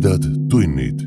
tumedad 0.00 0.22
tunnid. 0.50 1.00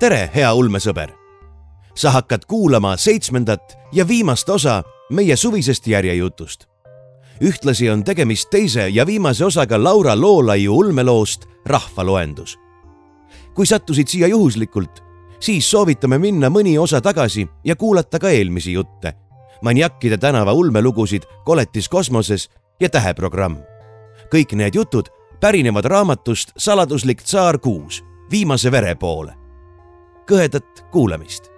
tere, 0.00 0.30
hea 0.34 0.54
ulmesõber! 0.54 1.10
sa 1.94 2.10
hakkad 2.10 2.44
kuulama 2.48 2.96
seitsmendat 2.96 3.76
ja 3.92 4.08
viimast 4.08 4.48
osa 4.48 4.82
meie 5.10 5.36
suvisest 5.36 5.86
järjejutust. 5.86 6.66
ühtlasi 7.42 7.90
on 7.90 8.04
tegemist 8.04 8.50
teise 8.50 8.88
ja 8.88 9.06
viimase 9.06 9.44
osaga 9.44 9.84
Laura 9.84 10.20
Loolaiu 10.20 10.76
ulmeloost 10.78 11.46
Rahvaloendus. 11.66 12.58
kui 13.54 13.66
sattusid 13.66 14.08
siia 14.08 14.26
juhuslikult, 14.26 15.09
siis 15.40 15.70
soovitame 15.70 16.18
minna 16.18 16.48
mõni 16.48 16.78
osa 16.78 17.00
tagasi 17.00 17.48
ja 17.64 17.76
kuulata 17.76 18.18
ka 18.18 18.30
eelmisi 18.30 18.72
jutte. 18.72 19.12
maniakkide 19.62 20.16
tänava 20.18 20.52
ulmelugusid 20.52 21.22
Koletis 21.44 21.88
kosmoses 21.88 22.50
ja 22.80 22.88
Täheprogramm. 22.88 23.56
kõik 24.34 24.54
need 24.54 24.74
jutud 24.74 25.08
pärinevad 25.40 25.84
raamatust 25.84 26.52
Saladuslik 26.56 27.22
tsaar 27.22 27.58
kuus, 27.58 28.04
viimase 28.30 28.70
vere 28.70 28.94
poole. 28.94 29.34
kõhedat 30.30 30.84
kuulamist 30.90 31.49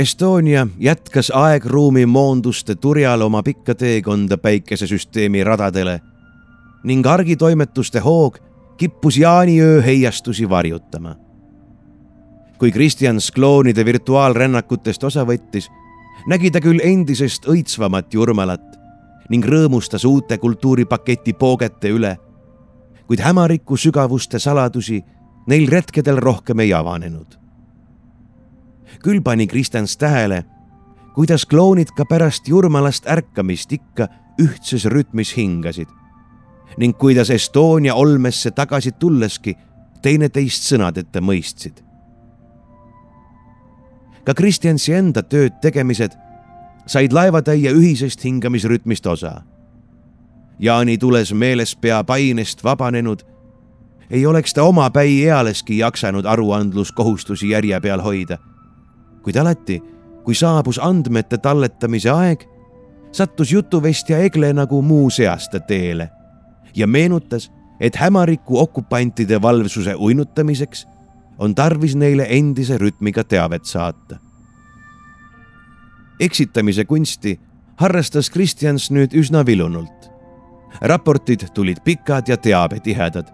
Estonia 0.00 0.66
jätkas 0.78 1.28
aegruumi 1.34 2.06
moonduste 2.06 2.74
turjal 2.74 3.20
oma 3.20 3.42
pikka 3.42 3.74
teekonda 3.74 4.38
päikesesüsteemi 4.38 5.44
radadele 5.44 6.00
ning 6.84 7.06
argitoimetuste 7.06 8.00
hoog 8.00 8.38
kippus 8.76 9.18
jaaniöö 9.18 9.82
heiastusi 9.82 10.48
varjutama. 10.48 11.16
kui 12.58 12.72
Kristjan 12.72 13.20
skloonide 13.20 13.84
virtuaalrännakutest 13.84 15.04
osa 15.04 15.24
võttis, 15.24 15.68
nägi 16.26 16.50
ta 16.50 16.60
küll 16.60 16.80
endisest 16.84 17.44
õitsvamat 17.44 18.14
Jurmalat 18.14 18.78
ning 19.28 19.44
rõõmustas 19.44 20.04
uute 20.04 20.38
kultuuripaketi 20.38 21.32
poogete 21.32 21.88
üle, 21.88 22.16
kuid 23.06 23.20
hämariku 23.20 23.76
sügavuste 23.76 24.38
saladusi 24.38 25.02
neil 25.46 25.68
retkedel 25.68 26.16
rohkem 26.16 26.60
ei 26.60 26.72
avanenud 26.72 27.40
küll 29.02 29.20
pani 29.22 29.46
Kristjans 29.46 29.96
tähele, 29.96 30.44
kuidas 31.14 31.46
klounid 31.46 31.88
ka 31.96 32.04
pärast 32.04 32.48
Jurmalast 32.48 33.06
ärkamist 33.06 33.72
ikka 33.72 34.08
ühtses 34.40 34.86
rütmis 34.88 35.36
hingasid 35.36 35.88
ning 36.78 36.94
kuidas 36.98 37.30
Estonia 37.30 37.94
olmesse 37.94 38.50
tagasi 38.50 38.92
tulleski 38.92 39.56
teineteist 40.02 40.64
sõnadeta 40.64 41.20
mõistsid. 41.20 41.82
ka 44.24 44.34
Kristjansi 44.34 44.92
enda 44.94 45.22
tööd 45.22 45.58
tegemised 45.62 46.14
said 46.86 47.12
laevatäie 47.12 47.72
ühisest 47.72 48.24
hingamisrütmist 48.24 49.06
osa. 49.06 49.42
Jaani 50.58 50.98
tules 50.98 51.32
meeles 51.32 51.76
pea 51.76 52.04
painest 52.04 52.64
vabanenud, 52.64 53.22
ei 54.10 54.26
oleks 54.26 54.54
ta 54.54 54.62
omapäi 54.62 55.24
ealeski 55.24 55.78
jaksanud 55.78 56.24
aruandluskohustusi 56.24 57.50
järje 57.50 57.80
peal 57.80 58.00
hoida 58.00 58.38
kuid 59.22 59.36
alati, 59.36 59.80
kui 60.24 60.34
saabus 60.34 60.78
andmete 60.82 61.38
talletamise 61.38 62.10
aeg, 62.10 62.44
sattus 63.12 63.52
jutuvestja 63.52 64.18
Egle 64.18 64.52
nagu 64.52 64.82
muu 64.82 65.10
seasta 65.10 65.60
teele 65.60 66.10
ja 66.76 66.86
meenutas, 66.86 67.50
et 67.80 67.96
hämariku 67.96 68.58
okupantide 68.58 69.42
valvsuse 69.42 69.94
uinutamiseks 69.94 70.86
on 71.38 71.54
tarvis 71.54 71.96
neile 71.96 72.26
endise 72.28 72.78
rütmiga 72.78 73.24
teavet 73.24 73.64
saata. 73.64 74.18
eksitamise 76.20 76.84
kunsti 76.84 77.40
harrastas 77.76 78.30
Kristjans 78.30 78.90
nüüd 78.90 79.16
üsna 79.16 79.46
vilunult. 79.46 80.10
raportid 80.80 81.48
tulid 81.54 81.80
pikad 81.84 82.28
ja 82.28 82.36
teabetihedad, 82.36 83.26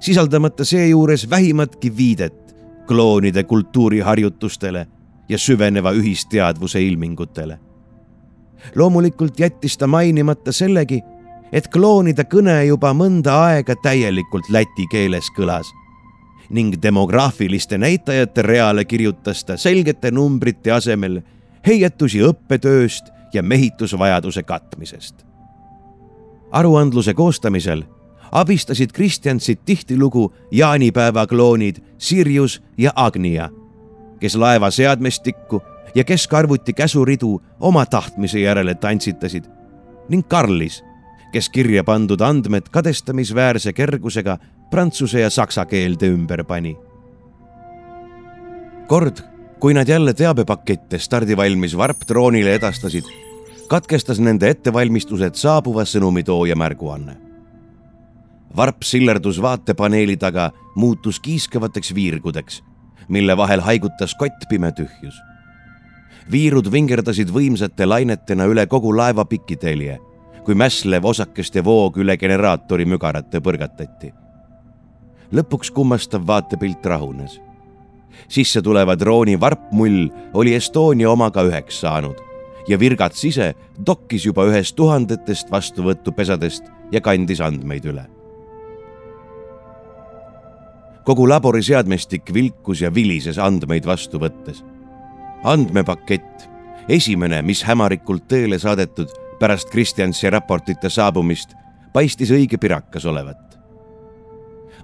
sisaldamata 0.00 0.64
seejuures 0.64 1.30
vähimatki 1.30 1.96
viidet 1.96 2.56
kloonide 2.86 3.44
kultuuriharjutustele 3.44 4.86
ja 5.28 5.38
süveneva 5.38 5.92
ühisteadvuse 5.92 6.82
ilmingutele. 6.82 7.58
loomulikult 8.74 9.40
jättis 9.40 9.78
ta 9.78 9.86
mainimata 9.86 10.52
sellegi, 10.52 11.02
et 11.52 11.68
kloonide 11.68 12.24
kõne 12.24 12.64
juba 12.64 12.92
mõnda 12.92 13.36
aega 13.44 13.74
täielikult 13.82 14.48
läti 14.50 14.86
keeles 14.90 15.28
kõlas 15.36 15.70
ning 16.50 16.74
demograafiliste 16.82 17.78
näitajate 17.78 18.42
reale 18.42 18.84
kirjutas 18.84 19.44
ta 19.44 19.56
selgete 19.56 20.10
numbrite 20.10 20.72
asemel 20.72 21.20
heietusi 21.66 22.20
õppetööst 22.22 23.08
ja 23.32 23.42
mehitusvajaduse 23.42 24.42
katmisest. 24.42 25.24
aruandluse 26.50 27.14
koostamisel 27.14 27.84
abistasid 28.32 28.92
Kristjansit 28.92 29.64
tihtilugu 29.64 30.34
jaanipäeva 30.50 31.26
kloonid 31.26 31.76
Sirius 31.98 32.62
ja 32.78 32.92
Agnia 32.96 33.50
kes 34.20 34.36
laeva 34.36 34.70
seadmestikku 34.70 35.62
ja 35.94 36.04
keskarvuti 36.04 36.72
käsuridu 36.72 37.42
oma 37.60 37.86
tahtmise 37.86 38.40
järele 38.40 38.74
tantsitasid 38.74 39.44
ning 40.08 40.28
Karlis, 40.28 40.84
kes 41.32 41.48
kirja 41.50 41.84
pandud 41.84 42.20
andmed 42.20 42.68
kadestamisväärse 42.70 43.72
kergusega 43.72 44.38
prantsuse 44.70 45.20
ja 45.20 45.30
saksa 45.30 45.64
keelde 45.66 46.08
ümber 46.08 46.44
pani. 46.44 46.76
kord, 48.86 49.16
kui 49.60 49.74
nad 49.74 49.88
jälle 49.88 50.14
teabepakette 50.14 50.98
stardivalmis 50.98 51.76
varpdroonile 51.76 52.54
edastasid, 52.54 53.04
katkestas 53.68 54.20
nende 54.20 54.50
ettevalmistused 54.50 55.34
saabuva 55.34 55.84
sõnumitooja 55.84 56.56
märguanne. 56.56 57.16
varp 58.56 58.82
sillerdus 58.82 59.42
vaatepaneeli 59.42 60.16
taga, 60.16 60.50
muutus 60.74 61.20
kiiskavateks 61.20 61.94
viirgudeks 61.94 62.62
mille 63.08 63.36
vahel 63.36 63.60
haigutas 63.60 64.14
kottpime 64.14 64.72
tühjus. 64.72 65.14
viirud 66.30 66.70
vingerdasid 66.72 67.28
võimsate 67.28 67.86
lainetena 67.86 68.44
üle 68.48 68.66
kogu 68.66 68.96
laeva 68.96 69.24
pikitelje, 69.24 69.98
kui 70.44 70.54
mässlev 70.54 71.04
osakeste 71.04 71.64
voog 71.64 71.98
üle 71.98 72.16
generaatori 72.16 72.84
mügarate 72.84 73.40
põrgatati. 73.40 74.12
lõpuks 75.32 75.70
kummastav 75.72 76.26
vaatepilt 76.26 76.86
rahunes. 76.86 77.40
sisse 78.28 78.62
tuleva 78.62 78.96
drooni 78.96 79.40
varpmull 79.40 80.08
oli 80.34 80.54
Estonia 80.54 81.10
omaga 81.10 81.42
üheks 81.42 81.80
saanud 81.80 82.16
ja 82.68 82.78
Virgats 82.78 83.24
ise 83.24 83.54
dokkis 83.86 84.26
juba 84.26 84.46
ühest 84.48 84.76
tuhandetest 84.76 85.50
vastuvõtupesadest 85.50 86.64
ja 86.92 87.00
kandis 87.00 87.40
andmeid 87.40 87.84
üle 87.84 88.23
kogu 91.04 91.28
labori 91.28 91.62
seadmestik 91.62 92.32
vilkus 92.34 92.80
ja 92.80 92.94
vilises 92.94 93.38
andmeid 93.38 93.86
vastu 93.86 94.18
võttes. 94.18 94.64
andmepakett, 95.44 96.48
esimene, 96.88 97.42
mis 97.42 97.64
hämarikult 97.64 98.28
teele 98.28 98.58
saadetud 98.58 99.10
pärast 99.40 99.70
Kristjansi 99.70 100.30
raportite 100.30 100.90
saabumist, 100.90 101.52
paistis 101.92 102.30
õige 102.30 102.58
pirakas 102.58 103.04
olevat. 103.04 103.58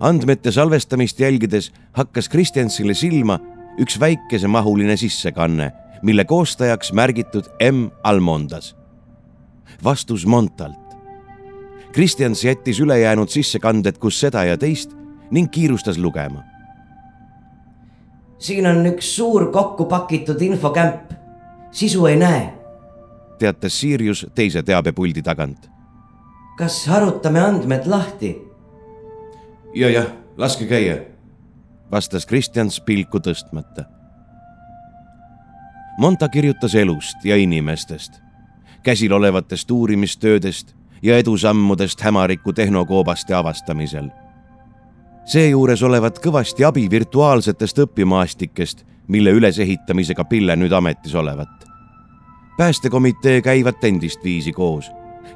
andmete 0.00 0.52
salvestamist 0.52 1.20
jälgides 1.20 1.72
hakkas 1.92 2.28
Kristjansile 2.28 2.94
silma 2.94 3.38
üks 3.78 4.00
väikesemahuline 4.00 4.96
sissekanne, 4.96 5.72
mille 6.02 6.24
koostajaks 6.24 6.92
märgitud 6.92 7.44
M 7.72 7.88
Almondas. 8.02 8.76
vastus 9.84 10.26
Montalt. 10.26 10.96
Kristjans 11.92 12.44
jättis 12.44 12.80
ülejäänud 12.80 13.28
sissekanded 13.28 13.98
kus 13.98 14.20
seda 14.20 14.44
ja 14.44 14.58
teist 14.58 14.99
ning 15.30 15.50
kiirustas 15.50 15.98
lugema. 15.98 16.42
siin 18.38 18.66
on 18.66 18.86
üks 18.86 19.16
suur 19.16 19.52
kokku 19.52 19.84
pakitud 19.84 20.40
infokämp, 20.42 21.12
sisu 21.70 22.06
ei 22.06 22.16
näe. 22.16 22.52
teatas 23.38 23.80
Sirius 23.80 24.26
teise 24.34 24.62
teabepuldi 24.62 25.22
tagant. 25.22 25.70
kas 26.56 26.86
harutame 26.86 27.40
andmed 27.40 27.86
lahti? 27.86 28.42
ja, 29.74 29.90
jah, 29.90 30.06
laske 30.36 30.66
käia, 30.66 30.96
vastas 31.90 32.26
Kristjans 32.26 32.80
pilku 32.80 33.18
tõstmata. 33.18 33.84
Monta 35.98 36.28
kirjutas 36.28 36.74
elust 36.74 37.24
ja 37.24 37.36
inimestest, 37.36 38.12
käsil 38.82 39.12
olevatest 39.12 39.70
uurimistöödest 39.70 40.74
ja 41.02 41.18
edusammudest 41.18 42.00
hämariku 42.00 42.52
tehnokoobaste 42.52 43.34
avastamisel. 43.34 44.08
Seejuures 45.24 45.82
olevat 45.82 46.18
kõvasti 46.18 46.64
abi 46.66 46.86
virtuaalsetest 46.90 47.78
õpimaastikest, 47.86 48.84
mille 49.08 49.30
ülesehitamisega 49.30 50.24
Pille 50.24 50.56
nüüd 50.56 50.72
ametis 50.72 51.14
olevat. 51.14 51.48
päästekomitee 52.56 53.42
käivat 53.42 53.84
endist 53.84 54.24
viisi 54.24 54.52
koos 54.52 54.90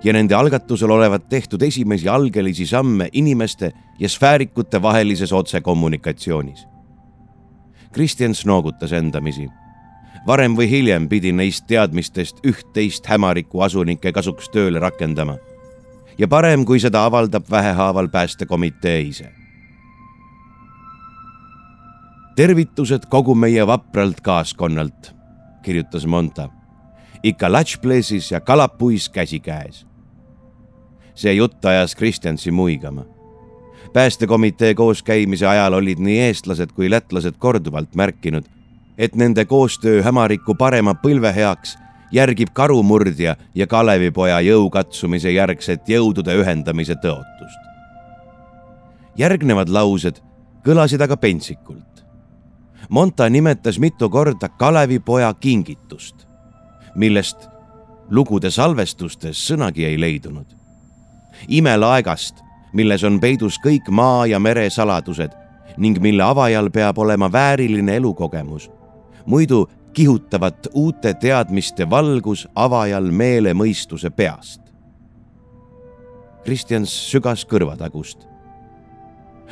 ja 0.04 0.12
nende 0.12 0.34
algatusel 0.34 0.90
olevat 0.90 1.28
tehtud 1.28 1.62
esimesi 1.62 2.08
algelisi 2.08 2.66
samme 2.66 3.08
inimeste 3.12 3.72
ja 3.98 4.08
sfäärikute 4.08 4.82
vahelises 4.82 5.32
otsekommunikatsioonis. 5.32 6.66
Kristjans 7.92 8.46
noogutas 8.46 8.92
endamisi. 8.92 9.48
varem 10.26 10.56
või 10.56 10.68
hiljem 10.70 11.08
pidi 11.08 11.32
neist 11.32 11.66
teadmistest 11.66 12.38
üht-teist 12.46 13.06
hämariku 13.06 13.60
asunike 13.60 14.12
kasuks 14.12 14.48
tööle 14.48 14.78
rakendama. 14.78 15.36
ja 16.18 16.28
parem, 16.28 16.64
kui 16.64 16.80
seda 16.80 17.04
avaldab 17.04 17.50
vähehaaval 17.50 18.08
päästekomitee 18.08 19.00
ise. 19.00 19.43
Tervitused 22.36 23.06
kogu 23.08 23.34
meie 23.34 23.66
vapralt 23.66 24.20
kaaskonnalt, 24.20 25.14
kirjutas 25.62 26.06
Monta 26.06 26.48
ikka 27.24 27.52
Latšplesis 27.52 28.30
ja 28.30 28.40
Kalapuis 28.40 29.08
käsikäes. 29.08 29.86
see 31.14 31.32
jutt 31.32 31.64
ajas 31.64 31.94
Kristjansi 31.94 32.50
muigama. 32.50 33.04
päästekomitee 33.92 34.74
kooskäimise 34.74 35.46
ajal 35.46 35.72
olid 35.72 35.98
nii 35.98 36.20
eestlased 36.20 36.72
kui 36.72 36.90
lätlased 36.90 37.34
korduvalt 37.38 37.94
märkinud, 37.94 38.44
et 38.98 39.14
nende 39.14 39.44
koostöö 39.44 40.02
hämariku 40.02 40.54
parema 40.54 40.94
põlve 40.94 41.34
heaks 41.34 41.78
järgib 42.12 42.48
karumurdja 42.52 43.36
ja 43.54 43.66
Kalevipoja 43.66 44.40
jõukatsumise 44.40 45.30
järgset 45.30 45.88
jõudude 45.88 46.34
ühendamise 46.34 46.94
tõotust. 46.94 47.60
järgnevad 49.16 49.68
laused 49.68 50.20
kõlasid 50.64 51.02
aga 51.02 51.16
pentsikult. 51.16 51.93
Monta 52.94 53.26
nimetas 53.26 53.80
mitu 53.82 54.06
korda 54.10 54.48
Kalevipoja 54.48 55.34
kingitust 55.34 56.28
millest 56.94 57.48
lugude 58.10 58.50
salvestustes 58.50 59.38
sõnagi 59.48 59.86
ei 59.88 59.98
leidunud. 60.00 60.46
imelaegast, 61.48 62.38
milles 62.72 63.04
on 63.04 63.20
peidus 63.20 63.58
kõik 63.58 63.90
maa 63.90 64.26
ja 64.26 64.38
mere 64.38 64.70
saladused 64.70 65.30
ning 65.76 65.98
mille 66.00 66.22
avajal 66.22 66.70
peab 66.70 66.98
olema 66.98 67.32
vääriline 67.32 67.96
elukogemus. 67.96 68.70
muidu 69.26 69.68
kihutavat 69.92 70.66
uute 70.74 71.14
teadmiste 71.14 71.90
valgus 71.90 72.48
avajal 72.54 73.10
meele 73.10 73.54
mõistuse 73.54 74.10
peast. 74.10 74.60
Kristjans 76.44 77.10
sügas 77.10 77.46
kõrvatagust. 77.46 78.18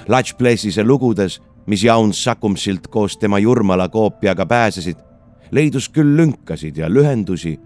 Latšplesise 0.09 0.85
lugudes, 0.85 1.41
mis 1.67 1.85
Jaun 1.85 2.13
Sakumsilt 2.13 2.89
koos 2.89 3.19
tema 3.19 3.39
Jurmala 3.39 3.89
koopiaga 3.89 4.47
pääsesid 4.47 4.97
leidus 5.53 5.89
küll 5.89 6.17
lünkasid 6.17 6.77
ja 6.77 6.89
lühendusi, 6.91 7.59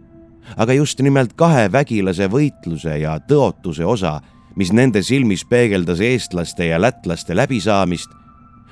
aga 0.57 0.73
just 0.73 1.01
nimelt 1.01 1.33
kahe 1.39 1.69
vägilase 1.73 2.29
võitluse 2.31 2.99
ja 3.01 3.17
tõotuse 3.19 3.87
osa, 3.87 4.21
mis 4.57 4.73
nende 4.73 5.03
silmis 5.03 5.45
peegeldas 5.45 6.01
eestlaste 6.01 6.67
ja 6.67 6.81
lätlaste 6.81 7.37
läbisaamist, 7.37 8.11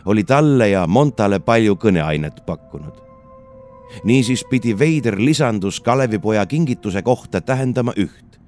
oli 0.05 0.25
talle 0.25 0.69
ja 0.69 0.87
Montale 0.87 1.41
palju 1.41 1.77
kõneainet 1.77 2.45
pakkunud. 2.47 3.03
niisiis 4.05 4.45
pidi 4.51 4.79
veider 4.79 5.19
lisandus 5.19 5.81
Kalevipoja 5.81 6.47
kingituse 6.47 7.03
kohta 7.03 7.41
tähendama 7.41 7.93
üht. 7.97 8.41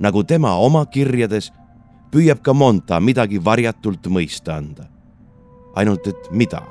nagu 0.00 0.24
tema 0.24 0.54
oma 0.56 0.86
kirjades 0.86 1.52
püüab 2.10 2.40
ka 2.42 2.54
Monta 2.54 3.00
midagi 3.00 3.44
varjatult 3.44 4.06
mõista 4.06 4.56
anda. 4.56 4.93
Ainult 5.74 6.06
et 6.06 6.30
mida 6.30 6.62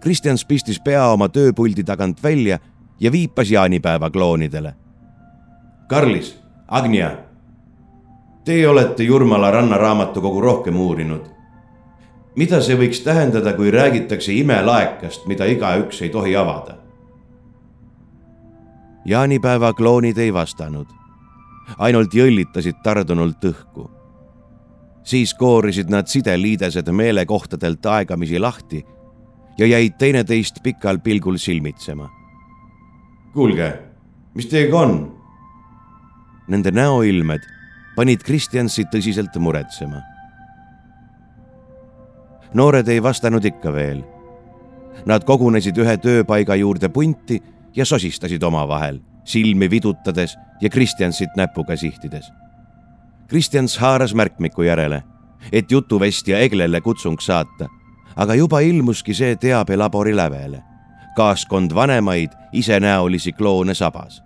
Kristjans 0.00 0.44
pistis 0.48 0.80
pea 0.80 1.04
oma 1.12 1.28
tööpuldi 1.28 1.84
tagant 1.84 2.22
välja 2.22 2.58
ja 3.00 3.12
viipas 3.12 3.50
jaanipäeva 3.50 4.10
kloonidele. 4.10 4.74
Karlis, 5.88 6.38
Agnia, 6.68 7.10
teie 8.44 8.68
olete 8.68 9.04
Jurmala 9.04 9.50
rannaraamatukogu 9.50 10.40
rohkem 10.40 10.76
uurinud. 10.80 11.20
mida 12.36 12.60
see 12.62 12.76
võiks 12.78 13.02
tähendada, 13.04 13.52
kui 13.52 13.70
räägitakse 13.70 14.32
imelaekast, 14.32 15.26
mida 15.26 15.44
igaüks 15.44 16.02
ei 16.02 16.08
tohi 16.08 16.36
avada? 16.36 16.76
jaanipäeva 19.04 19.72
kloonid 19.72 20.18
ei 20.18 20.32
vastanud, 20.32 20.86
ainult 21.78 22.14
jõllitasid 22.14 22.82
tardunult 22.82 23.44
õhku. 23.44 23.90
Siis 25.04 25.34
koorisid 25.34 25.90
nad 25.90 26.06
sideliidesed 26.06 26.90
meelekohtadelt 26.92 27.86
aegamisi 27.86 28.38
lahti 28.38 28.84
ja 29.58 29.66
jäid 29.66 29.96
teineteist 29.98 30.62
pikal 30.62 30.98
pilgul 30.98 31.36
silmitsema. 31.36 32.10
kuulge, 33.32 33.78
mis 34.34 34.46
teiega 34.46 34.80
on? 34.80 35.16
Nende 36.48 36.70
näoilmed 36.70 37.40
panid 37.96 38.22
Kristjansi 38.24 38.86
tõsiselt 38.92 39.36
muretsema. 39.38 40.00
noored 42.54 42.88
ei 42.88 43.02
vastanud 43.02 43.44
ikka 43.44 43.72
veel. 43.72 44.02
Nad 45.06 45.24
kogunesid 45.24 45.78
ühe 45.78 45.96
tööpaiga 45.96 46.56
juurde 46.58 46.88
punti 46.88 47.38
ja 47.76 47.84
sosistasid 47.84 48.42
omavahel, 48.42 48.98
silmi 49.24 49.70
vidutades 49.70 50.36
ja 50.60 50.70
Kristjansit 50.70 51.36
näpuga 51.36 51.76
sihtides. 51.76 52.32
Kristjans 53.30 53.78
haaras 53.78 54.14
märkmiku 54.14 54.62
järele, 54.62 55.02
et 55.52 55.70
jutuvestja 55.70 56.38
Eglele 56.38 56.80
kutsung 56.80 57.20
saata 57.20 57.68
aga 58.16 58.34
juba 58.34 58.60
ilmuski 58.60 59.14
see 59.14 59.36
teabelabori 59.36 60.16
lävele. 60.16 60.62
kaaskond 61.16 61.74
vanemaid 61.74 62.30
isenäolisi 62.52 63.32
kloone 63.32 63.74
sabas. 63.74 64.22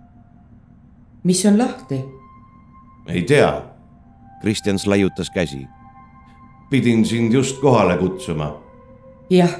mis 1.23 1.45
on 1.45 1.57
lahti? 1.57 2.05
ei 3.07 3.21
tea. 3.21 3.61
Kristjans 4.41 4.87
laiutas 4.87 5.29
käsi. 5.29 5.67
pidin 6.69 7.05
sind 7.05 7.33
just 7.33 7.61
kohale 7.61 7.97
kutsuma. 7.97 8.61
jah. 9.29 9.55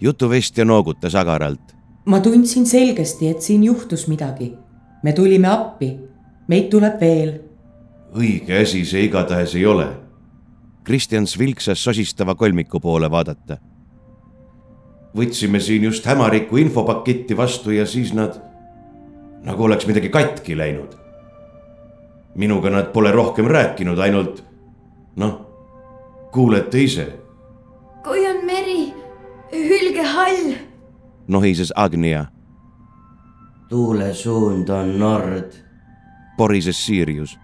jutuvestja 0.00 0.64
noogutas 0.64 1.14
agaralt. 1.14 1.76
ma 2.04 2.20
tundsin 2.20 2.66
selgesti, 2.66 3.28
et 3.28 3.40
siin 3.40 3.64
juhtus 3.64 4.08
midagi. 4.08 4.54
me 5.02 5.12
tulime 5.12 5.48
appi, 5.48 5.98
meid 6.48 6.68
tuleb 6.70 7.00
veel. 7.00 7.49
Õige 8.16 8.62
asi 8.62 8.84
see 8.84 9.04
igatahes 9.06 9.54
ei 9.54 9.66
ole 9.66 9.88
Kristjans 10.84 11.38
vilksas 11.38 11.84
sosistava 11.84 12.34
kolmiku 12.34 12.80
poole 12.80 13.10
vaadata. 13.10 13.56
võtsime 15.16 15.60
siin 15.60 15.84
just 15.84 16.06
hämariku 16.06 16.56
infopaketti 16.56 17.36
vastu 17.36 17.70
ja 17.70 17.86
siis 17.86 18.12
nad 18.14 18.40
nagu 19.42 19.64
oleks 19.64 19.86
midagi 19.86 20.08
katki 20.08 20.56
läinud. 20.56 20.94
minuga 22.34 22.70
nad 22.70 22.92
pole 22.92 23.12
rohkem 23.12 23.46
rääkinud, 23.46 23.98
ainult 23.98 24.44
noh, 25.16 25.46
kuulete 26.32 26.82
ise. 26.82 27.12
kui 28.04 28.26
on 28.26 28.44
meri, 28.46 28.94
hülge 29.52 30.02
hall. 30.02 30.54
nohises 31.28 31.72
Agnia. 31.76 32.26
tuule 33.68 34.14
suund 34.14 34.68
on 34.68 34.98
nord. 34.98 35.52
porises 36.36 36.86
Sirius 36.86 37.38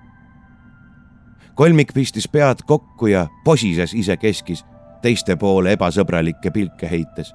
kolmik 1.57 1.95
pistis 1.95 2.29
pead 2.29 2.59
kokku 2.67 3.07
ja 3.07 3.27
posises 3.45 3.95
isekeskis, 3.95 4.65
teiste 5.03 5.37
poole 5.37 5.73
ebasõbralikke 5.73 6.51
pilke 6.53 6.91
heites. 6.91 7.33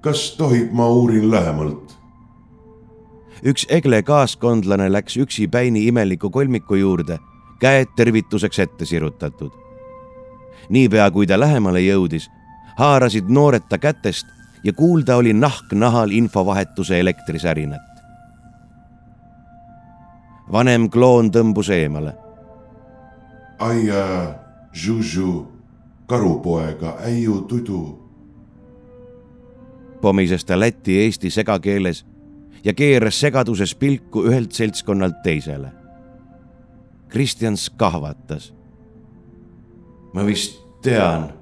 kas 0.00 0.34
tohib, 0.36 0.72
ma 0.72 0.88
uurin 0.88 1.30
lähemalt? 1.30 1.96
üks 3.44 3.66
Egle 3.68 4.02
kaaskondlane 4.02 4.92
läks 4.92 5.16
üksipäini 5.16 5.86
imeliku 5.86 6.30
kolmiku 6.30 6.74
juurde, 6.74 7.18
käed 7.60 7.96
tervituseks 7.96 8.58
ette 8.58 8.84
sirutatud. 8.84 9.50
niipea 10.68 11.10
kui 11.10 11.26
ta 11.26 11.40
lähemale 11.40 11.80
jõudis, 11.80 12.28
haarasid 12.76 13.28
noored 13.28 13.64
ta 13.68 13.78
kätest 13.78 14.26
ja 14.64 14.72
kuulda 14.72 15.16
oli 15.16 15.32
nahk 15.32 15.72
nahal 15.72 16.10
infovahetuse 16.10 17.00
elektrisärinat. 17.00 17.88
vanem 20.52 20.90
kloon 20.90 21.30
tõmbus 21.30 21.70
eemale 21.70 22.21
aia, 23.62 24.34
Žužu, 24.72 25.46
karupoega, 26.06 26.96
äiu 27.04 27.40
tudu. 27.40 27.98
pomises 30.00 30.44
ta 30.44 30.60
läti-eesti 30.60 31.30
segakeeles 31.30 32.06
ja 32.64 32.74
keeras 32.74 33.20
segaduses 33.20 33.74
pilku 33.74 34.24
ühelt 34.24 34.52
seltskonnalt 34.52 35.22
teisele. 35.22 35.72
Kristjans 37.08 37.70
kahvatas. 37.70 38.54
ma 40.14 40.26
vist 40.26 40.58
tean. 40.82 41.32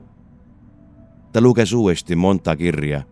ta 1.33 1.41
luges 1.41 1.73
uuesti 1.73 2.17
Monta 2.17 2.57
kirja. 2.57 3.03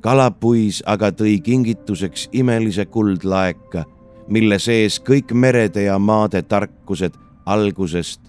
kalapuis 0.00 0.82
aga 0.86 1.10
tõi 1.10 1.40
kingituseks 1.42 2.28
imelise 2.32 2.86
kuldlaeka, 2.86 3.84
mille 4.28 4.58
sees 4.58 5.00
kõik 5.00 5.32
merede 5.32 5.82
ja 5.82 5.98
maade 5.98 6.42
tarkused 6.42 7.12
algusest. 7.46 8.20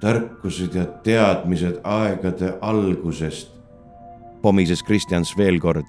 tarkused 0.00 0.74
ja 0.74 0.84
teadmised 0.84 1.80
aegade 1.84 2.58
algusest, 2.60 3.50
pomises 4.42 4.82
Kristjans 4.82 5.36
veel 5.36 5.60
kord. 5.60 5.86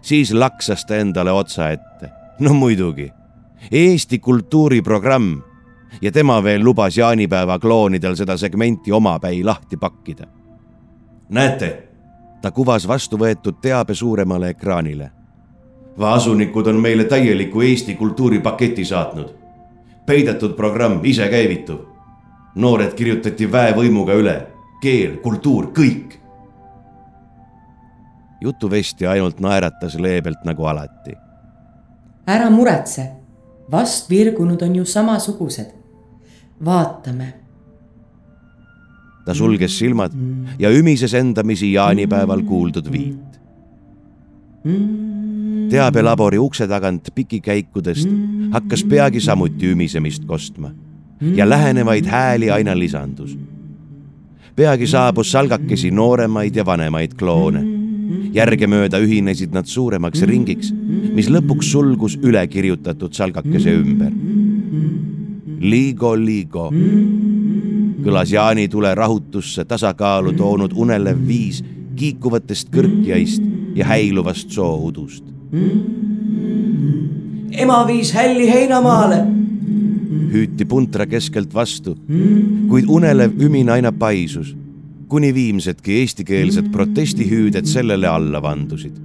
siis 0.00 0.32
laksas 0.32 0.84
ta 0.84 0.96
endale 0.96 1.32
otsa 1.32 1.70
ette. 1.70 2.10
no 2.40 2.54
muidugi, 2.54 3.12
Eesti 3.72 4.18
kultuuriprogramm 4.18 5.40
ja 6.02 6.12
tema 6.12 6.42
veel 6.42 6.64
lubas 6.64 6.96
jaanipäeva 6.96 7.58
kloonidel 7.58 8.14
seda 8.16 8.36
segmenti 8.36 8.92
omapäi 8.92 9.44
lahti 9.44 9.76
pakkida. 9.76 10.26
näete, 11.28 11.88
ta 12.42 12.50
kuvas 12.50 12.88
vastu 12.88 13.18
võetud 13.18 13.60
teabe 13.60 13.94
suuremale 13.94 14.48
ekraanile. 14.48 15.10
vaasunikud 15.98 16.66
on 16.66 16.76
meile 16.76 17.04
täieliku 17.04 17.60
Eesti 17.60 17.94
kultuuripaketi 17.94 18.84
saatnud. 18.84 19.37
Peidetud 20.08 20.56
programm 20.56 21.04
isekäivituv. 21.04 21.84
noored 22.54 22.94
kirjutati 22.96 23.46
väevõimuga 23.52 24.14
üle, 24.18 24.36
keel, 24.82 25.18
kultuur, 25.22 25.68
kõik. 25.76 26.16
jutuvestja 28.40 29.10
ainult 29.10 29.40
naeratas 29.40 29.98
leebelt 30.00 30.44
nagu 30.44 30.64
alati. 30.64 31.16
ära 32.26 32.50
muretse, 32.50 33.10
vast 33.70 34.10
virgunud 34.10 34.62
on 34.62 34.76
ju 34.76 34.84
samasugused 34.84 35.78
vaatame. 36.64 37.34
ta 39.26 39.34
sulges 39.34 39.78
silmad 39.78 40.12
ja 40.58 40.70
ümises 40.70 41.14
endamisi 41.14 41.72
jaanipäeval 41.72 42.42
kuuldud 42.48 42.92
viit. 42.92 43.40
Teabelabori 45.70 46.38
ukse 46.38 46.68
tagant 46.68 47.08
pikikäikudest 47.14 48.08
hakkas 48.52 48.84
peagi 48.84 49.20
samuti 49.20 49.72
ümisemist 49.72 50.24
kostma 50.24 50.70
ja 51.20 51.48
lähenevaid 51.48 52.06
hääli 52.06 52.50
aina 52.50 52.78
lisandus. 52.78 53.38
peagi 54.56 54.86
saabus 54.86 55.30
salgakesi 55.30 55.90
nooremaid 55.90 56.56
ja 56.56 56.66
vanemaid 56.66 57.14
kloone. 57.18 57.62
järgemööda 58.32 58.98
ühinesid 58.98 59.52
nad 59.52 59.66
suuremaks 59.66 60.22
ringiks, 60.22 60.72
mis 61.12 61.28
lõpuks 61.30 61.70
sulgus 61.72 62.18
ülekirjutatud 62.22 63.12
salgakese 63.12 63.72
ümber. 63.72 64.12
Liigo, 65.60 66.14
liigo. 66.16 66.70
Kõlas 68.04 68.32
jaanitule 68.32 68.94
rahutusse 68.94 69.64
tasakaalu 69.64 70.32
toonud 70.32 70.72
unelev 70.76 71.18
viis 71.26 71.64
kiikuvatest 71.96 72.70
kõrkjaist 72.70 73.42
ja 73.74 73.86
häiluvast 73.86 74.50
sooudust. 74.50 75.37
Ema 77.52 77.86
viis 77.86 78.12
hälli 78.14 78.50
heinamaale. 78.52 79.24
hüüti 80.32 80.64
puntra 80.64 81.06
keskelt 81.06 81.54
vastu, 81.54 81.96
kuid 82.68 82.84
unelev 82.88 83.40
ümin 83.40 83.68
aina 83.68 83.92
paisus, 83.92 84.56
kuni 85.08 85.34
viimsedki 85.34 85.92
eestikeelsed 86.00 86.70
protestihüüded 86.72 87.64
sellele 87.64 88.08
alla 88.08 88.42
vandusid. 88.42 88.96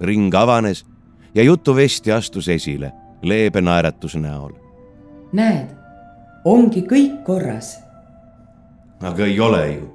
ring 0.00 0.34
avanes 0.34 0.86
ja 1.34 1.42
jutuvestja 1.42 2.16
astus 2.16 2.48
esile 2.48 2.92
leebe 3.22 3.60
naeratuse 3.60 4.18
näol 4.18 4.52
näed, 5.32 5.68
ongi 6.44 6.82
kõik 6.88 7.22
korras. 7.24 7.76
aga 9.00 9.24
ei 9.26 9.40
ole 9.40 9.72
ju, 9.72 9.88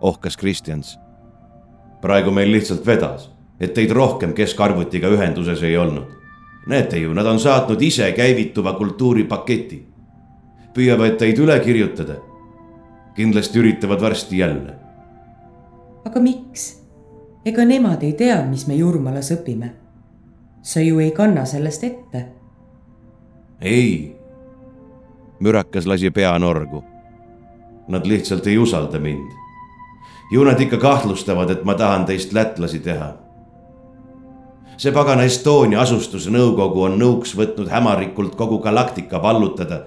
ohkas 0.00 0.36
Kristjans. 0.36 0.98
praegu 2.00 2.30
meil 2.30 2.52
lihtsalt 2.52 2.86
vedas, 2.86 3.30
et 3.60 3.74
teid 3.74 3.90
rohkem 3.90 4.32
keskarvutiga 4.32 5.08
ühenduses 5.08 5.62
ei 5.62 5.76
olnud. 5.76 6.16
näete 6.66 6.98
ju, 6.98 7.14
nad 7.14 7.26
on 7.26 7.40
saatnud 7.40 7.82
ise 7.82 8.12
käivituva 8.12 8.72
kultuuripaketi. 8.72 9.86
püüavad 10.74 11.16
teid 11.18 11.38
üle 11.38 11.60
kirjutada. 11.60 12.14
kindlasti 13.14 13.58
üritavad 13.58 14.00
varsti 14.00 14.38
jälle. 14.38 14.74
aga 16.04 16.20
miks? 16.20 16.82
ega 17.44 17.64
nemad 17.64 18.02
ei 18.02 18.12
tea, 18.12 18.42
mis 18.46 18.66
me 18.66 18.74
Jurmalas 18.74 19.32
õpime. 19.32 19.70
sa 20.62 20.80
ju 20.80 20.98
ei 20.98 21.10
kanna 21.10 21.44
sellest 21.44 21.84
ette. 21.84 22.26
ei 23.60 24.18
mürakas 25.40 25.86
lasi 25.86 26.10
pea 26.10 26.38
norgu. 26.38 26.84
Nad 27.88 28.06
lihtsalt 28.06 28.46
ei 28.46 28.58
usalda 28.58 28.98
mind. 28.98 29.32
ju 30.30 30.44
nad 30.44 30.60
ikka 30.60 30.76
kahtlustavad, 30.76 31.50
et 31.50 31.64
ma 31.64 31.74
tahan 31.74 32.04
teist 32.04 32.32
lätlasi 32.32 32.78
teha. 32.78 33.14
See 34.78 34.94
pagana 34.94 35.26
Estonia 35.26 35.82
asustusnõukogu 35.82 36.84
on 36.86 36.98
nõuks 37.00 37.34
võtnud 37.38 37.70
hämarikult 37.72 38.36
kogu 38.38 38.60
galaktika 38.62 39.18
vallutada, 39.22 39.82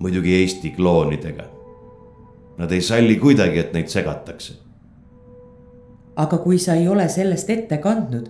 muidugi 0.00 0.38
Eesti 0.40 0.72
kloonidega. 0.76 1.44
Nad 2.58 2.72
ei 2.72 2.80
salli 2.80 3.18
kuidagi, 3.20 3.58
et 3.58 3.74
neid 3.74 3.90
segatakse. 3.92 4.60
aga 6.16 6.38
kui 6.38 6.58
sa 6.62 6.74
ei 6.78 6.88
ole 6.88 7.08
sellest 7.08 7.48
ette 7.50 7.76
kandnud, 7.82 8.28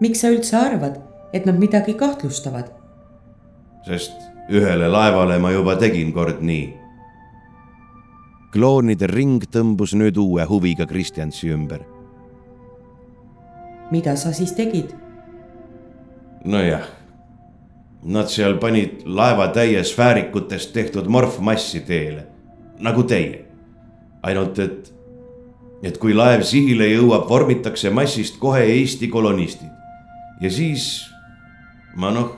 miks 0.00 0.20
sa 0.20 0.28
üldse 0.28 0.56
arvad, 0.56 0.98
et 1.32 1.46
nad 1.46 1.58
midagi 1.58 1.94
kahtlustavad? 1.94 2.70
sest 3.84 4.12
ühele 4.50 4.88
laevale 4.88 5.38
ma 5.38 5.50
juba 5.50 5.76
tegin 5.76 6.12
kord 6.12 6.40
nii. 6.40 6.74
kloonide 8.52 9.06
ring 9.06 9.42
tõmbus 9.44 9.96
nüüd 9.96 10.16
uue 10.16 10.44
huviga 10.44 10.86
Kristjansi 10.86 11.48
ümber. 11.50 11.80
mida 13.90 14.16
sa 14.16 14.32
siis 14.32 14.52
tegid? 14.52 15.03
Nojah, 16.44 16.84
nad 18.04 18.28
seal 18.28 18.58
panid 18.60 19.04
laeva 19.04 19.48
täie 19.54 19.80
sfäärikutest 19.84 20.72
tehtud 20.72 21.08
morfmassi 21.08 21.80
teele, 21.80 22.26
nagu 22.78 23.02
teie. 23.02 23.44
ainult 24.24 24.58
et, 24.58 24.92
et 25.82 25.98
kui 26.00 26.14
laev 26.16 26.42
sihile 26.48 26.86
jõuab, 26.88 27.26
vormitakse 27.28 27.90
massist 27.92 28.38
kohe 28.40 28.62
Eesti 28.64 29.08
kolonistid 29.12 29.68
ja 30.40 30.50
siis 30.50 31.04
ma 31.96 32.10
noh 32.10 32.32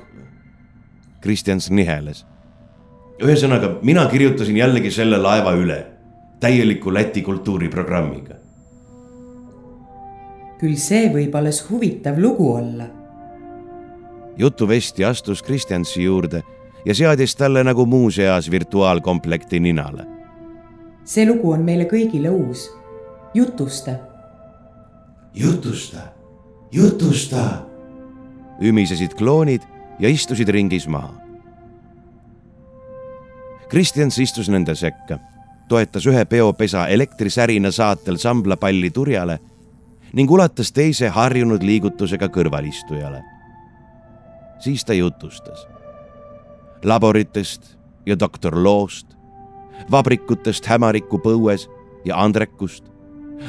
Kristjans 1.20 1.70
niheles. 1.70 2.24
ühesõnaga, 3.22 3.78
mina 3.82 4.04
kirjutasin 4.06 4.56
jällegi 4.56 4.90
selle 4.92 5.16
laeva 5.18 5.54
üle, 5.56 5.78
täieliku 6.40 6.92
Läti 6.94 7.22
kultuuriprogrammiga. 7.22 8.34
küll 10.60 10.76
see 10.76 11.08
võib 11.12 11.34
alles 11.36 11.64
huvitav 11.70 12.18
lugu 12.18 12.52
olla. 12.52 12.95
Jutuvestja 14.36 15.08
astus 15.08 15.42
Kristjansi 15.42 16.04
juurde 16.04 16.42
ja 16.84 16.94
seadis 16.94 17.36
talle 17.36 17.64
nagu 17.64 17.86
muuseas 17.86 18.50
virtuaalkomplekti 18.50 19.60
ninale. 19.60 20.06
see 21.04 21.26
lugu 21.26 21.52
on 21.52 21.62
meile 21.62 21.84
kõigile 21.84 22.30
uus. 22.30 22.70
jutusta. 23.34 23.92
jutusta, 25.34 25.98
jutusta. 26.72 27.62
ümisesid 28.62 29.14
kloonid 29.14 29.62
ja 29.98 30.08
istusid 30.08 30.48
ringis 30.48 30.88
maha. 30.88 31.14
Kristjans 33.68 34.18
istus 34.18 34.48
nende 34.48 34.74
sekka, 34.74 35.18
toetas 35.68 36.06
ühe 36.06 36.24
peopesa 36.24 36.86
elektrisärina 36.86 37.70
saatel 37.70 38.16
samblapalli 38.16 38.90
turjale 38.90 39.38
ning 40.12 40.30
ulatas 40.30 40.70
teise 40.72 41.08
harjunud 41.08 41.62
liigutusega 41.62 42.28
kõrvalistujale. 42.28 43.35
Siis 44.58 44.84
ta 44.84 44.94
jutustas. 44.94 45.66
Laboritest 46.84 47.76
ja 48.06 48.18
doktor 48.18 48.64
Loost, 48.64 49.16
vabrikutest 49.90 50.66
Hämariku 50.66 51.18
põues 51.18 51.68
ja 52.04 52.20
Andrekust, 52.22 52.84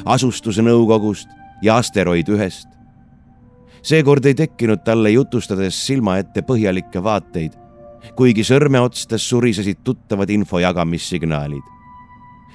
asustuse 0.04 0.62
nõukogust 0.62 1.28
ja 1.62 1.78
asteroid 1.78 2.28
ühest, 2.28 2.68
seekord 3.82 4.26
ei 4.26 4.34
tekkinud 4.34 4.82
talle 4.84 5.10
jutustades 5.14 5.78
silma 5.86 6.18
ette 6.18 6.42
põhjalikke 6.42 7.02
vaateid, 7.02 7.54
kuigi 8.18 8.44
sõrmeotstes 8.46 9.28
surisesid 9.28 9.82
tuttavad 9.84 10.30
info 10.30 10.58
jagamisssignaalid. 10.58 11.62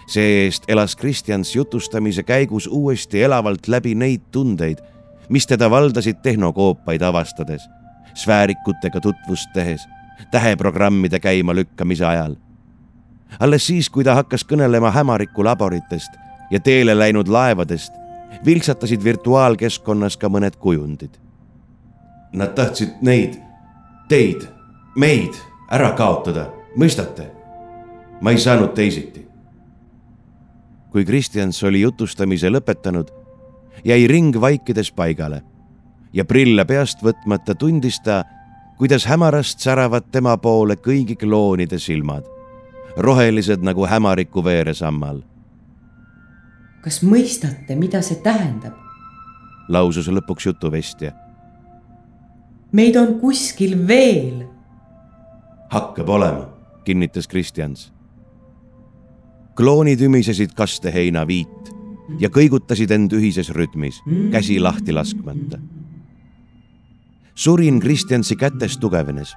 see-eest 0.08 0.66
elas 0.68 0.96
Kristjans 0.96 1.56
jutustamise 1.56 2.24
käigus 2.24 2.68
uuesti 2.68 3.22
elavalt 3.24 3.68
läbi 3.68 3.96
neid 3.96 4.22
tundeid, 4.32 4.82
mis 5.30 5.48
teda 5.48 5.70
valdasid 5.72 6.20
tehnokoopaid 6.24 7.02
avastades, 7.02 7.64
sfäärikutega 8.14 9.00
tutvust 9.02 9.50
tehes, 9.54 9.88
täheprogrammide 10.32 11.20
käimalükkamise 11.20 12.06
ajal. 12.06 12.36
alles 13.40 13.68
siis, 13.68 13.90
kui 13.90 14.04
ta 14.04 14.16
hakkas 14.16 14.46
kõnelema 14.46 14.92
Hämariku 14.92 15.44
laboritest 15.44 16.12
ja 16.52 16.60
teele 16.60 16.98
läinud 16.98 17.28
laevadest, 17.28 17.94
vilksatasid 18.46 19.04
virtuaalkeskkonnas 19.04 20.18
ka 20.18 20.30
mõned 20.30 20.56
kujundid. 20.60 21.18
Nad 22.34 22.54
tahtsid 22.54 23.02
neid, 23.02 23.38
teid, 24.10 24.46
meid 24.96 25.34
ära 25.72 25.92
kaotada, 25.98 26.50
mõistate? 26.78 27.30
ma 28.22 28.32
ei 28.32 28.38
saanud 28.38 28.74
teisiti. 28.74 29.28
kui 30.92 31.06
Kristjans 31.06 31.64
oli 31.64 31.82
jutustamise 31.82 32.50
lõpetanud, 32.50 33.10
jäi 33.84 34.08
ring 34.08 34.36
vaikides 34.42 34.92
paigale 34.92 35.42
ja 36.14 36.26
prille 36.26 36.66
peast 36.66 37.02
võtmata 37.04 37.56
tundis 37.58 38.00
ta, 38.06 38.24
kuidas 38.78 39.08
hämarast 39.10 39.60
säravad 39.64 40.10
tema 40.12 40.38
poole 40.38 40.78
kõigi 40.78 41.18
kloonide 41.20 41.80
silmad, 41.80 42.26
rohelised 42.98 43.64
nagu 43.66 43.88
hämariku 43.90 44.44
veeresammal. 44.44 45.24
kas 46.84 47.02
mõistate, 47.04 47.76
mida 47.76 48.02
see 48.02 48.22
tähendab? 48.22 48.74
lausus 49.70 50.08
lõpuks 50.08 50.46
jutuvestja. 50.46 51.12
meid 52.72 52.96
on 52.96 53.20
kuskil 53.20 53.88
veel. 53.88 54.46
hakkab 55.70 56.10
olema, 56.10 56.50
kinnitas 56.86 57.28
Kristjans. 57.28 57.92
kloonid 59.56 60.02
ümisesid 60.02 60.54
kasteheina 60.54 61.28
viit 61.28 61.74
ja 62.20 62.30
kõigutasid 62.30 62.92
end 62.92 63.14
ühises 63.14 63.50
rütmis, 63.50 64.02
käsi 64.32 64.60
lahti 64.60 64.94
laskmata 64.94 65.60
surin 67.36 67.80
Kristjansi 67.80 68.36
kätes 68.36 68.78
tugevnes 68.78 69.34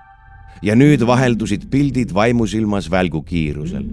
ja 0.62 0.76
nüüd 0.76 1.06
vaheldusid 1.06 1.68
pildid 1.70 2.14
vaimusilmas 2.14 2.90
välgu 2.90 3.22
kiirusel. 3.22 3.84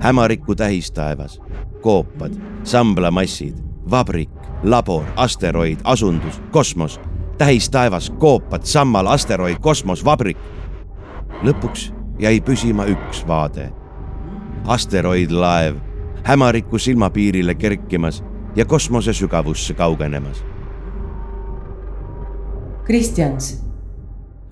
hämariku 0.00 0.54
tähistaevas, 0.54 1.40
koopad, 1.82 2.32
samblamassid, 2.64 3.54
vabrik, 3.90 4.30
labor, 4.62 5.04
asteroid, 5.16 5.78
asundus, 5.84 6.40
kosmos, 6.50 7.00
tähistaevas, 7.38 8.10
koopad, 8.10 8.62
sammal, 8.62 9.06
asteroid, 9.06 9.58
kosmos, 9.60 10.04
vabrik. 10.04 10.38
lõpuks 11.42 11.92
jäi 12.18 12.40
püsima 12.40 12.84
üks 12.84 13.26
vaade. 13.26 13.72
asteroidlaev 14.66 15.76
hämariku 16.24 16.78
silmapiirile 16.78 17.54
kerkimas 17.54 18.24
ja 18.56 18.64
kosmose 18.64 19.12
sügavusse 19.12 19.74
kaugenemas 19.74 20.44
Kristjans. 22.88 23.64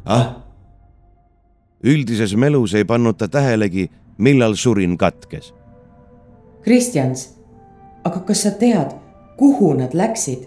ah? 0.05 0.37
üldises 1.85 2.35
melus 2.37 2.75
ei 2.75 2.85
pannud 2.85 3.17
ta 3.17 3.29
tähelegi, 3.33 3.87
millal 4.19 4.55
surin 4.61 4.99
katkes. 5.01 5.55
Kristjans, 6.61 7.23
aga 8.05 8.21
kas 8.29 8.43
sa 8.45 8.53
tead, 8.61 8.93
kuhu 9.41 9.73
nad 9.81 9.97
läksid? 9.97 10.45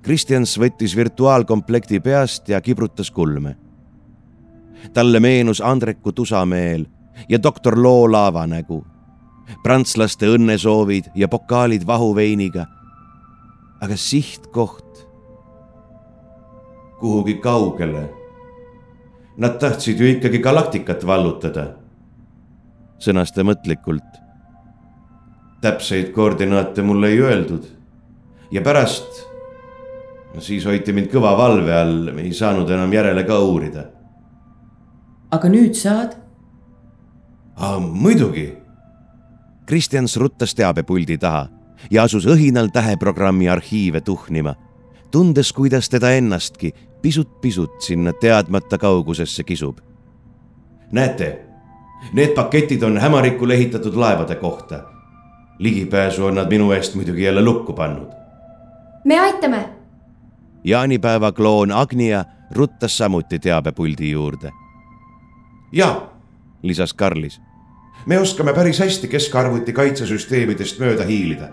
Kristjans 0.00 0.56
võttis 0.56 0.96
virtuaalkomplekti 0.96 2.00
peast 2.00 2.48
ja 2.48 2.60
kibrutas 2.64 3.10
kulme. 3.10 3.56
talle 4.92 5.20
meenus 5.20 5.60
Andreku 5.60 6.12
tusameel 6.12 6.86
ja 7.28 7.42
doktor 7.42 7.76
Loo 7.76 8.12
laavanägu, 8.12 8.86
prantslaste 9.62 10.26
õnnesoovid 10.26 11.12
ja 11.14 11.28
pokaalid 11.28 11.86
vahuveiniga. 11.86 12.66
aga 13.80 13.96
sihtkoht 13.96 14.89
kuhugi 17.00 17.34
kaugele. 17.34 18.08
Nad 19.36 19.58
tahtsid 19.60 20.00
ju 20.00 20.06
ikkagi 20.06 20.38
galaktikat 20.38 21.06
vallutada. 21.06 21.66
sõnas 23.00 23.32
ta 23.32 23.42
mõtlikult. 23.42 24.20
täpseid 25.60 26.12
koordinaate 26.12 26.82
mulle 26.82 27.08
ei 27.08 27.20
öeldud. 27.20 27.64
ja 28.50 28.60
pärast, 28.60 29.26
siis 30.38 30.64
hoiti 30.64 30.92
mind 30.92 31.08
kõva 31.10 31.36
valve 31.36 31.74
all, 31.74 32.08
ei 32.18 32.32
saanud 32.32 32.70
enam 32.70 32.92
järele 32.92 33.24
ka 33.24 33.38
uurida. 33.38 33.84
aga 35.30 35.48
nüüd 35.48 35.74
saad? 35.74 36.16
muidugi. 37.80 38.56
Kristjans 39.66 40.16
ruttas 40.16 40.54
teabepuldi 40.54 41.18
taha 41.18 41.48
ja 41.90 42.02
asus 42.02 42.26
õhinal 42.26 42.68
täheprogrammi 42.72 43.48
arhiive 43.48 44.00
tuhnima, 44.00 44.54
tundes, 45.10 45.52
kuidas 45.52 45.88
teda 45.88 46.10
ennastki 46.10 46.72
pisut-pisut 47.02 47.80
sinna 47.80 48.12
teadmata 48.12 48.78
kaugusesse 48.78 49.44
kisub. 49.44 49.78
näete, 50.92 51.42
need 52.12 52.34
paketid 52.34 52.82
on 52.82 52.98
hämarikul 52.98 53.50
ehitatud 53.50 53.94
laevade 53.94 54.34
kohta. 54.34 54.82
ligipääsu 55.58 56.24
on 56.24 56.34
nad 56.34 56.48
minu 56.48 56.72
eest 56.72 56.94
muidugi 56.94 57.22
jälle 57.22 57.44
lukku 57.44 57.72
pannud. 57.72 58.08
me 59.04 59.20
aitame. 59.20 59.68
jaanipäeva 60.64 61.32
kloon 61.32 61.72
Agnia 61.72 62.24
ruttas 62.50 62.98
samuti 62.98 63.38
teabepuldi 63.38 64.10
juurde. 64.10 64.50
ja, 65.72 66.08
lisas 66.62 66.94
Karlis. 66.94 67.40
me 68.06 68.18
oskame 68.18 68.52
päris 68.52 68.78
hästi 68.78 69.08
keskarvuti 69.08 69.72
kaitsesüsteemidest 69.72 70.78
mööda 70.78 71.04
hiilida 71.04 71.48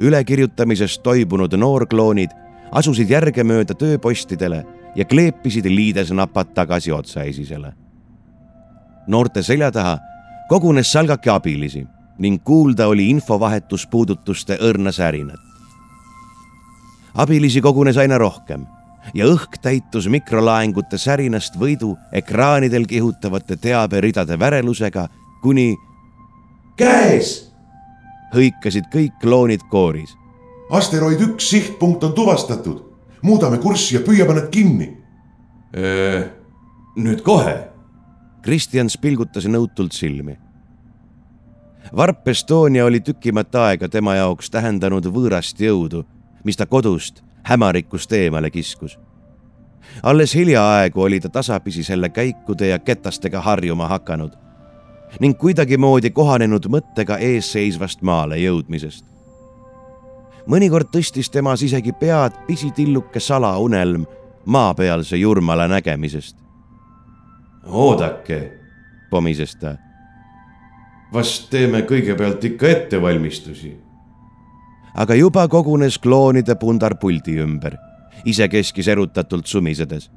ülekirjutamisest 0.00 1.02
toibunud 1.02 1.54
noorkloonid 1.56 2.30
asusid 2.72 3.10
järgemööda 3.10 3.74
tööpostidele 3.74 4.64
ja 4.96 5.04
kleepisid 5.04 5.66
liidesnapad 5.66 6.54
tagasi 6.54 6.92
otsaesisele. 6.92 7.72
noorte 9.06 9.42
selja 9.42 9.70
taha 9.72 9.98
kogunes 10.48 10.92
salgake 10.92 11.30
abilisi 11.30 11.86
ning 12.18 12.42
kuulda 12.44 12.86
oli 12.86 13.10
infovahetus 13.10 13.86
puudutuste 13.86 14.58
õrna 14.60 14.92
särinat. 14.92 15.40
abilisi 17.14 17.60
kogunes 17.60 17.96
aina 17.96 18.18
rohkem 18.18 18.66
ja 19.14 19.26
õhk 19.26 19.60
täitus 19.62 20.08
mikrolaengute 20.08 20.98
särinast 20.98 21.56
võidu 21.56 21.96
ekraanidel 22.12 22.86
kihutavate 22.86 23.56
teaberidade 23.56 24.38
värelusega 24.38 25.08
kuni 25.42 25.76
käes 26.76 27.52
hõikasid 28.34 28.90
kõik 28.92 29.16
kloonid 29.22 29.64
kooris 29.70 30.17
asteroid 30.70 31.20
üks 31.20 31.50
sihtpunkt 31.50 32.04
on 32.04 32.12
tuvastatud. 32.12 32.84
muudame 33.22 33.58
kurssi 33.58 33.94
ja 33.94 34.00
püüame 34.00 34.34
nad 34.34 34.50
kinni. 34.50 34.96
nüüd 36.96 37.22
kohe. 37.22 37.68
Kristjans 38.42 38.98
pilgutas 38.98 39.46
nõutult 39.46 39.92
silmi. 39.92 40.38
varp 41.96 42.28
Estonia 42.28 42.84
oli 42.84 43.00
tükimat 43.00 43.54
aega 43.54 43.88
tema 43.88 44.14
jaoks 44.14 44.50
tähendanud 44.50 45.06
võõrast 45.06 45.60
jõudu, 45.60 46.04
mis 46.44 46.56
ta 46.56 46.66
kodust, 46.66 47.22
hämarikust 47.42 48.12
eemale 48.12 48.50
kiskus. 48.50 48.98
alles 50.02 50.34
hiljaaegu 50.34 51.02
oli 51.02 51.20
ta 51.20 51.28
tasapisi 51.28 51.82
selle 51.82 52.08
käikude 52.08 52.68
ja 52.68 52.78
ketastega 52.78 53.40
harjuma 53.40 53.88
hakanud 53.88 54.32
ning 55.20 55.38
kuidagimoodi 55.38 56.10
kohanenud 56.10 56.66
mõttega 56.68 57.16
eesseisvast 57.18 58.02
maale 58.02 58.36
jõudmisest 58.36 59.17
mõnikord 60.48 60.88
tõstis 60.92 61.28
temas 61.30 61.62
isegi 61.62 61.92
pead 61.92 62.36
pisitilluke 62.46 63.20
salaunelm 63.20 64.06
maapealse 64.46 65.16
Jurmala 65.16 65.68
nägemisest. 65.68 66.36
oodake, 67.66 68.52
pomises 69.10 69.56
ta. 69.56 69.76
vast 71.12 71.50
teeme 71.50 71.80
kõigepealt 71.82 72.44
ikka 72.44 72.68
ettevalmistusi. 72.68 73.76
aga 74.94 75.14
juba 75.14 75.48
kogunes 75.48 75.98
kloonide 75.98 76.54
pundar 76.54 76.98
puldi 76.98 77.38
ümber, 77.38 77.76
isekeskis 78.24 78.88
erutatult 78.88 79.46
sumisedes. 79.46 80.10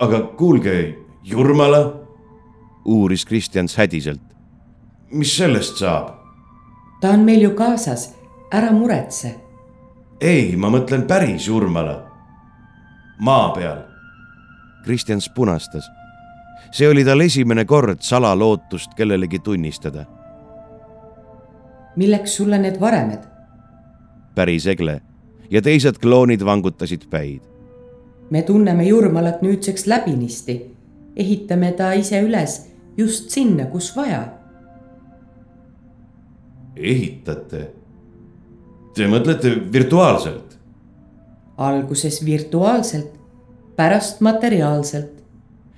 aga 0.00 0.20
kuulge, 0.20 0.98
Jurmala? 1.22 2.00
uuris 2.84 3.24
Kristjans 3.24 3.76
hädiselt. 3.76 4.22
mis 5.10 5.36
sellest 5.36 5.76
saab? 5.76 6.14
ta 7.00 7.10
on 7.10 7.20
meil 7.20 7.42
ju 7.42 7.50
kaasas 7.50 8.19
ära 8.52 8.72
muretse. 8.72 9.34
ei, 10.20 10.56
ma 10.56 10.70
mõtlen 10.70 11.06
päris 11.06 11.46
Jurmala. 11.46 12.10
maa 13.20 13.52
peal. 13.54 13.78
Kristjans 14.84 15.28
punastas. 15.34 15.90
see 16.72 16.88
oli 16.88 17.04
tal 17.04 17.20
esimene 17.20 17.64
kord 17.64 18.00
salalootust 18.00 18.94
kellelegi 18.96 19.38
tunnistada. 19.38 20.04
milleks 21.96 22.36
sulle 22.36 22.58
need 22.58 22.80
varemed? 22.80 23.22
päris 24.34 24.66
Egle 24.66 25.00
ja 25.50 25.62
teised 25.62 25.98
kloonid 26.02 26.44
vangutasid 26.44 27.06
päid. 27.10 27.40
me 28.30 28.42
tunneme 28.42 28.84
Jurmalat 28.84 29.42
nüüdseks 29.42 29.86
läbinisti. 29.86 30.74
ehitame 31.16 31.72
ta 31.72 31.92
ise 31.92 32.22
üles 32.22 32.70
just 32.96 33.30
sinna, 33.30 33.64
kus 33.66 33.96
vaja. 33.96 34.28
ehitate 36.76 37.79
Te 39.00 39.06
mõtlete 39.08 39.54
virtuaalselt? 39.72 40.58
alguses 41.56 42.18
virtuaalselt, 42.24 43.14
pärast 43.76 44.20
materiaalselt. 44.20 45.22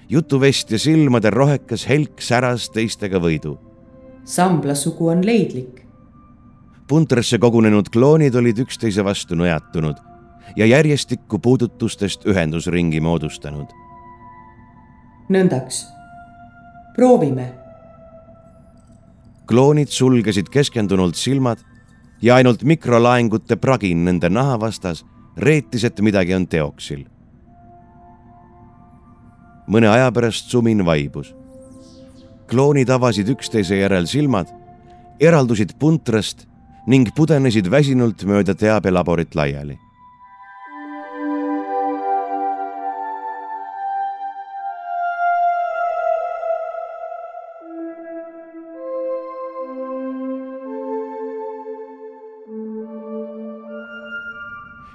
jutuvestja 0.08 0.78
silmadel 0.78 1.30
rohekas 1.30 1.86
helk 1.88 2.18
säras 2.18 2.66
teistega 2.74 3.20
võidu. 3.22 3.58
sambla 4.24 4.74
sugu 4.74 5.08
on 5.08 5.22
leidlik. 5.26 5.86
puntrasse 6.88 7.38
kogunenud 7.38 7.90
kloonid 7.94 8.34
olid 8.34 8.58
üksteise 8.58 9.04
vastu 9.04 9.38
nõjatunud 9.38 10.02
ja 10.56 10.66
järjestikku 10.66 11.38
puudutustest 11.38 12.26
ühendusringi 12.26 13.00
moodustanud. 13.00 13.68
nõndaks, 15.30 15.84
proovime. 16.96 17.52
kloonid 19.46 19.88
sulgesid 19.88 20.48
keskendunult 20.48 21.14
silmad 21.14 21.58
ja 22.22 22.34
ainult 22.34 22.62
mikrolaengute 22.62 23.56
pragin 23.56 24.04
nende 24.04 24.30
naha 24.30 24.60
vastas 24.60 25.04
reetis, 25.36 25.84
et 25.84 26.00
midagi 26.00 26.34
on 26.34 26.46
teoksil. 26.46 27.06
mõne 29.66 29.88
aja 29.88 30.10
pärast 30.12 30.50
sumin 30.50 30.84
vaibus. 30.84 31.34
kloonid 32.46 32.90
avasid 32.90 33.28
üksteise 33.28 33.76
järel 33.76 34.06
silmad, 34.06 34.46
eraldusid 35.20 35.78
puntrast 35.78 36.46
ning 36.86 37.08
pudenesid 37.14 37.70
väsinult 37.70 38.24
mööda 38.24 38.54
teabelaborit 38.54 39.34
laiali 39.34 39.78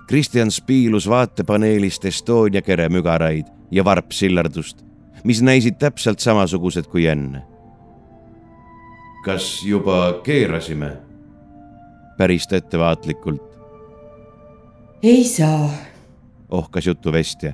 Kristjan 0.07 0.51
spiilus 0.51 1.09
vaatepaneelist 1.09 2.05
Estonia 2.05 2.61
kere 2.61 2.87
mügaraid 2.89 3.47
ja 3.71 3.83
varpsillerdust, 3.83 4.85
mis 5.23 5.41
näisid 5.43 5.75
täpselt 5.79 6.23
samasugused 6.23 6.87
kui 6.87 7.05
enne. 7.05 7.43
kas 9.25 9.65
juba 9.65 10.21
keerasime? 10.23 10.97
päris 12.17 12.47
ta 12.47 12.55
ettevaatlikult. 12.55 13.59
ei 15.03 15.23
saa, 15.23 15.69
ohkas 16.49 16.87
jutuvestja. 16.87 17.53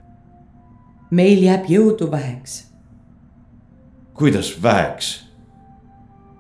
meil 1.11 1.43
jääb 1.43 1.65
jõudu 1.69 2.11
väheks. 2.11 2.73
kuidas 4.13 4.61
väheks? 4.63 5.25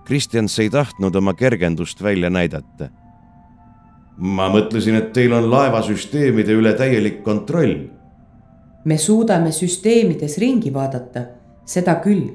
Kristjans 0.05 0.59
ei 0.59 0.69
tahtnud 0.69 1.15
oma 1.15 1.33
kergendust 1.33 2.03
välja 2.03 2.29
näidata 2.29 2.89
ma 4.17 4.47
mõtlesin, 4.53 4.97
et 4.99 5.11
teil 5.13 5.33
on 5.33 5.49
laevasüsteemide 5.51 6.53
üle 6.53 6.73
täielik 6.77 7.23
kontroll. 7.23 7.89
me 8.85 8.97
suudame 8.97 9.51
süsteemides 9.51 10.37
ringi 10.37 10.73
vaadata, 10.73 11.25
seda 11.65 11.95
küll. 12.03 12.29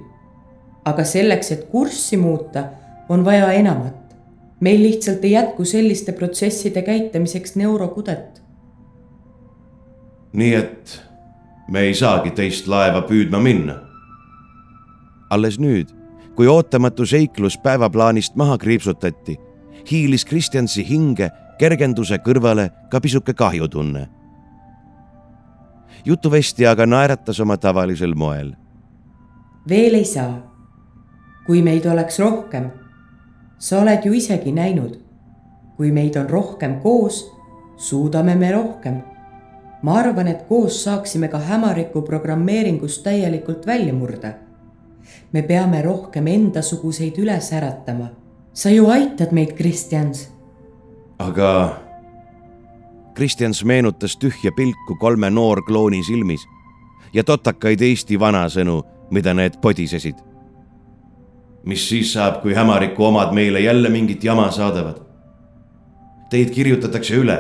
aga 0.84 1.04
selleks, 1.04 1.52
et 1.52 1.64
kurssi 1.70 2.16
muuta, 2.16 2.64
on 3.08 3.24
vaja 3.24 3.52
enamat. 3.52 4.16
meil 4.60 4.82
lihtsalt 4.82 5.24
ei 5.24 5.30
jätku 5.30 5.64
selliste 5.64 6.12
protsesside 6.12 6.82
käitamiseks 6.82 7.56
neurokudet. 7.56 8.42
nii 10.32 10.54
et 10.54 11.02
me 11.70 11.80
ei 11.80 11.94
saagi 11.94 12.30
teist 12.30 12.66
laeva 12.66 13.02
püüdma 13.02 13.38
minna. 13.38 13.74
alles 15.30 15.58
nüüd, 15.58 15.86
kui 16.34 16.46
ootamatu 16.46 17.06
seiklus 17.06 17.58
päevaplaanist 17.58 18.36
maha 18.36 18.58
kriipsutati, 18.58 19.36
hiilis 19.90 20.24
Kristjansi 20.24 20.88
hinge 20.88 21.30
kergenduse 21.58 22.20
kõrvale 22.22 22.70
ka 22.90 23.00
pisuke 23.00 23.34
kahjutunne. 23.34 24.06
jutuvestja 26.04 26.70
aga 26.70 26.86
naeratas 26.86 27.40
oma 27.40 27.56
tavalisel 27.56 28.14
moel. 28.14 28.54
veel 29.68 29.94
ei 29.94 30.04
saa. 30.04 30.38
kui 31.46 31.62
meid 31.62 31.86
oleks 31.86 32.18
rohkem, 32.18 32.70
sa 33.58 33.80
oled 33.80 34.04
ju 34.04 34.12
isegi 34.12 34.52
näinud, 34.52 35.00
kui 35.76 35.90
meid 35.92 36.16
on 36.16 36.30
rohkem 36.30 36.80
koos, 36.80 37.24
suudame 37.76 38.34
me 38.34 38.52
rohkem. 38.52 39.02
ma 39.82 39.98
arvan, 39.98 40.28
et 40.28 40.46
koos 40.48 40.84
saaksime 40.84 41.28
ka 41.28 41.38
hämariku 41.38 42.02
programmeeringust 42.02 43.02
täielikult 43.02 43.66
välja 43.66 43.92
murda. 43.92 44.32
me 45.32 45.42
peame 45.42 45.82
rohkem 45.82 46.26
endasuguseid 46.26 47.18
üles 47.18 47.52
äratama. 47.52 48.08
sa 48.52 48.70
ju 48.70 48.86
aitad 48.86 49.32
meid, 49.32 49.56
Kristjans 49.56 50.37
aga. 51.18 51.76
Kristjans 53.14 53.64
meenutas 53.64 54.16
tühja 54.16 54.52
pilku 54.56 54.94
kolme 55.00 55.30
noorklooni 55.30 56.02
silmis 56.04 56.46
ja 57.12 57.24
totakaid 57.24 57.80
Eesti 57.82 58.18
vanasõnu, 58.20 58.82
mida 59.10 59.34
need 59.34 59.58
podisesid. 59.60 60.14
mis 61.64 61.88
siis 61.88 62.12
saab, 62.12 62.40
kui 62.42 62.54
hämariku 62.54 63.04
omad 63.04 63.34
meile 63.34 63.60
jälle 63.60 63.88
mingit 63.88 64.24
jama 64.24 64.50
saadavad? 64.50 65.00
Teid 66.30 66.50
kirjutatakse 66.50 67.14
üle, 67.14 67.38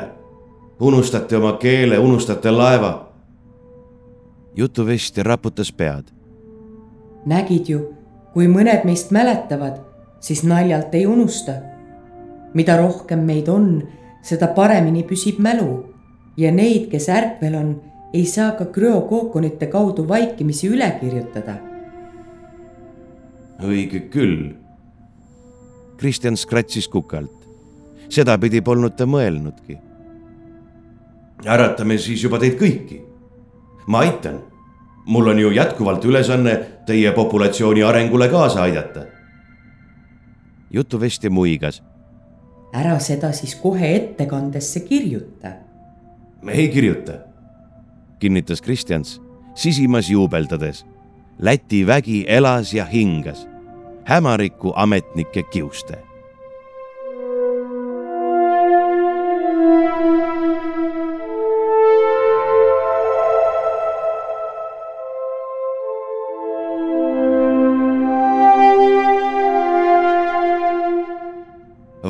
unustate 0.80 1.36
oma 1.36 1.52
keele, 1.52 1.98
unustate 1.98 2.50
laeva. 2.50 3.08
jutuvestja 4.56 5.22
raputas 5.22 5.72
pead. 5.72 6.04
nägid 7.26 7.68
ju, 7.68 7.94
kui 8.32 8.48
mõned 8.48 8.84
meist 8.84 9.10
mäletavad, 9.10 9.78
siis 10.20 10.42
naljalt 10.42 10.94
ei 10.94 11.06
unusta 11.06 11.52
mida 12.54 12.76
rohkem 12.76 13.24
meid 13.26 13.48
on, 13.48 13.82
seda 14.22 14.50
paremini 14.54 15.04
püsib 15.06 15.38
mälu 15.42 15.84
ja 16.38 16.52
neid, 16.54 16.88
kes 16.92 17.08
ärkvel 17.12 17.56
on, 17.58 17.72
ei 18.14 18.24
saa 18.26 18.52
ka 18.58 18.68
krüokookonite 18.72 19.66
kaudu 19.66 20.08
vaikimisi 20.08 20.68
üle 20.68 20.90
kirjutada. 21.00 21.58
õige 23.62 24.00
küll. 24.10 24.54
Kristjan 25.98 26.36
skratsis 26.36 26.88
kukalt. 26.88 27.34
sedapidi 28.08 28.60
polnud 28.60 28.96
ta 28.96 29.04
mõelnudki. 29.04 29.78
äratame 31.44 31.98
siis 31.98 32.22
juba 32.22 32.38
teid 32.38 32.58
kõiki. 32.60 33.02
ma 33.86 33.98
aitan. 33.98 34.40
mul 35.06 35.28
on 35.28 35.38
ju 35.38 35.50
jätkuvalt 35.50 36.04
ülesanne 36.04 36.56
teie 36.86 37.12
populatsiooni 37.12 37.82
arengule 37.82 38.28
kaasa 38.28 38.62
aidata. 38.62 39.06
jutuvestja 40.70 41.30
muigas 41.30 41.82
ära 42.74 42.98
seda 43.00 43.32
siis 43.32 43.54
kohe 43.54 43.94
ettekandesse 43.96 44.80
kirjuta. 44.80 45.52
me 46.42 46.52
ei 46.52 46.68
kirjuta, 46.68 47.12
kinnitas 48.18 48.62
Kristjans, 48.62 49.20
sisimas 49.54 50.10
juubeldades. 50.10 50.86
Läti 51.38 51.86
vägi 51.86 52.24
elas 52.28 52.74
ja 52.74 52.84
hingas, 52.84 53.46
hämariku 54.04 54.72
ametnike 54.76 55.42
kiuste 55.42 56.07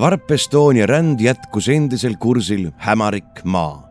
Varp 0.01 0.31
Estonia 0.31 0.87
ränd 0.87 1.19
jätkus 1.21 1.67
endisel 1.69 2.15
kursil 2.21 2.71
hämarik 2.79 3.41
maa. 3.45 3.89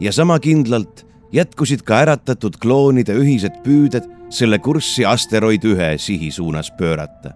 ja 0.00 0.12
sama 0.12 0.38
kindlalt 0.38 1.06
jätkusid 1.32 1.82
ka 1.86 2.00
äratatud 2.02 2.56
kloonide 2.58 3.14
ühised 3.14 3.60
püüded 3.62 4.08
selle 4.30 4.58
kurssi 4.58 5.04
asteroid 5.06 5.62
ühe 5.64 5.98
sihi 5.98 6.30
suunas 6.30 6.72
pöörata. 6.78 7.30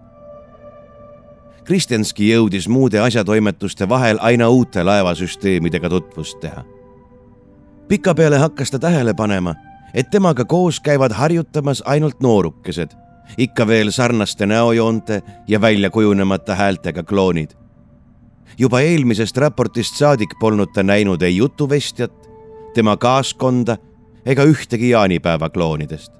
Kristjanski 1.63 2.27
jõudis 2.33 2.67
muude 2.67 2.99
asjatoimetuste 2.99 3.87
vahel 3.89 4.19
aina 4.21 4.49
uute 4.49 4.83
laevasüsteemidega 4.83 5.89
tutvust 5.89 6.39
teha. 6.39 6.63
pikapeale 7.87 8.37
hakkas 8.37 8.71
ta 8.71 8.79
tähele 8.79 9.13
panema, 9.13 9.55
et 9.93 10.09
temaga 10.09 10.45
koos 10.45 10.79
käivad 10.79 11.11
harjutamas 11.11 11.83
ainult 11.85 12.19
noorukesed, 12.19 12.89
ikka 13.37 13.67
veel 13.67 13.91
sarnaste 13.91 14.45
näojoonte 14.45 15.21
ja 15.47 15.61
välja 15.61 15.89
kujunemata 15.89 16.55
häältega 16.55 17.03
kloonid 17.03 17.55
juba 18.57 18.81
eelmisest 18.81 19.37
raportist 19.37 19.95
saadik 19.95 20.33
polnud 20.39 20.73
ta 20.73 20.83
näinud 20.83 21.21
ei 21.21 21.37
jutuvestjat, 21.37 22.13
tema 22.73 22.97
kaaskonda 22.97 23.77
ega 24.25 24.43
ühtegi 24.43 24.89
jaanipäeva 24.89 25.49
kloonidest. 25.49 26.11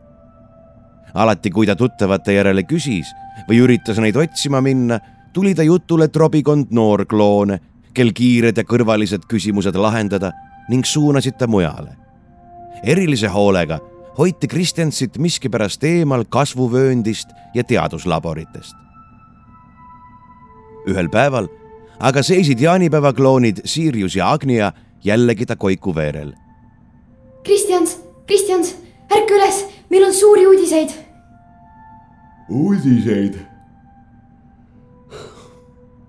alati, 1.13 1.50
kui 1.50 1.65
ta 1.65 1.76
tuttavate 1.76 2.34
järele 2.34 2.63
küsis 2.63 3.10
või 3.50 3.62
üritas 3.63 3.97
neid 3.97 4.15
otsima 4.15 4.62
minna, 4.62 5.00
tuli 5.34 5.56
ta 5.56 5.63
jutule 5.63 6.08
trobikond 6.08 6.67
noorkloone, 6.71 7.60
kel 7.93 8.12
kiired 8.13 8.58
ja 8.58 8.63
kõrvalised 8.63 9.26
küsimused 9.30 9.76
lahendada 9.76 10.32
ning 10.69 10.86
suunasid 10.86 11.38
ta 11.38 11.47
mujale. 11.47 11.95
erilise 12.84 13.28
hoolega 13.28 13.80
hoiti 14.17 14.47
Kristjansit 14.47 15.17
miskipärast 15.17 15.84
eemal 15.84 16.26
kasvuvööndist 16.30 17.30
ja 17.54 17.63
teaduslaboritest. 17.63 18.76
ühel 20.88 21.10
päeval 21.10 21.47
aga 21.99 22.23
seisid 22.23 22.62
jaanipäeva 22.62 23.13
kloonid 23.13 23.62
Sirius 23.65 24.15
ja 24.15 24.31
Agnia 24.31 24.71
jällegi 25.03 25.45
ta 25.45 25.55
koiku 25.55 25.95
veerel. 25.95 26.33
Kristjans, 27.43 27.99
Kristjans, 28.27 28.75
ärka 29.12 29.33
üles, 29.33 29.65
meil 29.89 30.03
on 30.05 30.13
suuri 30.13 30.47
uudiseid. 30.47 30.89
uudiseid? 32.49 33.39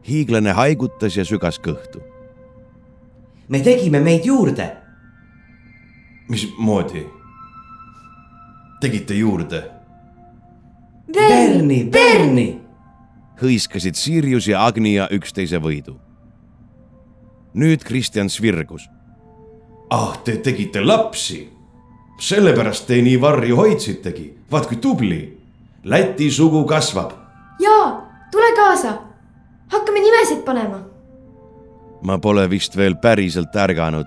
hiiglane 0.08 0.52
haigutas 0.52 1.16
ja 1.16 1.24
sügas 1.24 1.58
kõhtu. 1.60 2.00
me 3.48 3.60
tegime 3.60 4.00
meid 4.00 4.24
juurde. 4.24 4.76
mismoodi? 6.28 7.06
tegite 8.80 9.14
juurde? 9.14 9.70
Berni, 11.12 11.84
Berni 11.84 12.67
hõiskasid 13.42 13.94
Sirius 13.94 14.48
ja 14.48 14.64
Agnia 14.66 15.08
üksteise 15.14 15.60
võidu. 15.62 15.96
nüüd 17.54 17.84
Kristjans 17.84 18.40
virgus. 18.42 18.88
ah, 19.90 20.16
te 20.24 20.36
tegite 20.36 20.80
lapsi. 20.80 21.48
sellepärast 22.20 22.86
te 22.86 23.02
nii 23.02 23.20
varju 23.20 23.56
hoidsitegi, 23.56 24.34
vaat 24.50 24.66
kui 24.66 24.76
tubli. 24.76 25.38
Läti 25.84 26.30
sugu 26.30 26.64
kasvab. 26.64 27.12
jaa, 27.60 28.04
tule 28.32 28.54
kaasa. 28.56 28.98
hakkame 29.68 30.00
nimesid 30.00 30.44
panema. 30.44 30.82
ma 32.02 32.18
pole 32.18 32.50
vist 32.50 32.76
veel 32.76 32.96
päriselt 32.96 33.56
ärganud, 33.56 34.06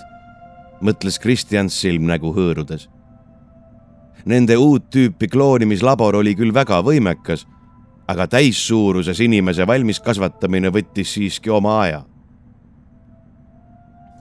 mõtles 0.81 1.19
Kristjan 1.19 1.69
silmnägu 1.69 2.33
hõõrudes. 2.33 2.89
Nende 4.25 4.57
uut 4.57 4.89
tüüpi 4.93 5.27
kloonimislabor 5.27 6.15
oli 6.15 6.35
küll 6.35 6.53
väga 6.53 6.81
võimekas, 6.85 7.47
aga 8.11 8.27
täissuuruses 8.27 9.19
inimese 9.23 9.67
valmis 9.67 9.99
kasvatamine 10.03 10.71
võttis 10.73 11.13
siiski 11.15 11.49
oma 11.49 11.79
aja 11.81 12.01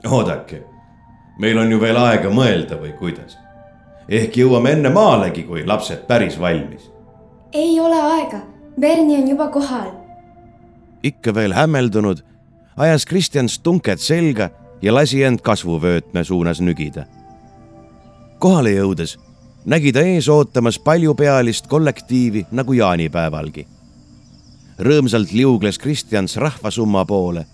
oodake, 0.09 0.63
meil 1.39 1.57
on 1.57 1.71
ju 1.71 1.79
veel 1.81 1.97
aega 1.97 2.29
mõelda 2.33 2.77
või 2.81 2.93
kuidas. 2.97 3.37
ehk 4.09 4.37
jõuame 4.37 4.71
enne 4.75 4.89
maalegi, 4.89 5.43
kui 5.43 5.65
lapsed 5.65 6.07
päris 6.07 6.39
valmis. 6.39 6.91
ei 7.53 7.79
ole 7.79 8.01
aega, 8.01 8.41
Berni 8.79 9.15
on 9.15 9.27
juba 9.27 9.47
kohal. 9.47 9.91
ikka 11.03 11.33
veel 11.33 11.53
hämmeldunud, 11.53 12.23
ajas 12.77 13.05
Kristjan 13.05 13.49
stunked 13.49 13.97
selga 13.97 14.49
ja 14.81 14.93
lasi 14.93 15.23
end 15.23 15.41
kasvuvöötme 15.41 16.23
suunas 16.23 16.61
nügida. 16.61 17.05
kohale 18.39 18.71
jõudes 18.71 19.17
nägi 19.65 19.93
ta 19.93 20.01
ees 20.01 20.29
ootamas 20.29 20.79
paljupealist 20.79 21.67
kollektiivi 21.67 22.45
nagu 22.51 22.73
jaanipäevalgi. 22.73 23.67
Rõõmsalt 24.79 25.31
liugles 25.31 25.77
Kristjans 25.77 26.37
rahvasumma 26.37 27.05
poole 27.05 27.45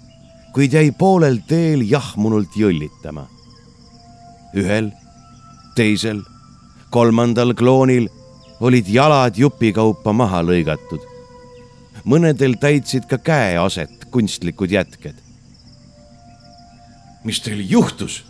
kuid 0.58 0.74
jäi 0.74 0.90
poolel 0.98 1.36
teel 1.46 1.84
jahmunult 1.86 2.56
jõllitama. 2.58 3.28
ühel, 4.58 4.88
teisel, 5.76 6.24
kolmandal 6.90 7.54
kloonil 7.54 8.08
olid 8.60 8.88
jalad 8.90 9.38
jupikaupa 9.38 10.14
maha 10.14 10.42
lõigatud. 10.42 11.04
mõnedel 12.06 12.58
täitsid 12.58 13.06
ka 13.06 13.18
käeaset 13.18 14.10
kunstlikud 14.12 14.72
jätked. 14.72 15.16
mis 17.24 17.40
teil 17.42 17.62
juhtus? 17.70 18.24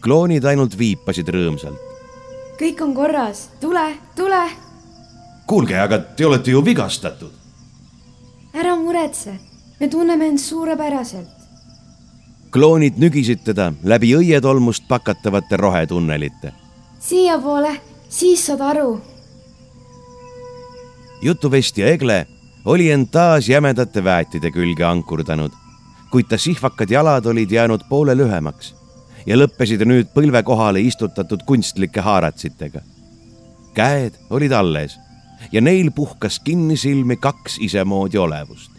kloonid 0.00 0.44
ainult 0.44 0.78
viipasid 0.78 1.28
rõõmsalt. 1.28 1.84
kõik 2.56 2.80
on 2.80 2.94
korras, 2.94 3.50
tule, 3.60 3.92
tule. 4.16 4.67
Kuulge, 5.48 5.78
aga 5.80 5.98
te 5.98 6.26
olete 6.26 6.52
ju 6.52 6.62
vigastatud. 6.64 7.32
ära 8.54 8.76
muretse 8.76 9.38
me 9.80 9.88
tunneme 9.88 10.26
end 10.28 10.38
suurepäraselt. 10.38 11.28
kloonid 12.50 12.98
nügisid 12.98 13.44
teda 13.44 13.72
läbi 13.82 14.12
õietolmust 14.16 14.88
pakatavate 14.88 15.56
rohetunnelite. 15.56 16.52
siiapoole, 17.00 17.80
siis 18.08 18.46
saad 18.46 18.60
aru. 18.60 19.00
jutuvestja 21.22 21.86
Egle 21.86 22.26
oli 22.64 22.90
end 22.90 23.08
taas 23.12 23.48
jämedate 23.48 24.04
väetide 24.04 24.50
külge 24.50 24.84
ankurdanud, 24.84 25.52
kuid 26.10 26.28
ta 26.28 26.38
sihvakad 26.38 26.90
jalad 26.90 27.26
olid 27.26 27.50
jäänud 27.50 27.88
poole 27.88 28.16
lühemaks 28.16 28.74
ja 29.26 29.36
lõppesid 29.36 29.80
nüüd 29.84 30.12
põlve 30.12 30.42
kohale 30.42 30.80
istutatud 30.80 31.40
kunstlike 31.46 32.00
haaratsitega. 32.00 32.80
käed 33.74 34.12
olid 34.30 34.52
alles 34.52 34.98
ja 35.52 35.60
neil 35.60 35.90
puhkas 35.90 36.40
kinnisilmi 36.40 37.16
kaks 37.16 37.58
isemoodi 37.60 38.18
olevust 38.18 38.78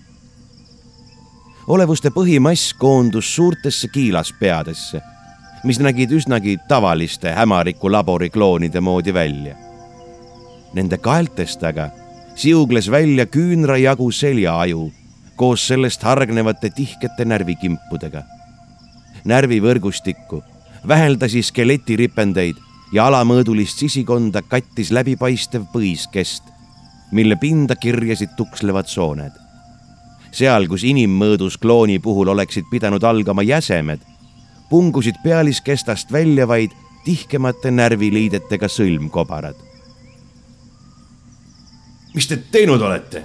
olevuste 1.69 2.09
põhimass 2.09 2.73
koondus 2.77 3.35
suurtesse 3.35 3.87
kiilaspeadesse, 3.93 5.01
mis 5.63 5.79
nägid 5.79 6.11
üsnagi 6.17 6.57
tavaliste 6.67 7.33
hämariku 7.37 7.91
labori 7.91 8.29
kloonide 8.29 8.81
moodi 8.81 9.13
välja. 9.13 9.55
Nende 10.73 10.97
kaeltest 10.97 11.63
aga 11.63 11.89
siugles 12.35 12.89
välja 12.91 13.25
küünrajagu 13.25 14.11
seljaaju 14.11 14.89
koos 15.35 15.67
sellest 15.67 16.03
hargnevate 16.03 16.69
tihkete 16.69 17.25
närvikimpudega. 17.25 18.23
närvivõrgustikku, 19.25 20.43
väheldasi 20.87 21.41
skeletiripendeid 21.43 22.55
ja 22.93 23.07
alamõõdulist 23.07 23.77
sisikonda 23.83 24.41
kattis 24.41 24.91
läbipaistev 24.91 25.67
põiskest, 25.73 26.43
mille 27.11 27.35
pinda 27.35 27.75
kirjasid 27.75 28.35
tukslevad 28.37 28.87
sooned 28.87 29.49
seal, 30.35 30.67
kus 30.69 30.83
inimmõõdus 30.87 31.57
klooni 31.61 31.99
puhul 32.03 32.31
oleksid 32.33 32.67
pidanud 32.71 33.03
algama 33.03 33.43
jäsemed, 33.45 34.01
pungusid 34.69 35.17
pealiskestast 35.23 36.11
välja 36.11 36.47
vaid 36.47 36.73
tihkemate 37.05 37.71
närviliidetega 37.71 38.67
sõlmkobarad. 38.67 39.55
mis 42.13 42.27
te 42.27 42.37
teinud 42.37 42.81
olete? 42.81 43.23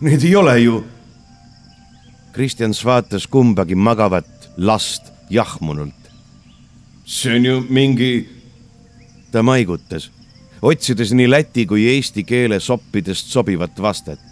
Need 0.00 0.24
ei 0.24 0.36
ole 0.36 0.58
ju. 0.60 0.84
Kristjans 2.32 2.84
vaatas 2.84 3.26
kumbagi 3.26 3.74
magavat 3.74 4.50
last 4.56 5.12
jahmunult. 5.30 5.99
See 7.10 7.36
on 7.36 7.44
ju 7.44 7.60
mingi. 7.68 8.28
ta 9.32 9.42
maigutas, 9.42 10.10
otsides 10.62 11.12
nii 11.14 11.30
läti 11.30 11.66
kui 11.66 11.86
eesti 11.90 12.24
keele 12.24 12.60
soppidest 12.60 13.30
sobivat 13.30 13.78
vastet 13.82 14.30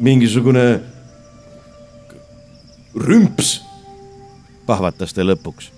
mingisugune 0.00 0.80
rümps, 2.96 3.60
pahvatas 4.66 5.12
ta 5.12 5.24
lõpuks. 5.26 5.70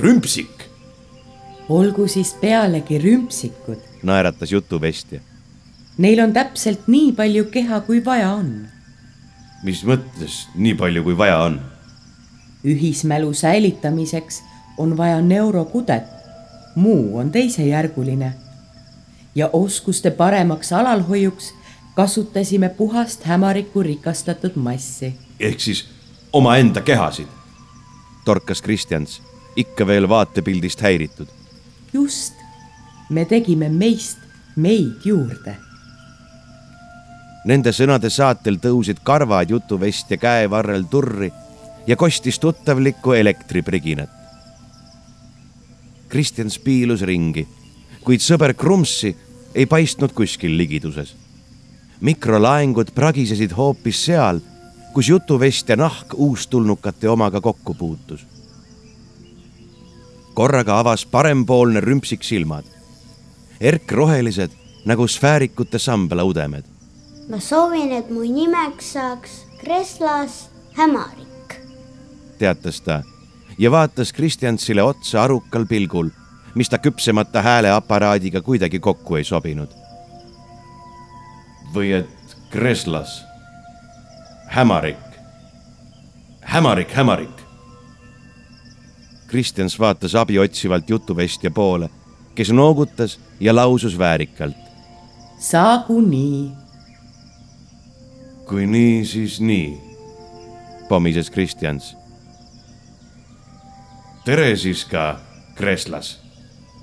rümpsik. 0.00 0.68
olgu 1.68 2.08
siis 2.08 2.32
pealegi 2.40 2.98
rümpsikud. 2.98 3.78
naeratas 4.02 4.52
jutuvestja. 4.52 5.20
Neil 5.98 6.20
on 6.20 6.32
täpselt 6.32 6.88
nii 6.88 7.12
palju 7.12 7.44
keha, 7.50 7.80
kui 7.80 8.04
vaja 8.04 8.32
on. 8.32 8.66
mis 9.62 9.84
mõttes 9.84 10.46
nii 10.54 10.74
palju, 10.74 11.04
kui 11.04 11.16
vaja 11.16 11.38
on? 11.44 11.60
Ühismälu 12.64 13.32
säilitamiseks 13.32 14.42
on 14.78 14.96
vaja 14.96 15.20
neurokudet, 15.20 16.02
muu 16.74 17.18
on 17.18 17.30
teisejärguline. 17.30 18.34
ja 19.34 19.50
oskuste 19.52 20.10
paremaks 20.10 20.72
alalhoiuks 20.72 21.54
kasutasime 21.94 22.68
puhast 22.68 23.24
hämarikku 23.24 23.82
rikastatud 23.82 24.52
massi. 24.54 25.14
ehk 25.40 25.60
siis 25.60 25.88
omaenda 26.32 26.80
kehasid. 26.80 27.26
torkas 28.24 28.62
Kristjans, 28.62 29.22
ikka 29.56 29.86
veel 29.86 30.08
vaatepildist 30.08 30.80
häiritud. 30.80 31.26
just, 31.92 32.34
me 33.10 33.24
tegime 33.24 33.68
meist 33.68 34.18
meid 34.56 35.04
juurde. 35.04 35.56
Nende 37.44 37.72
sõnade 37.72 38.10
saatel 38.10 38.56
tõusid 38.56 39.02
karvad 39.04 39.50
jutuvestja 39.50 40.16
käevarrel 40.16 40.84
turri 40.90 41.32
ja 41.86 41.96
kostis 41.96 42.38
tuttavlikku 42.38 43.12
elektripriginat. 43.12 44.10
Kristjan 46.08 46.50
spiilus 46.50 47.02
ringi, 47.02 47.46
kuid 48.04 48.22
sõber 48.22 48.54
Krumsi 48.54 49.16
ei 49.54 49.66
paistnud 49.66 50.12
kuskil 50.14 50.56
ligiduses 50.58 51.14
mikrolaengud 52.04 52.92
pragisesid 52.94 53.54
hoopis 53.56 54.04
seal, 54.06 54.40
kus 54.94 55.08
jutuvestja 55.08 55.76
nahk 55.76 56.14
uustulnukate 56.14 57.08
omaga 57.08 57.40
kokku 57.40 57.74
puutus. 57.74 58.26
korraga 60.34 60.78
avas 60.78 61.06
parempoolne 61.06 61.80
rümpsik 61.80 62.24
silmad, 62.26 62.64
erkrohelised 63.60 64.50
nagu 64.84 65.06
sfäärikute 65.08 65.78
samblaudemed. 65.78 66.64
ma 67.28 67.40
soovin, 67.40 67.92
et 67.92 68.10
mu 68.10 68.20
nimeks 68.20 68.92
saaks 68.92 69.30
Kreslas 69.60 70.50
Hämarik, 70.76 71.33
teatas 72.38 72.80
ta 72.80 73.02
ja 73.58 73.70
vaatas 73.70 74.12
Kristjansile 74.12 74.82
otsa 74.82 75.22
arukal 75.22 75.66
pilgul, 75.66 76.10
mis 76.54 76.68
ta 76.68 76.78
küpsemata 76.78 77.42
hääleaparaadiga 77.42 78.42
kuidagi 78.42 78.80
kokku 78.80 79.16
ei 79.16 79.24
sobinud 79.24 79.84
või 81.74 81.92
et 81.92 82.36
Kreslas. 82.50 83.24
hämarik, 84.46 84.96
hämarik, 86.40 86.92
hämarik. 86.94 87.40
Kristjans 89.26 89.78
vaatas 89.78 90.14
abi 90.14 90.38
otsivalt 90.38 90.90
jutuvestja 90.90 91.50
poole, 91.50 91.88
kes 92.34 92.52
noogutas 92.52 93.18
ja 93.40 93.54
lausus 93.54 93.98
väärikalt. 93.98 94.56
saagu 95.38 96.00
nii. 96.00 96.50
kui 98.46 98.66
nii, 98.66 99.04
siis 99.04 99.40
nii, 99.40 99.80
pomises 100.88 101.30
Kristjans. 101.30 101.96
Tere 104.24 104.56
siis 104.56 104.84
ka, 104.88 105.18
Kreslas, 105.54 106.18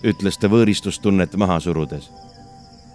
ütles 0.05 0.37
ta 0.37 0.49
võõristustunnet 0.49 1.33
maha 1.37 1.59
surudes. 1.59 2.09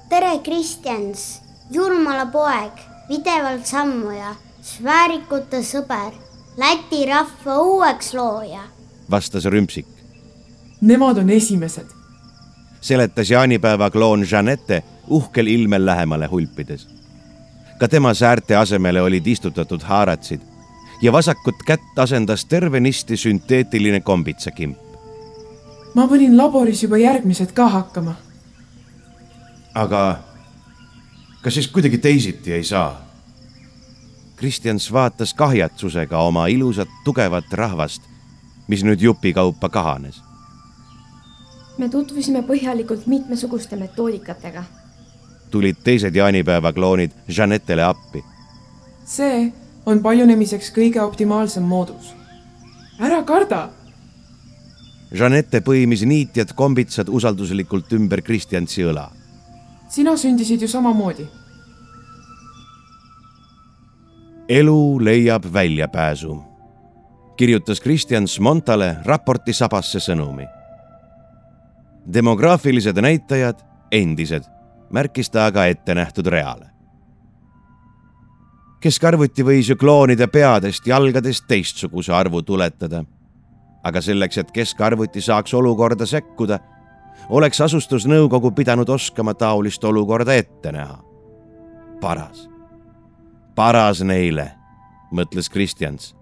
tere, 0.09 0.39
Kristjans 0.45 1.41
julmala 1.71 2.27
poeg, 2.31 2.79
pidevalt 3.09 3.67
sammuja, 3.67 4.35
sväärikute 4.63 5.63
sõber, 5.63 6.15
Läti 6.57 7.05
rahva 7.07 7.59
uueks 7.61 8.15
looja. 8.15 8.63
vastas 9.11 9.45
Rümpsik. 9.45 9.87
Nemad 10.81 11.19
on 11.19 11.31
esimesed. 11.31 11.87
seletas 12.81 13.31
jaanipäeva 13.31 13.91
kloon 13.91 14.25
Jeanette 14.31 14.83
uhkel 15.09 15.47
ilmel 15.47 15.87
lähemale 15.87 16.27
hulpides. 16.27 16.89
ka 17.79 17.89
tema 17.89 18.15
säärte 18.15 18.57
asemele 18.57 19.03
olid 19.03 19.27
istutatud 19.27 19.83
haaratsid 19.83 20.41
ja 21.03 21.13
vasakut 21.13 21.63
kätt 21.67 21.99
asendas 21.99 22.45
tervenisti 22.45 23.17
sünteetiline 23.17 24.01
kombitsakimp. 24.01 24.79
ma 25.95 26.09
panin 26.09 26.37
laboris 26.37 26.83
juba 26.83 26.97
järgmised 26.97 27.53
ka 27.53 27.69
hakkama. 27.69 28.15
aga 29.75 30.19
kas 31.43 31.55
siis 31.55 31.69
kuidagi 31.69 31.99
teisiti 31.99 32.53
ei 32.53 32.65
saa? 32.65 33.07
Kristjans 34.37 34.93
vaatas 34.93 35.35
kahjatsusega 35.35 36.19
oma 36.19 36.47
ilusat 36.47 36.89
tugevat 37.05 37.53
rahvast, 37.53 38.03
mis 38.69 38.85
nüüd 38.85 39.01
jupikaupa 39.01 39.69
kahanes. 39.69 40.23
me 41.79 41.89
tutvusime 41.89 42.43
põhjalikult 42.43 43.07
mitmesuguste 43.07 43.77
metoodikatega. 43.77 44.65
tulid 45.51 45.77
teised 45.85 46.17
jaanipäeva 46.17 46.73
kloonid 46.73 47.11
Jeanettele 47.29 47.83
appi. 47.85 48.25
see 49.05 49.53
on 49.87 50.03
paljunemiseks 50.03 50.73
kõige 50.75 51.01
optimaalsem 51.03 51.63
moodus. 51.63 52.15
ära 53.01 53.23
karda. 53.23 53.69
Jeanette 55.13 55.61
põimis 55.61 56.03
niitjad 56.07 56.53
kombitsad 56.55 57.09
usalduslikult 57.09 57.93
ümber 57.93 58.23
Kristjansi 58.23 58.83
õla. 58.83 59.11
sina 59.89 60.17
sündisid 60.17 60.61
ju 60.61 60.69
samamoodi. 60.69 61.27
elu 64.49 65.05
leiab 65.05 65.45
väljapääsu, 65.53 66.43
kirjutas 67.37 67.81
Kristjan 67.81 68.29
Smontale 68.29 68.97
raporti 69.05 69.53
sabasse 69.53 69.99
sõnumi. 69.99 70.47
demograafilised 72.13 72.97
näitajad 73.01 73.57
endised, 73.93 74.43
märkis 74.91 75.31
ta 75.31 75.47
aga 75.47 75.67
ettenähtud 75.67 76.27
reale 76.27 76.76
keskarvuti 78.87 79.45
võis 79.47 79.71
ju 79.71 79.77
kloonide 79.79 80.29
peadest, 80.31 80.87
jalgadest 80.87 81.47
teistsuguse 81.51 82.15
arvu 82.15 82.43
tuletada. 82.43 83.05
aga 83.87 84.01
selleks, 84.03 84.39
et 84.39 84.49
keskarvuti 84.51 85.21
saaks 85.23 85.53
olukorda 85.55 86.07
sekkuda, 86.07 86.59
oleks 87.31 87.61
asustusnõukogu 87.61 88.51
pidanud 88.51 88.89
oskama 88.91 89.35
taolist 89.35 89.85
olukorda 89.85 90.35
ette 90.35 90.73
näha. 90.73 90.99
paras, 92.01 92.49
paras 93.55 94.03
neile, 94.03 94.53
mõtles 95.13 95.51
Kristjans, 95.51 96.15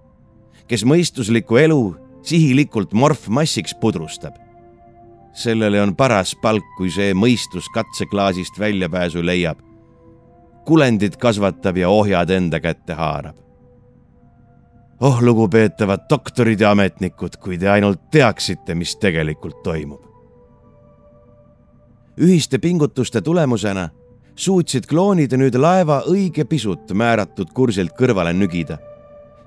kes 0.69 0.85
mõistuslikku 0.85 1.57
elu 1.57 1.97
sihilikult 2.23 2.93
morfmassiks 2.93 3.75
pudrustab. 3.81 4.35
sellele 5.33 5.83
on 5.83 5.97
paras 5.97 6.35
palk, 6.43 6.65
kui 6.77 6.91
see 6.91 7.13
mõistus 7.15 7.69
katseklaasist 7.75 8.59
väljapääsu 8.59 9.25
leiab 9.25 9.74
kulendit 10.65 11.17
kasvatab 11.17 11.77
ja 11.77 11.89
ohjad 11.89 12.31
enda 12.31 12.61
kätte 12.61 12.95
haarab. 12.95 13.37
oh, 15.01 15.23
lugupeetavad 15.23 16.01
doktorid 16.11 16.61
ja 16.61 16.71
ametnikud, 16.71 17.37
kui 17.37 17.59
te 17.59 17.69
ainult 17.69 18.11
teaksite, 18.11 18.75
mis 18.75 18.97
tegelikult 18.97 19.63
toimub. 19.63 20.03
ühiste 22.21 22.59
pingutuste 22.59 23.21
tulemusena 23.21 23.89
suutsid 24.37 24.87
kloonid 24.87 25.35
nüüd 25.39 25.55
laeva 25.59 26.03
õige 26.11 26.45
pisut 26.45 26.91
määratud 26.93 27.53
kursilt 27.55 27.93
kõrvale 27.99 28.33
nügida, 28.33 28.79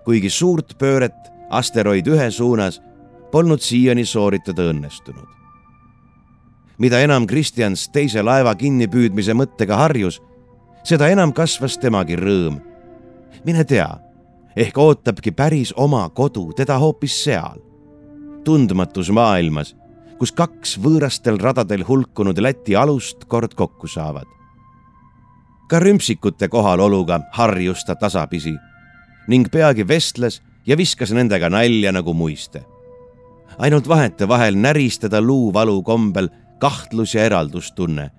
kuigi 0.05 0.29
suurt 0.29 0.77
pööret 0.79 1.31
asteroid 1.49 2.07
ühe 2.07 2.31
suunas 2.31 2.81
polnud 3.31 3.61
siiani 3.61 4.05
sooritada 4.05 4.69
õnnestunud. 4.71 5.27
mida 6.77 6.99
enam 7.01 7.25
Kristjans 7.27 7.89
teise 7.89 8.21
laeva 8.21 8.55
kinnipüüdmise 8.55 9.33
mõttega 9.33 9.77
harjus 9.77 10.21
seda 10.87 11.09
enam 11.11 11.33
kasvas 11.35 11.75
temagi 11.81 12.15
rõõm. 12.15 12.61
mine 13.43 13.63
tea, 13.67 13.89
ehk 14.55 14.77
ootabki 14.77 15.31
päris 15.31 15.73
oma 15.75 16.07
kodu 16.09 16.53
teda 16.55 16.77
hoopis 16.79 17.17
seal, 17.23 17.59
tundmatus 18.43 19.11
maailmas, 19.11 19.75
kus 20.17 20.31
kaks 20.31 20.77
võõrastel 20.79 21.39
radadel 21.43 21.83
hulkunud 21.87 22.39
Läti 22.39 22.75
alust 22.75 23.25
kord 23.27 23.53
kokku 23.53 23.87
saavad. 23.87 24.27
ka 25.69 25.79
rümpsikute 25.79 26.47
kohaloluga 26.47 27.19
harjus 27.33 27.83
ta 27.83 27.95
tasapisi 27.95 28.55
ning 29.27 29.51
peagi 29.51 29.87
vestles 29.87 30.41
ja 30.65 30.77
viskas 30.77 31.11
nendega 31.11 31.49
nalja 31.49 31.91
nagu 31.91 32.13
muiste. 32.13 32.63
ainult 33.59 33.87
vahetevahel 33.87 34.55
näris 34.55 34.99
teda 34.99 35.21
luuvalu 35.21 35.83
kombel 35.83 36.29
kahtlus 36.59 37.15
ja 37.15 37.23
eraldustunne 37.23 38.11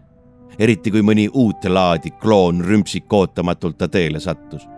eriti 0.59 0.91
kui 0.91 1.03
mõni 1.03 1.29
uut 1.33 1.65
laadi 1.69 2.11
kloon 2.11 2.61
rümpsik 2.65 3.13
ootamatult 3.13 3.79
ta 3.79 3.89
teele 3.89 4.21
sattus. 4.21 4.69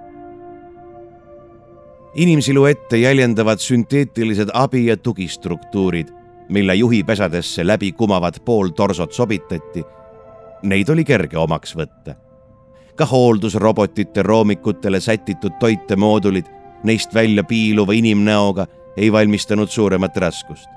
inimsiluette 2.15 2.97
jäljendavad 2.97 3.59
sünteetilised 3.59 4.49
abi- 4.53 4.87
ja 4.87 4.97
tugistruktuurid, 4.97 6.09
mille 6.49 6.75
juhi 6.75 7.05
pesadesse 7.05 7.67
läbi 7.67 7.93
kumavat 7.93 8.45
pooltorsot 8.45 9.13
sobitati. 9.13 9.85
Neid 10.63 10.89
oli 10.89 11.05
kerge 11.05 11.39
omaks 11.39 11.77
võtta. 11.77 12.15
ka 12.97 13.07
hooldusrobotite 13.07 14.23
roomikutele 14.23 15.01
sätitud 15.01 15.53
toitemoodulid 15.61 16.45
neist 16.85 17.15
välja 17.15 17.45
piiluva 17.45 17.93
inimnäoga 17.93 18.67
ei 18.97 19.13
valmistanud 19.13 19.69
suuremat 19.69 20.17
raskust. 20.17 20.69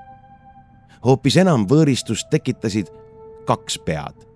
hoopis 1.04 1.36
enam 1.36 1.66
võõristust 1.66 2.28
tekitasid 2.30 2.86
kaks 3.44 3.78
pead 3.78 4.33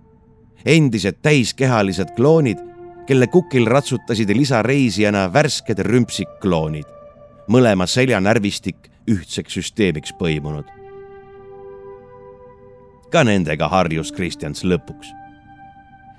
endised 0.66 1.20
täiskehalised 1.22 2.14
kloonid, 2.16 2.58
kelle 3.06 3.26
kukil 3.26 3.66
ratsutasid 3.66 4.30
lisareisijana 4.36 5.28
värsked 5.32 5.78
rümpsikkloonid, 5.84 6.88
mõlema 7.48 7.86
seljanärvistik 7.86 8.90
ühtseks 9.08 9.54
süsteemiks 9.54 10.12
põimunud. 10.18 10.66
ka 13.10 13.24
nendega 13.24 13.68
harjus 13.68 14.12
Kristjans 14.12 14.64
lõpuks. 14.64 15.08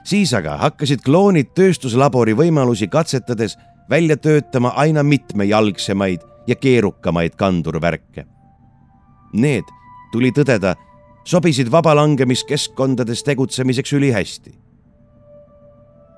siis 0.03 0.33
aga 0.33 0.57
hakkasid 0.57 1.01
kloonid 1.05 1.53
tööstuslabori 1.53 2.33
võimalusi 2.33 2.87
katsetades 2.87 3.57
välja 3.89 4.17
töötama 4.17 4.73
aina 4.75 5.03
mitmejalgsemaid 5.03 6.19
ja 6.47 6.55
keerukamaid 6.55 7.35
kandurvärke. 7.35 8.25
Need, 9.33 9.63
tuli 10.11 10.31
tõdeda 10.31 10.75
sobisid 11.29 11.71
vabalangemiskeskkondades 11.71 13.23
tegutsemiseks 13.23 13.93
ülihästi. 13.93 14.53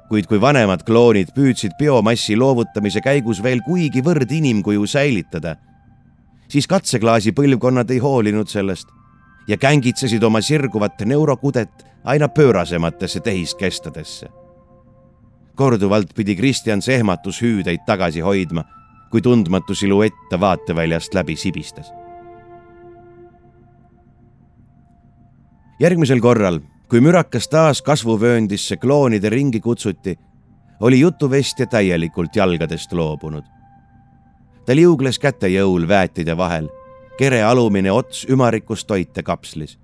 kuid 0.10 0.28
kui 0.28 0.42
vanemad 0.42 0.82
kloonid 0.84 1.30
püüdsid 1.36 1.78
biomassi 1.80 2.36
loovutamise 2.36 3.00
käigus 3.04 3.40
veel 3.44 3.62
kuigivõrd 3.64 4.32
inimkuju 4.32 4.88
säilitada, 4.88 5.56
siis 6.52 6.68
katseklaasi 6.68 7.32
põlvkonnad 7.32 7.92
ei 7.92 8.00
hoolinud 8.04 8.48
sellest 8.52 8.88
ja 9.48 9.58
kängitsesid 9.58 10.24
oma 10.24 10.42
sirguvat 10.42 11.00
neurokudet 11.06 11.86
aina 12.04 12.28
pöörasematesse 12.28 13.20
tehiskestadesse. 13.20 14.28
korduvalt 15.56 16.16
pidi 16.16 16.36
Kristjans 16.36 16.90
ehmatushüüdeid 16.90 17.84
tagasi 17.86 18.20
hoidma, 18.20 18.64
kui 19.12 19.22
tundmatu 19.22 19.76
siluett 19.76 20.30
ta 20.30 20.40
vaateväljast 20.40 21.14
läbi 21.14 21.36
sibistas 21.36 22.01
järgmisel 25.82 26.20
korral, 26.22 26.60
kui 26.90 27.02
mürakas 27.02 27.48
taas 27.50 27.82
kasvuvööndisse 27.82 28.78
kloonide 28.78 29.30
ringi 29.34 29.60
kutsuti, 29.60 30.14
oli 30.80 31.00
jutuvestja 31.00 31.66
täielikult 31.66 32.36
jalgadest 32.36 32.94
loobunud. 32.94 33.44
ta 34.66 34.76
liugles 34.76 35.20
käte 35.20 35.48
jõul 35.48 35.88
väetide 35.88 36.38
vahel, 36.38 36.70
kere 37.18 37.44
alumine 37.44 37.92
ots 37.92 38.26
ümarikus 38.30 38.86
toitekapslis. 38.86 39.80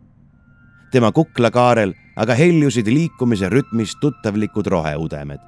tema 0.91 1.11
kuklakaarel 1.11 1.93
aga 2.15 2.33
heljusid 2.33 2.87
liikumise 2.87 3.49
rütmis 3.49 3.95
tuttavlikud 4.01 4.67
roheudemed. 4.67 5.39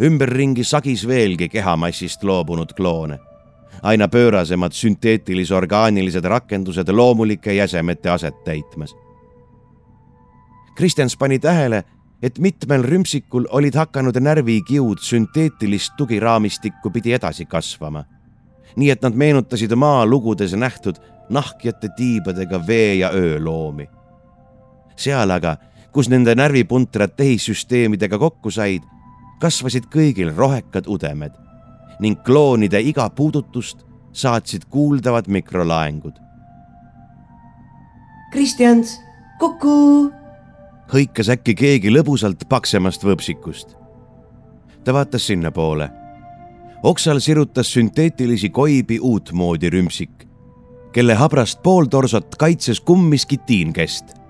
ümberringi 0.00 0.64
sagis 0.64 1.08
veelgi 1.08 1.48
kehamassist 1.48 2.22
loobunud 2.22 2.72
kloone 2.76 3.18
aina 3.82 4.08
pöörasemad 4.08 4.72
sünteetilis-orgaanilised 4.72 6.24
rakendused 6.24 6.88
loomulike 6.88 7.52
jäsemete 7.52 8.10
aset 8.10 8.44
täitmas. 8.44 8.96
Kristjans 10.76 11.16
pani 11.16 11.38
tähele, 11.38 11.84
et 12.22 12.38
mitmel 12.38 12.82
rümpsikul 12.82 13.46
olid 13.50 13.74
hakanud 13.74 14.16
närvikiud 14.20 15.00
sünteetilist 15.00 15.96
tugiraamistikku 15.96 16.90
pidi 16.90 17.12
edasi 17.12 17.44
kasvama. 17.44 18.04
nii 18.76 18.90
et 18.90 19.02
nad 19.02 19.14
meenutasid 19.14 19.72
maalugudes 19.72 20.52
nähtud 20.54 20.96
nahkjate 21.30 21.88
tiibadega 21.96 22.66
vee 22.66 22.94
ja 22.94 23.10
ööloomi. 23.10 23.88
seal 24.96 25.30
aga, 25.30 25.56
kus 25.92 26.08
nende 26.08 26.34
närvipuntrad 26.34 27.16
tehissüsteemidega 27.16 28.18
kokku 28.18 28.50
said, 28.50 28.82
kasvasid 29.40 29.84
kõigil 29.92 30.36
rohekad 30.36 30.84
udemed 30.86 31.45
ning 32.00 32.22
kloonide 32.22 32.80
iga 32.80 33.10
puudutust 33.10 33.84
saatsid 34.12 34.64
kuuldavad 34.70 35.28
mikrolaengud. 35.28 36.12
Kristjans, 38.32 39.00
kuku. 39.38 40.12
hõikas 40.92 41.30
äkki 41.32 41.54
keegi 41.54 41.90
lõbusalt 41.90 42.48
paksemast 42.48 43.04
võpsikust. 43.04 43.76
ta 44.84 44.92
vaatas 44.92 45.26
sinnapoole. 45.26 45.90
oksal 46.82 47.18
sirutas 47.20 47.72
sünteetilisi 47.72 48.48
koibi 48.50 48.98
uutmoodi 49.00 49.70
rümsik, 49.70 50.28
kelle 50.92 51.14
habrast 51.14 51.62
pooltorsot 51.62 52.36
kaitses 52.36 52.80
kummiskitiinkest 52.80 54.26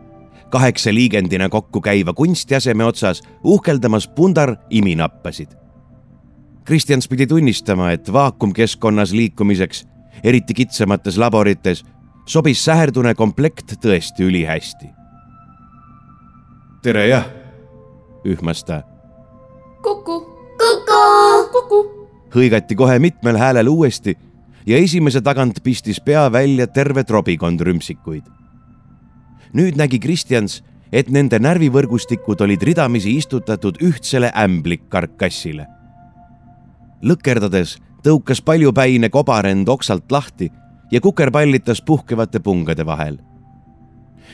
kaheksa 0.50 0.94
liigendina 0.94 1.48
kokku 1.48 1.80
käiva 1.80 2.12
kunstiaseme 2.12 2.84
otsas 2.84 3.22
uhkeldamas 3.44 4.08
pundar 4.08 4.56
iminappasid. 4.70 5.65
Kristjans 6.66 7.08
pidi 7.08 7.26
tunnistama, 7.26 7.92
et 7.94 8.12
vaakumkeskkonnas 8.12 9.12
liikumiseks, 9.12 9.84
eriti 10.24 10.54
kitsamates 10.54 11.18
laborites, 11.18 11.84
sobis 12.26 12.64
säherdune 12.64 13.14
komplekt 13.14 13.76
tõesti 13.82 14.26
ülihästi. 14.26 14.86
tere 16.82 17.08
jah, 17.08 17.26
ühmas 18.24 18.64
ta. 18.64 18.82
kuku, 19.82 20.20
kuku. 20.58 21.02
kuku. 21.52 21.82
hõigati 22.34 22.74
kohe 22.74 22.98
mitmel 22.98 23.36
häälel 23.36 23.68
uuesti 23.68 24.18
ja 24.66 24.76
esimese 24.76 25.20
tagant 25.20 25.62
pistis 25.62 26.00
pea 26.00 26.32
välja 26.32 26.66
terve 26.66 27.04
trobikond 27.04 27.60
rümsikuid 27.60 28.36
nüüd 29.56 29.78
nägi 29.78 30.00
Kristjans, 30.02 30.60
et 30.92 31.08
nende 31.12 31.38
närvivõrgustikud 31.42 32.42
olid 32.44 32.62
ridamisi 32.62 33.16
istutatud 33.18 33.80
ühtsele 33.84 34.30
ämblikkarkassile. 34.36 35.66
Lõkerdades 37.03 37.76
tõukas 38.05 38.42
paljupäine 38.42 39.09
kobarend 39.09 39.68
oksalt 39.68 40.12
lahti 40.12 40.51
ja 40.90 41.01
kukerpallitas 41.01 41.82
puhkevate 41.82 42.40
pungade 42.40 42.86
vahel. 42.86 43.18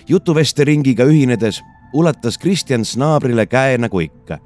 jutuveste 0.08 0.64
ringiga 0.64 1.04
ühinedes 1.04 1.62
ulatas 1.92 2.38
Kristjans 2.38 2.96
naabrile 2.96 3.46
käe 3.46 3.78
nagu 3.78 4.00
ikka, 4.00 4.38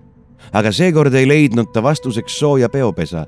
aga 0.52 0.72
seekord 0.72 1.14
ei 1.14 1.28
leidnud 1.28 1.72
ta 1.72 1.82
vastuseks 1.82 2.38
sooja 2.38 2.68
peopesa. 2.68 3.26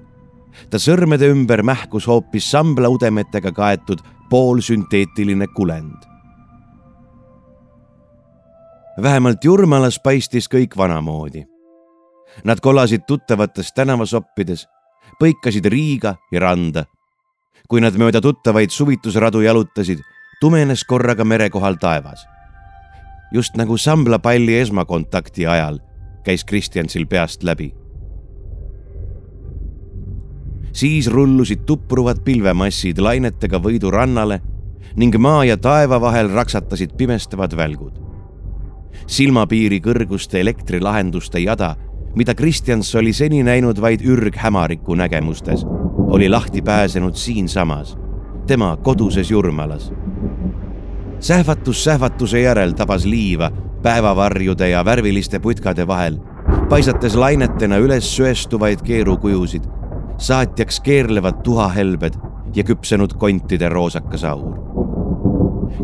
ta 0.71 0.79
sõrmede 0.79 1.31
ümber 1.31 1.63
mähkus 1.63 2.07
hoopis 2.07 2.51
samblaudemetega 2.51 3.53
kaetud 3.53 3.99
poolsünteetiline 4.31 5.47
kulend 5.47 6.19
vähemalt 9.03 9.45
Jurmalas 9.45 10.01
paistis 10.01 10.49
kõik 10.49 10.77
vanamoodi. 10.77 11.45
Nad 12.45 12.61
kolasid 12.61 13.07
tuttavates 13.07 13.73
tänavasoppides, 13.73 14.69
põikasid 15.19 15.67
Riiga 15.67 16.17
ja 16.33 16.41
randa. 16.41 16.85
kui 17.69 17.83
nad 17.85 17.93
mööda 18.01 18.21
tuttavaid 18.25 18.71
suvitusradu 18.73 19.43
jalutasid, 19.45 19.99
tumenes 20.41 20.85
korraga 20.89 21.25
mere 21.25 21.51
kohal 21.51 21.77
taevas. 21.77 22.27
just 23.33 23.57
nagu 23.57 23.77
samblapalli 23.77 24.55
esmakontakti 24.61 25.47
ajal 25.47 25.79
käis 26.25 26.45
Kristjansil 26.45 27.07
peast 27.07 27.43
läbi. 27.43 27.75
siis 30.73 31.07
rullusid 31.07 31.67
tupruvad 31.67 32.25
pilvemassid 32.25 32.99
lainetega 32.99 33.59
võidu 33.59 33.91
rannale 33.91 34.41
ning 34.97 35.17
maa 35.19 35.45
ja 35.45 35.57
taeva 35.57 36.01
vahel 36.01 36.29
raksatasid 36.31 36.97
pimestavad 36.97 37.57
välgud 37.57 38.09
silmapiiri 39.09 39.81
kõrguste 39.81 40.41
elektrilahenduste 40.43 41.41
jada, 41.41 41.75
mida 42.19 42.35
Kristjans 42.35 42.95
oli 42.95 43.13
seni 43.13 43.43
näinud 43.47 43.79
vaid 43.81 44.01
ürghämariku 44.03 44.95
nägemustes, 44.95 45.63
oli 45.97 46.29
lahti 46.29 46.63
pääsenud 46.63 47.15
siinsamas, 47.15 47.99
tema 48.47 48.77
koduses 48.77 49.31
Jurmalas. 49.31 49.93
sähvatus 51.21 51.85
sähvatuse 51.85 52.41
järel 52.41 52.73
tabas 52.73 53.05
liiva 53.05 53.51
päevavarjude 53.83 54.69
ja 54.69 54.85
värviliste 54.85 55.39
putkade 55.39 55.87
vahel, 55.87 56.19
paisates 56.69 57.15
lainetena 57.15 57.77
üles 57.77 58.17
söestuvaid 58.17 58.83
keerukujusid, 58.83 59.63
saatjaks 60.19 60.81
keerlevad 60.81 61.43
tuhahelbed 61.43 62.15
ja 62.55 62.65
küpsenud 62.65 63.15
kontide 63.15 63.69
roosakas 63.69 64.25
aur 64.25 64.59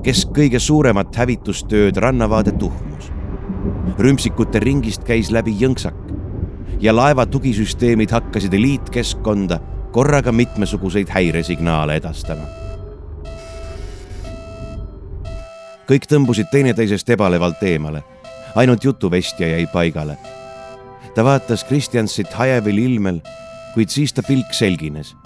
kes 0.03 0.26
kõige 0.35 0.59
suuremat 0.59 1.16
hävitustööd 1.16 1.97
rannavaade 1.97 2.53
tuhmus. 2.59 3.12
rümpsikute 3.99 4.59
ringist 4.59 5.05
käis 5.05 5.30
läbi 5.30 5.55
jõnksak 5.61 6.04
ja 6.81 6.97
laeva 6.97 7.27
tugisüsteemid 7.27 8.11
hakkasid 8.11 8.53
eliitkeskkonda 8.53 9.61
korraga 9.93 10.33
mitmesuguseid 10.33 11.09
häiresignaale 11.09 11.97
edastama. 11.97 12.47
kõik 15.85 16.07
tõmbusid 16.09 16.49
teineteisest 16.49 17.11
ebalevalt 17.12 17.61
eemale, 17.62 18.01
ainult 18.57 18.85
jutuvestja 18.85 19.49
jäi 19.49 19.66
paigale. 19.66 20.16
ta 21.14 21.25
vaatas 21.25 21.64
Kristjansit 21.64 22.33
hajevil 22.33 22.79
ilmel, 22.79 23.20
kuid 23.75 23.89
siis 23.89 24.12
ta 24.12 24.22
pilk 24.22 24.53
selgines. 24.53 25.16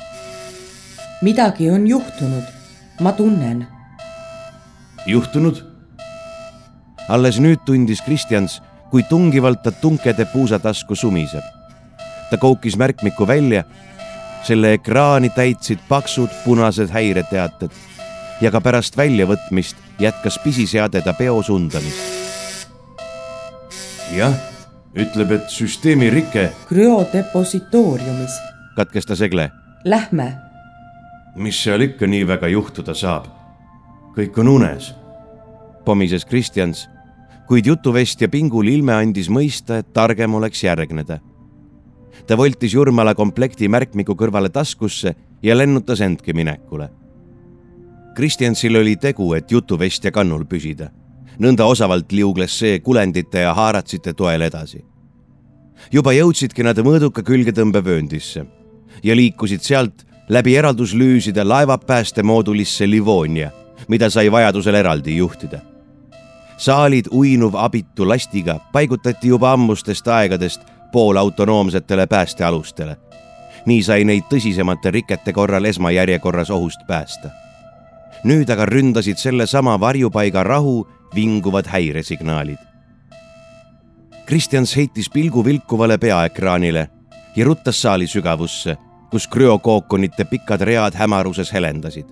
midagi 1.22 1.70
on 1.70 1.86
juhtunud, 1.86 2.44
ma 3.00 3.12
tunnen 3.12 3.66
juhtunud? 5.06 5.64
alles 7.08 7.38
nüüd 7.40 7.64
tundis 7.64 8.02
Kristjans, 8.04 8.62
kui 8.90 9.02
tungivalt 9.02 9.62
ta 9.62 9.72
tunkede 9.72 10.24
puusatasku 10.24 10.94
sumiseb. 10.94 11.44
ta 12.30 12.36
koukis 12.36 12.76
märkmiku 12.76 13.26
välja. 13.26 13.64
selle 14.42 14.72
ekraani 14.72 15.30
täitsid 15.30 15.78
paksud 15.88 16.28
punased 16.44 16.88
häireteated 16.88 17.70
ja 18.40 18.50
ka 18.50 18.60
pärast 18.60 18.96
väljavõtmist 18.96 19.76
jätkas 19.98 20.38
pisiseade 20.38 21.00
ta 21.00 21.12
peo 21.12 21.42
sundamist. 21.42 21.98
jah, 24.16 24.34
ütleb, 24.94 25.32
et 25.32 25.50
süsteemi 25.50 26.10
rike. 26.10 26.52
krüodepositooriumis. 26.68 28.38
katkestas 28.76 29.20
Egle. 29.20 29.50
Lähme. 29.84 30.38
mis 31.34 31.62
seal 31.62 31.80
ikka 31.80 32.06
nii 32.06 32.26
väga 32.26 32.48
juhtuda 32.48 32.94
saab? 32.94 33.26
kõik 34.16 34.38
on 34.38 34.48
unes 34.48 34.94
pomises 35.88 36.24
Kristjans, 36.24 36.88
kuid 37.48 37.66
jutuvestja 37.66 38.28
pingul 38.28 38.68
ilme 38.68 38.92
andis 38.92 39.30
mõista, 39.32 39.80
et 39.80 39.92
targem 39.96 40.34
oleks 40.34 40.62
järgneda. 40.64 41.18
ta 42.26 42.36
voltis 42.36 42.74
Jurmala 42.74 43.14
komplekti 43.14 43.68
märkmiku 43.68 44.12
kõrvale 44.12 44.50
taskusse 44.52 45.14
ja 45.42 45.56
lennutas 45.56 46.00
endki 46.00 46.32
minekule. 46.32 46.90
Kristjansil 48.14 48.76
oli 48.76 48.96
tegu, 48.96 49.32
et 49.34 49.50
jutuvestja 49.50 50.12
kannul 50.12 50.44
püsida. 50.44 50.90
nõnda 51.38 51.64
osavalt 51.64 52.12
liugles 52.12 52.58
see 52.58 52.80
kulendite 52.80 53.38
ja 53.38 53.54
haaratsite 53.54 54.12
toel 54.12 54.42
edasi. 54.42 54.84
juba 55.92 56.12
jõudsidki 56.12 56.62
nad 56.62 56.76
mõõduka 56.78 57.22
külgetõmbevööndisse 57.22 58.46
ja 59.02 59.14
liikusid 59.16 59.60
sealt 59.60 60.04
läbi 60.28 60.56
eralduslüüside 60.56 61.44
laevapäästemoodulisse 61.44 62.90
Livonia, 62.90 63.50
mida 63.88 64.10
sai 64.10 64.30
vajadusel 64.30 64.74
eraldi 64.74 65.16
juhtida 65.16 65.67
saalid 66.58 67.06
uinuv 67.10 67.54
abitu 67.54 68.08
lastiga 68.08 68.58
paigutati 68.72 69.28
juba 69.28 69.52
ammustest 69.52 70.08
aegadest 70.08 70.62
poolautonoomsetele 70.92 72.06
päästealustele. 72.06 72.96
nii 73.66 73.82
sai 73.82 74.04
neid 74.04 74.24
tõsisemate 74.32 74.90
rikete 74.90 75.32
korral 75.32 75.64
esmajärjekorras 75.64 76.50
ohust 76.50 76.80
päästa. 76.86 77.28
nüüd 78.24 78.50
aga 78.50 78.66
ründasid 78.66 79.16
sellesama 79.16 79.80
varjupaiga 79.80 80.42
rahu 80.42 80.88
vinguvad 81.14 81.66
häiresignaalid. 81.66 82.58
Kristjans 84.26 84.76
heitis 84.76 85.10
pilgu 85.10 85.44
vilkuvale 85.44 85.98
peaekraanile 85.98 86.88
ja 87.36 87.44
ruttas 87.44 87.82
saali 87.82 88.06
sügavusse, 88.06 88.76
kus 89.10 89.28
krüokookonite 89.28 90.24
pikad 90.24 90.60
read 90.60 90.94
hämaruses 90.94 91.52
helendasid. 91.52 92.06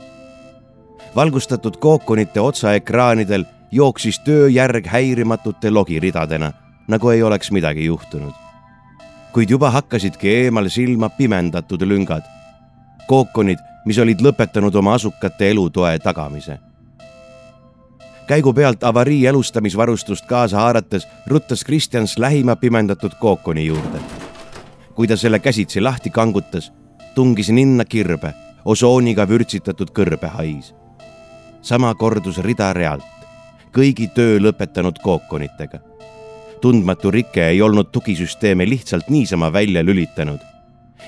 valgustatud 1.16 1.76
kookonite 1.76 2.40
otsaekraanidel 2.40 3.44
jooksis 3.76 4.18
tööjärg 4.24 4.86
häirimatute 4.88 5.70
logiridadena, 5.70 6.52
nagu 6.88 7.10
ei 7.12 7.22
oleks 7.22 7.50
midagi 7.50 7.84
juhtunud. 7.84 8.32
kuid 9.32 9.50
juba 9.50 9.70
hakkasidki 9.70 10.28
eemal 10.28 10.68
silma 10.72 11.08
pimendatud 11.08 11.82
lüngad, 11.84 12.22
kookonid, 13.06 13.58
mis 13.84 13.98
olid 13.98 14.22
lõpetanud 14.24 14.76
oma 14.80 14.94
asukate 14.94 15.50
elutoe 15.50 15.98
tagamise. 15.98 16.58
käigu 18.26 18.52
pealt 18.52 18.84
avarii 18.84 19.26
elustamisvarustust 19.26 20.26
kaasa 20.26 20.56
haarates 20.56 21.08
ruttas 21.26 21.64
Kristjans 21.64 22.18
lähima 22.18 22.56
pimendatud 22.56 23.12
kookoni 23.20 23.66
juurde. 23.66 24.00
kui 24.94 25.06
ta 25.08 25.16
selle 25.16 25.38
käsitsi 25.38 25.80
lahti 25.80 26.10
kangutas, 26.10 26.72
tungis 27.14 27.50
ninna 27.50 27.84
kirbe, 27.84 28.34
osooniga 28.64 29.28
vürtsitatud 29.28 29.90
kõrbehais. 29.90 30.74
sama 31.62 31.94
kordus 31.94 32.38
rida 32.38 32.72
realt 32.72 33.15
kõigi 33.76 34.08
töö 34.08 34.38
lõpetanud 34.40 34.98
kookonitega. 35.02 35.78
tundmatu 36.60 37.10
rike 37.10 37.48
ei 37.48 37.62
olnud 37.62 37.90
tugisüsteeme 37.92 38.68
lihtsalt 38.68 39.08
niisama 39.08 39.52
välja 39.52 39.84
lülitanud. 39.84 40.40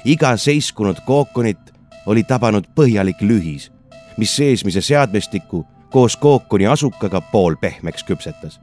iga 0.04 0.36
seiskunud 0.36 0.96
kookonit 1.06 1.72
oli 2.06 2.22
tabanud 2.24 2.64
põhjalik 2.74 3.20
lühis, 3.22 3.72
mis 4.16 4.36
seesmise 4.36 4.80
seadmestiku 4.80 5.66
koos 5.90 6.16
kookoni 6.16 6.66
asukaga 6.66 7.20
poolpehmeks 7.20 8.04
küpsetas. 8.04 8.60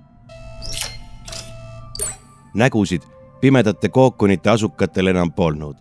nägusid 2.53 3.01
pimedate 3.41 3.89
kookonite 3.89 4.49
asukatel 4.49 5.07
enam 5.07 5.31
polnud, 5.31 5.75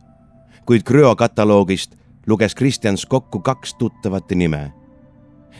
kuid 0.66 0.82
Krüo 0.82 1.16
kataloogist 1.16 1.94
luges 2.26 2.54
Kristjans 2.54 3.06
kokku 3.06 3.40
kaks 3.40 3.74
tuttavat 3.74 4.30
nime. 4.30 4.72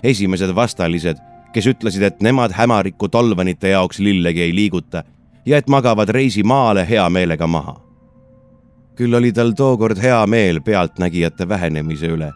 esimesed 0.02 0.54
vastalised, 0.54 1.33
kes 1.54 1.66
ütlesid, 1.70 2.02
et 2.02 2.22
nemad 2.22 2.52
hämariku 2.52 3.08
tolvanite 3.08 3.70
jaoks 3.70 4.00
lillegi 4.02 4.42
ei 4.42 4.54
liiguta 4.54 5.04
ja 5.46 5.58
et 5.58 5.68
magavad 5.70 6.10
reisi 6.10 6.42
maale 6.42 6.86
hea 6.88 7.08
meelega 7.10 7.46
maha. 7.46 7.80
küll 8.94 9.14
oli 9.14 9.32
tal 9.32 9.50
tookord 9.58 9.98
hea 10.02 10.26
meel 10.26 10.60
pealtnägijate 10.60 11.48
vähenemise 11.48 12.06
üle. 12.06 12.32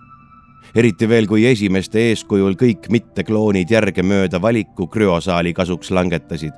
eriti 0.74 1.08
veel, 1.08 1.26
kui 1.26 1.46
esimeste 1.46 1.98
eeskujul 2.10 2.54
kõik 2.54 2.88
mittekloonid 2.88 3.70
järgemööda 3.70 4.42
valiku 4.42 4.86
krüosaali 4.86 5.52
kasuks 5.52 5.90
langetasid. 5.90 6.54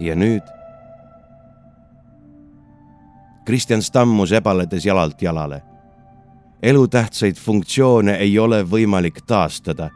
ja 0.00 0.14
nüüd? 0.14 0.42
Kristjan 3.44 3.82
stammus 3.82 4.32
ebaledes 4.32 4.86
jalalt 4.86 5.22
jalale 5.22 5.62
elutähtsaid 6.64 7.36
funktsioone 7.36 8.14
ei 8.16 8.38
ole 8.38 8.62
võimalik 8.64 9.18
taastada, 9.26 9.90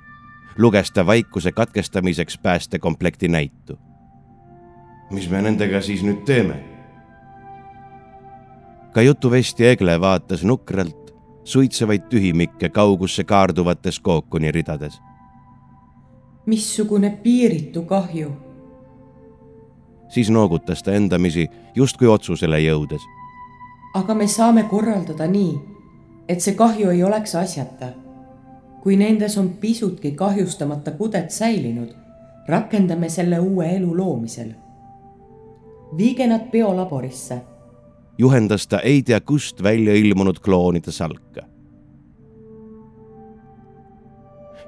luges 0.59 0.91
ta 0.91 1.07
vaikuse 1.07 1.53
katkestamiseks 1.53 2.39
päästekomplekti 2.39 3.29
näitu. 3.29 3.79
mis 5.11 5.31
me 5.31 5.43
nendega 5.43 5.81
siis 5.81 6.03
nüüd 6.03 6.25
teeme? 6.25 6.65
ka 8.93 9.03
jutuvestja 9.03 9.71
Egle 9.71 10.01
vaatas 10.01 10.45
nukralt 10.45 11.15
suitsevaid 11.45 12.03
tühimikke 12.11 12.69
kaugusse 12.69 13.25
kaarduvates 13.25 14.01
kookoni 14.01 14.53
ridades. 14.53 15.01
missugune 16.47 17.11
piiritu 17.11 17.83
kahju. 17.83 18.33
siis 20.09 20.31
noogutas 20.31 20.83
ta 20.83 20.93
endamisi 20.93 21.49
justkui 21.75 22.09
otsusele 22.09 22.59
jõudes. 22.59 23.03
aga 23.95 24.15
me 24.15 24.27
saame 24.27 24.63
korraldada 24.63 25.27
nii 25.27 25.79
et 26.29 26.45
see 26.45 26.55
kahju 26.55 26.91
ei 26.91 27.03
oleks 27.05 27.35
asjata. 27.35 27.87
Kui 28.89 28.97
nendes 28.97 29.35
on 29.39 29.51
pisutki 29.61 30.11
kahjustamata 30.17 30.91
kudet 30.91 31.31
säilinud, 31.31 31.89
rakendame 32.49 33.09
selle 33.09 33.39
uue 33.39 33.67
elu 33.77 33.97
loomisel. 33.97 34.49
viige 35.97 36.27
nad 36.27 36.41
biolaborisse. 36.51 37.41
juhendas 38.19 38.67
ta 38.67 38.79
ei 38.79 39.03
tea 39.03 39.21
kust 39.21 39.63
välja 39.63 39.95
ilmunud 39.95 40.41
kloonide 40.41 40.93
salka. 40.93 41.43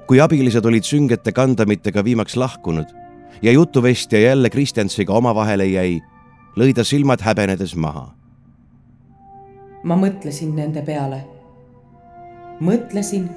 kui 0.07 0.21
abilised 0.21 0.65
olid 0.65 0.83
süngete 0.83 1.31
kandamitega 1.31 2.03
viimaks 2.03 2.37
lahkunud 2.37 2.85
ja 3.41 3.51
jutuvestja 3.51 4.19
jälle 4.19 4.49
Kristjansiga 4.49 5.13
omavahele 5.13 5.65
jäi, 5.65 5.99
lõi 6.55 6.73
ta 6.73 6.83
silmad 6.83 7.21
häbenedes 7.21 7.75
maha. 7.75 8.13
ma 9.83 9.95
mõtlesin 9.95 10.55
nende 10.55 10.81
peale 10.81 11.23
mõtlesin 12.59 13.29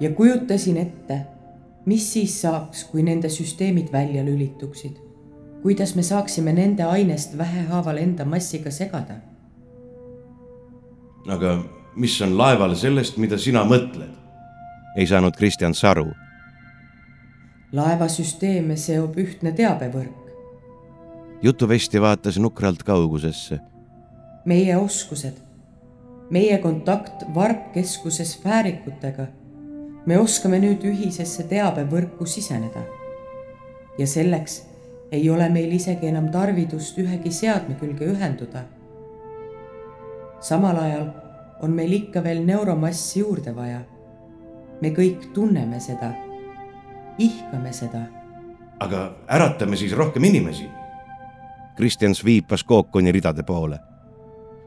ja 0.00 0.10
kujutasin 0.10 0.76
ette, 0.76 1.20
mis 1.86 2.12
siis 2.12 2.40
saaks, 2.42 2.84
kui 2.84 3.02
nende 3.02 3.28
süsteemid 3.28 3.92
välja 3.92 4.24
lülituksid. 4.24 4.96
kuidas 5.62 5.94
me 5.94 6.02
saaksime 6.02 6.52
nende 6.52 6.84
ainest 6.84 7.38
vähehaaval 7.38 7.96
enda 7.96 8.24
massiga 8.24 8.70
segada? 8.70 9.14
aga 11.28 11.58
mis 11.96 12.22
on 12.22 12.38
laeval 12.38 12.74
sellest, 12.74 13.16
mida 13.16 13.38
sina 13.38 13.64
mõtled? 13.64 14.16
ei 14.96 15.06
saanud 15.06 15.36
Kristjan 15.36 15.72
aru. 15.90 16.08
laevasüsteeme 17.72 18.76
seob 18.76 19.18
ühtne 19.18 19.52
teabevõrk. 19.52 20.32
jutuvestja 21.42 22.00
vaatas 22.00 22.38
nukralt 22.38 22.82
kaugusesse. 22.82 23.60
meie 24.44 24.76
oskused 24.76 25.50
meie 26.30 26.58
kontakt 26.58 27.24
varpkeskuse 27.34 28.24
sfäärikutega, 28.24 29.26
me 30.06 30.18
oskame 30.18 30.58
nüüd 30.60 30.84
ühisesse 30.84 31.44
teabevõrku 31.48 32.26
siseneda. 32.26 32.82
ja 33.98 34.06
selleks 34.06 34.62
ei 35.12 35.30
ole 35.30 35.48
meil 35.48 35.72
isegi 35.72 36.06
enam 36.06 36.30
tarvidust 36.30 36.98
ühegi 36.98 37.32
seadme 37.32 37.74
külge 37.80 38.04
ühenduda. 38.04 38.64
samal 40.40 40.76
ajal 40.76 41.10
on 41.62 41.70
meil 41.70 41.92
ikka 41.92 42.24
veel 42.24 42.44
neuromassi 42.44 43.20
juurde 43.20 43.56
vaja. 43.56 43.80
me 44.80 44.90
kõik 44.90 45.32
tunneme 45.34 45.80
seda, 45.80 46.14
ihkame 47.18 47.72
seda. 47.72 48.06
aga 48.80 49.12
äratame 49.28 49.76
siis 49.76 49.92
rohkem 49.92 50.24
inimesi. 50.24 50.68
Kristjans 51.76 52.24
viipas 52.24 52.64
kookoni 52.64 53.12
ridade 53.12 53.42
poole 53.42 53.78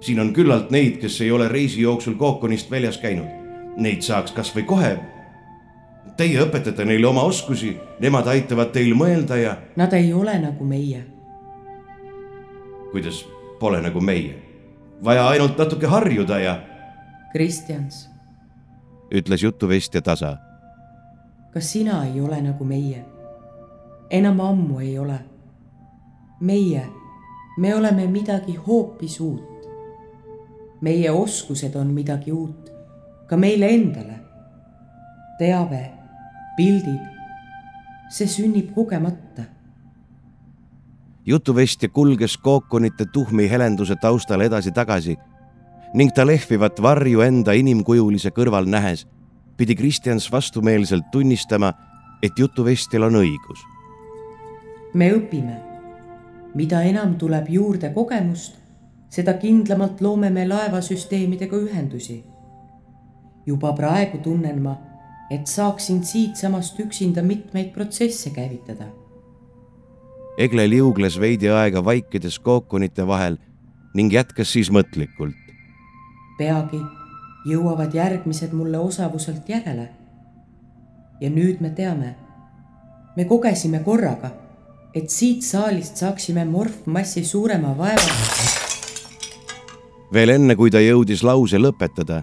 siin 0.03 0.19
on 0.19 0.33
küllalt 0.33 0.71
neid, 0.71 0.97
kes 1.01 1.21
ei 1.21 1.31
ole 1.31 1.47
reisi 1.47 1.81
jooksul 1.81 2.17
kookonist 2.19 2.71
väljas 2.71 2.97
käinud. 2.99 3.29
Neid 3.77 4.03
saaks 4.03 4.31
kasvõi 4.35 4.65
kohe. 4.67 4.97
Teie 6.17 6.41
õpetate 6.43 6.85
neile 6.85 7.07
oma 7.07 7.23
oskusi, 7.25 7.73
nemad 7.99 8.27
aitavad 8.29 8.69
teil 8.73 8.93
mõelda 8.97 9.37
ja. 9.39 9.55
Nad 9.75 9.93
ei 9.97 10.13
ole 10.13 10.37
nagu 10.39 10.65
meie. 10.65 11.05
kuidas 12.91 13.23
pole 13.59 13.81
nagu 13.81 14.01
meie? 14.01 14.35
vaja 15.03 15.27
ainult 15.27 15.57
natuke 15.57 15.87
harjuda 15.87 16.39
ja. 16.39 16.59
Kristjans. 17.31 18.09
ütles 19.11 19.43
jutuvestja 19.43 20.01
tasa. 20.01 20.37
kas 21.53 21.71
sina 21.71 22.03
ei 22.05 22.21
ole 22.21 22.41
nagu 22.41 22.65
meie? 22.65 23.05
enam 24.09 24.41
ammu 24.41 24.79
ei 24.79 24.99
ole. 24.99 25.19
meie, 26.41 26.85
me 27.57 27.75
oleme 27.75 28.07
midagi 28.07 28.55
hoopis 28.55 29.19
uut 29.19 29.53
meie 30.83 31.11
oskused 31.11 31.75
on 31.79 31.93
midagi 31.95 32.31
uut, 32.31 32.71
ka 33.27 33.37
meile 33.39 33.69
endale. 33.71 34.19
teave, 35.37 35.81
pildid, 36.57 37.01
see 38.09 38.27
sünnib 38.27 38.73
kogemata. 38.75 39.43
jutuvestja 41.25 41.89
kulges 41.89 42.37
kookonite 42.37 43.05
tuhmi 43.13 43.49
helenduse 43.49 43.95
taustal 43.95 44.41
edasi-tagasi 44.41 45.17
ning 45.93 46.11
ta 46.11 46.25
lehvivat 46.27 46.81
varju 46.81 47.21
enda 47.21 47.53
inimkujulise 47.53 48.29
kõrval 48.29 48.67
nähes 48.67 49.07
pidi 49.57 49.75
Kristjans 49.75 50.31
vastumeelselt 50.31 51.11
tunnistama, 51.11 51.73
et 52.23 52.39
jutuvestjal 52.39 53.03
on 53.03 53.15
õigus. 53.21 53.59
me 54.93 55.11
õpime, 55.13 55.57
mida 56.55 56.81
enam 56.81 57.15
tuleb 57.15 57.49
juurde 57.49 57.89
kogemust, 57.93 58.57
seda 59.09 59.33
kindlamalt 59.33 60.01
loome 60.01 60.29
me 60.29 60.47
laevasüsteemidega 60.47 61.57
ühendusi. 61.57 62.23
juba 63.45 63.73
praegu 63.73 64.17
tunnen 64.17 64.61
ma, 64.61 64.77
et 65.33 65.47
saaksin 65.47 66.03
siitsamast 66.05 66.79
üksinda 66.79 67.23
mitmeid 67.23 67.71
protsesse 67.73 68.29
käivitada. 68.29 68.85
Egle 70.37 70.67
liugles 70.69 71.19
veidi 71.19 71.49
aega 71.49 71.85
vaikides 71.85 72.39
kookonite 72.39 73.07
vahel 73.07 73.37
ning 73.93 74.13
jätkas 74.13 74.53
siis 74.53 74.71
mõtlikult. 74.71 75.37
peagi 76.37 76.81
jõuavad 77.45 77.93
järgmised 77.93 78.53
mulle 78.53 78.77
osavuselt 78.77 79.49
järele. 79.49 79.89
ja 81.21 81.29
nüüd 81.29 81.61
me 81.61 81.69
teame, 81.69 82.15
me 83.17 83.25
kogesime 83.25 83.79
korraga, 83.79 84.31
et 84.93 85.09
siit 85.09 85.41
saalist 85.41 85.97
saaksime 85.97 86.45
morfmassi 86.45 87.25
suurema 87.25 87.77
vaeva 87.77 88.61
veel 90.13 90.29
enne, 90.29 90.55
kui 90.55 90.69
ta 90.69 90.81
jõudis 90.81 91.23
lause 91.23 91.57
lõpetada, 91.57 92.21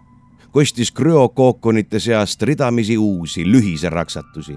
kostis 0.53 0.93
krüokookonite 0.93 2.01
seast 2.01 2.43
ridamisi 2.43 2.99
uusi 2.99 3.53
lühiseraksatusi. 3.53 4.57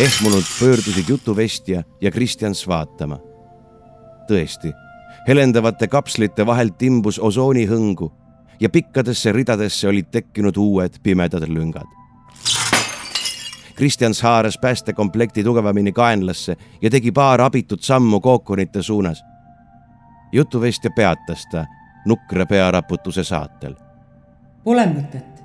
ehmunult 0.00 0.44
pöördusid 0.60 1.08
jutuvestja 1.08 1.82
ja 2.00 2.10
Kristjans 2.10 2.68
vaatama. 2.68 3.18
tõesti, 4.28 4.72
helendavate 5.28 5.88
kapslite 5.88 6.46
vahelt 6.46 6.82
imbus 6.82 7.18
osoonihõngu 7.18 8.12
ja 8.60 8.70
pikkadesse 8.70 9.32
ridadesse 9.32 9.88
olid 9.88 10.06
tekkinud 10.10 10.56
uued 10.56 10.94
pimedad 11.02 11.48
lüngad. 11.48 11.86
Kristjans 13.74 14.22
haaras 14.22 14.58
päästekomplekti 14.58 15.44
tugevamini 15.44 15.92
kaenlasse 15.92 16.56
ja 16.82 16.90
tegi 16.90 17.12
paar 17.12 17.40
abitut 17.40 17.82
sammu 17.82 18.20
kookonite 18.20 18.82
suunas 18.82 19.22
jutuvestja 20.32 20.90
peatas 20.90 21.46
ta 21.50 21.66
nukra 22.06 22.46
pearaputuse 22.46 23.24
saatel. 23.24 23.74
Pole 24.64 24.84
mõtet. 24.86 25.42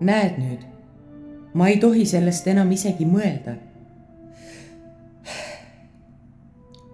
näed 0.00 0.36
nüüd, 0.40 0.62
ma 1.54 1.68
ei 1.68 1.76
tohi 1.80 2.04
sellest 2.08 2.46
enam 2.48 2.70
isegi 2.72 3.04
mõelda. 3.04 3.56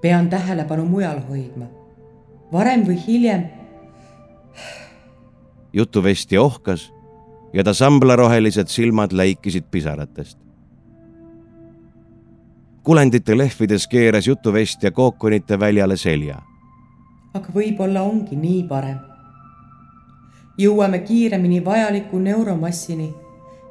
pean 0.02 0.30
tähelepanu 0.30 0.84
mujal 0.84 1.20
hoidma. 1.28 1.66
varem 2.52 2.82
või 2.86 2.98
hiljem. 3.06 3.44
jutuvestja 5.72 6.42
ohkas 6.42 6.90
ja 7.52 7.64
ta 7.64 7.74
samblarohelised 7.74 8.66
silmad 8.66 9.12
läikisid 9.12 9.64
pisaratest. 9.70 10.38
kulendite 12.82 13.38
lehvides 13.38 13.86
keeras 13.86 14.26
jutuvestja 14.26 14.90
kookonite 14.90 15.60
väljale 15.60 15.96
selja. 15.96 16.42
aga 17.34 17.46
võib-olla 17.54 18.02
ongi 18.02 18.36
nii 18.36 18.62
parem. 18.68 19.11
Jõuame 20.58 20.98
kiiremini 20.98 21.64
vajaliku 21.64 22.18
neuromassini 22.18 23.14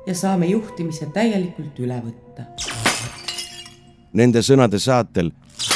ja 0.07 0.15
saame 0.15 0.45
juhtimise 0.45 1.05
täielikult 1.13 1.79
üle 1.79 2.01
võtta. 2.01 2.47
Nende 4.13 4.41
sõnade 4.43 4.79
saatel 4.79 5.31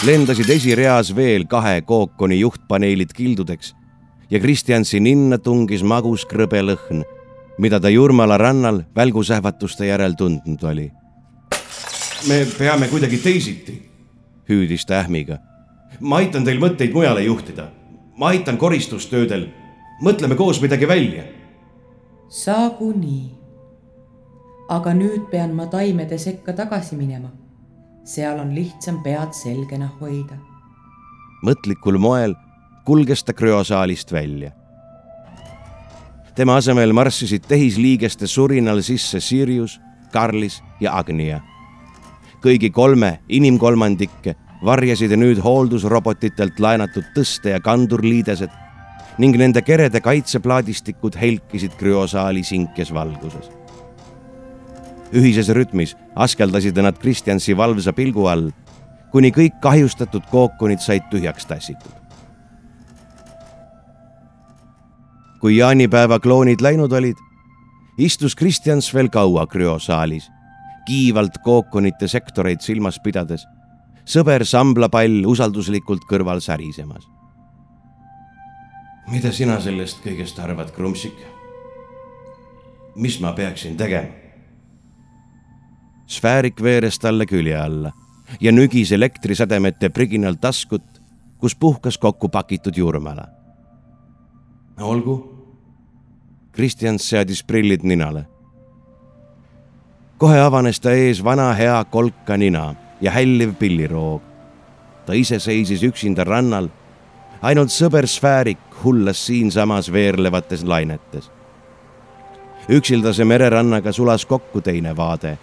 lendasid 0.06 0.49
esireas 0.49 1.14
veel 1.16 1.45
kahe 1.47 1.82
kookoni 1.82 2.39
juhtpaneelid 2.39 3.14
kildudeks 3.16 3.74
ja 4.30 4.39
Kristjansi 4.39 4.99
ninna 4.99 5.38
tungis 5.38 5.84
magus 5.84 6.26
krõbe 6.26 6.62
lõhn, 6.66 7.03
mida 7.62 7.80
ta 7.80 7.89
Jurmala 7.89 8.38
rannal 8.38 8.84
välgusähvatuste 8.95 9.88
järel 9.88 10.16
tundnud 10.18 10.64
oli. 10.64 10.91
me 12.28 12.45
peame 12.58 12.88
kuidagi 12.88 13.18
teisiti, 13.18 13.82
hüüdis 14.49 14.86
ta 14.86 14.99
ähmiga. 14.99 15.38
ma 15.99 16.18
aitan 16.18 16.43
teil 16.43 16.60
mõtteid 16.60 16.93
mujale 16.93 17.24
juhtida, 17.24 17.70
ma 18.18 18.28
aitan 18.28 18.58
koristustöödel, 18.58 19.47
mõtleme 20.02 20.36
koos 20.36 20.62
midagi 20.62 20.88
välja. 20.88 21.24
saagu 22.30 22.91
nii. 22.91 23.32
aga 24.70 24.93
nüüd 24.93 25.30
pean 25.32 25.54
ma 25.56 25.66
taimede 25.66 26.18
sekka 26.18 26.54
tagasi 26.54 26.96
minema 26.96 27.30
seal 28.06 28.39
on 28.39 28.54
lihtsam 28.56 29.02
pead 29.04 29.34
selgena 29.34 29.89
hoida. 30.00 30.38
mõtlikul 31.46 31.98
moel 31.98 32.36
kulges 32.86 33.24
ta 33.24 33.34
krüosaalist 33.34 34.12
välja. 34.12 34.52
tema 36.36 36.56
asemel 36.56 36.93
marssisid 36.93 37.48
tehisliigeste 37.48 38.28
surinal 38.28 38.82
sisse 38.82 39.20
Sirius, 39.20 39.80
Karlis 40.12 40.62
ja 40.80 40.98
Agnia. 40.98 41.41
kõigi 42.43 42.72
kolme 42.72 43.20
inimkolmandikke 43.30 44.36
varjasid 44.66 45.12
nüüd 45.18 45.41
hooldusrobotitelt 45.41 46.60
laenatud 46.60 47.04
tõste- 47.16 47.50
ja 47.50 47.60
kandurliidesed 47.60 48.50
ning 49.18 49.38
nende 49.39 49.61
kerede 49.61 50.01
kaitseplaadistikud 50.01 51.16
helkisid 51.20 51.78
krüosaali 51.80 52.43
sinkes 52.43 52.93
valguses 52.93 53.51
ühises 55.16 55.49
rütmis 55.53 55.95
askeldasid 56.16 56.78
nad 56.84 56.97
Kristjansi 56.99 57.55
valvsa 57.57 57.93
pilgu 57.93 58.26
all, 58.28 58.49
kuni 59.11 59.32
kõik 59.32 59.59
kahjustatud 59.63 60.26
kookonid 60.32 60.82
said 60.84 61.07
tühjaks 61.11 61.45
tassitud. 61.45 61.93
kui 65.45 65.59
jaanipäeva 65.59 66.18
kloonid 66.20 66.61
läinud 66.63 66.93
olid, 66.97 67.20
istus 68.01 68.34
Kristjans 68.36 68.88
veel 68.93 69.11
kaua 69.13 69.43
krüosaalis, 69.45 70.32
kiivalt 70.88 71.38
kookonite 71.43 72.07
sektoreid 72.09 72.66
silmas 72.66 72.97
pidades, 73.03 73.43
sõber 74.09 74.41
samblapall 74.41 75.22
usalduslikult 75.30 76.07
kõrval 76.09 76.41
särisemas. 76.41 77.05
Mida 79.12 79.32
sina 79.32 79.60
sellest 79.62 80.03
kõigest 80.03 80.39
arvad, 80.39 80.72
Krumpsik? 80.76 81.18
mis 82.95 83.20
ma 83.20 83.34
peaksin 83.34 83.78
tegema? 83.78 84.08
sfäärik 86.08 86.62
veeres 86.62 86.99
talle 86.99 87.26
külje 87.26 87.58
alla 87.58 87.91
ja 88.41 88.51
nügis 88.51 88.91
elektrisädemete 88.91 89.89
priginal 89.89 90.36
taskut, 90.41 90.84
kus 91.39 91.56
puhkas 91.56 91.97
kokku 91.97 92.30
pakitud 92.30 92.78
juurmala. 92.78 93.28
olgu. 94.82 95.36
Kristjan 96.51 96.99
seadis 96.99 97.43
prillid 97.43 97.84
ninale. 97.84 98.26
kohe 100.18 100.39
avanes 100.39 100.80
ta 100.80 100.91
ees 100.91 101.24
vana 101.24 101.53
hea 101.53 101.84
kolka 101.84 102.38
nina 102.38 102.76
ja 103.01 103.12
hälliv 103.12 103.53
pilliroog. 103.53 104.22
ta 105.06 105.14
ise 105.14 105.39
seisis 105.39 105.84
üksinda 105.84 106.24
rannal, 106.24 106.70
ainult 107.42 107.70
sõber 107.70 108.08
sfäärik 108.08 108.60
hullas 108.84 109.26
siinsamas 109.26 109.92
veerlevates 109.92 110.64
lainetes. 110.64 111.32
üksildase 112.70 113.26
mererannaga 113.26 113.92
sulas 113.92 114.26
kokku 114.26 114.62
teine 114.62 114.96
vaade 114.98 115.38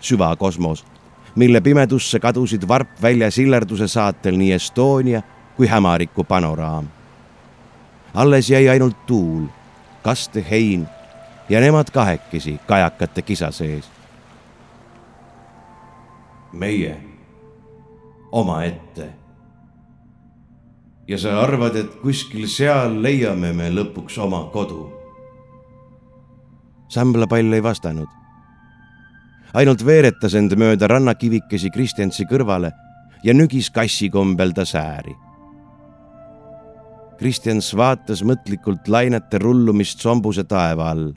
süvakosmos, 0.00 0.84
mille 1.34 1.60
pimedusse 1.60 2.18
kadusid 2.18 2.68
varpvälja 2.68 3.30
sillerduse 3.30 3.88
saatel 3.88 4.36
nii 4.36 4.52
Estonia 4.52 5.22
kui 5.56 5.66
hämariku 5.66 6.24
panoraam. 6.24 6.86
alles 8.14 8.50
jäi 8.50 8.68
ainult 8.68 9.06
tuul, 9.06 9.46
kastehein 10.02 10.86
ja 11.48 11.60
nemad 11.60 11.90
kahekesi 11.92 12.60
kajakate 12.66 13.22
kisa 13.22 13.50
sees. 13.50 13.90
meie 16.52 16.96
omaette. 18.32 19.19
Ja 21.08 21.18
sa 21.18 21.40
arvad, 21.42 21.76
et 21.76 21.98
kuskil 22.02 22.48
seal 22.48 23.00
leiame 23.02 23.52
me 23.52 23.70
lõpuks 23.70 24.18
oma 24.18 24.46
kodu? 24.52 24.88
samblapall 26.90 27.52
ei 27.54 27.62
vastanud 27.62 28.20
ainult 29.54 29.82
veeretas 29.86 30.34
end 30.38 30.54
mööda 30.58 30.88
rannakivikesi 30.90 31.70
Kristjansi 31.74 32.26
kõrvale 32.30 32.70
ja 33.24 33.34
nügis 33.34 33.70
kassi 33.74 34.08
kombel 34.10 34.54
ta 34.56 34.64
sääri. 34.64 35.14
Kristjans 37.20 37.68
vaatas 37.76 38.22
mõtlikult 38.24 38.88
lainete 38.88 39.40
rullumist 39.42 40.00
sombuse 40.00 40.44
taeva 40.48 40.90
all. 40.90 41.10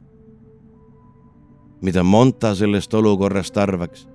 mida 1.84 2.04
Monta 2.04 2.56
sellest 2.56 2.94
olukorrast 2.94 3.58
arvaks? 3.58 4.08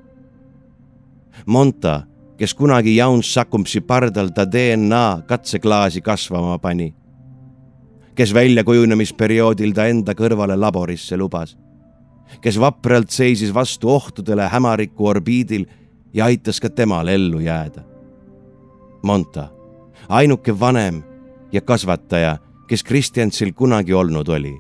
Monta, 1.46 2.06
kes 2.38 2.54
kunagi 2.54 2.96
Jauns 2.96 3.34
Sakumpsi 3.34 3.80
pardal 3.80 4.30
ta 4.34 4.46
DNA 4.46 5.22
katseklaasi 5.26 6.00
kasvama 6.00 6.58
pani, 6.58 6.94
kes 8.14 8.34
väljakujunemisperioodil 8.34 9.74
ta 9.74 9.88
enda 9.90 10.14
kõrvale 10.14 10.56
laborisse 10.58 11.16
lubas 11.16 11.56
kes 12.40 12.58
vapralt 12.60 13.10
seisis 13.10 13.54
vastu 13.54 13.90
ohtudele 13.90 14.48
hämariku 14.52 15.06
orbiidil 15.06 15.66
ja 16.14 16.28
aitas 16.28 16.60
ka 16.60 16.70
temal 16.70 17.08
ellu 17.08 17.40
jääda. 17.40 17.82
Monta, 19.02 19.48
ainuke 20.08 20.60
vanem 20.60 21.02
ja 21.52 21.60
kasvataja, 21.60 22.38
kes 22.68 22.84
Kristjansil 22.84 23.52
kunagi 23.52 23.94
olnud 23.94 24.28
oli. 24.28 24.54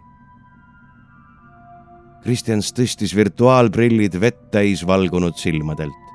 Kristjans 2.22 2.72
tõstis 2.74 3.14
virtuaalprillid 3.16 4.20
vett 4.20 4.50
täis 4.52 4.86
valgunud 4.86 5.36
silmadelt. 5.36 6.07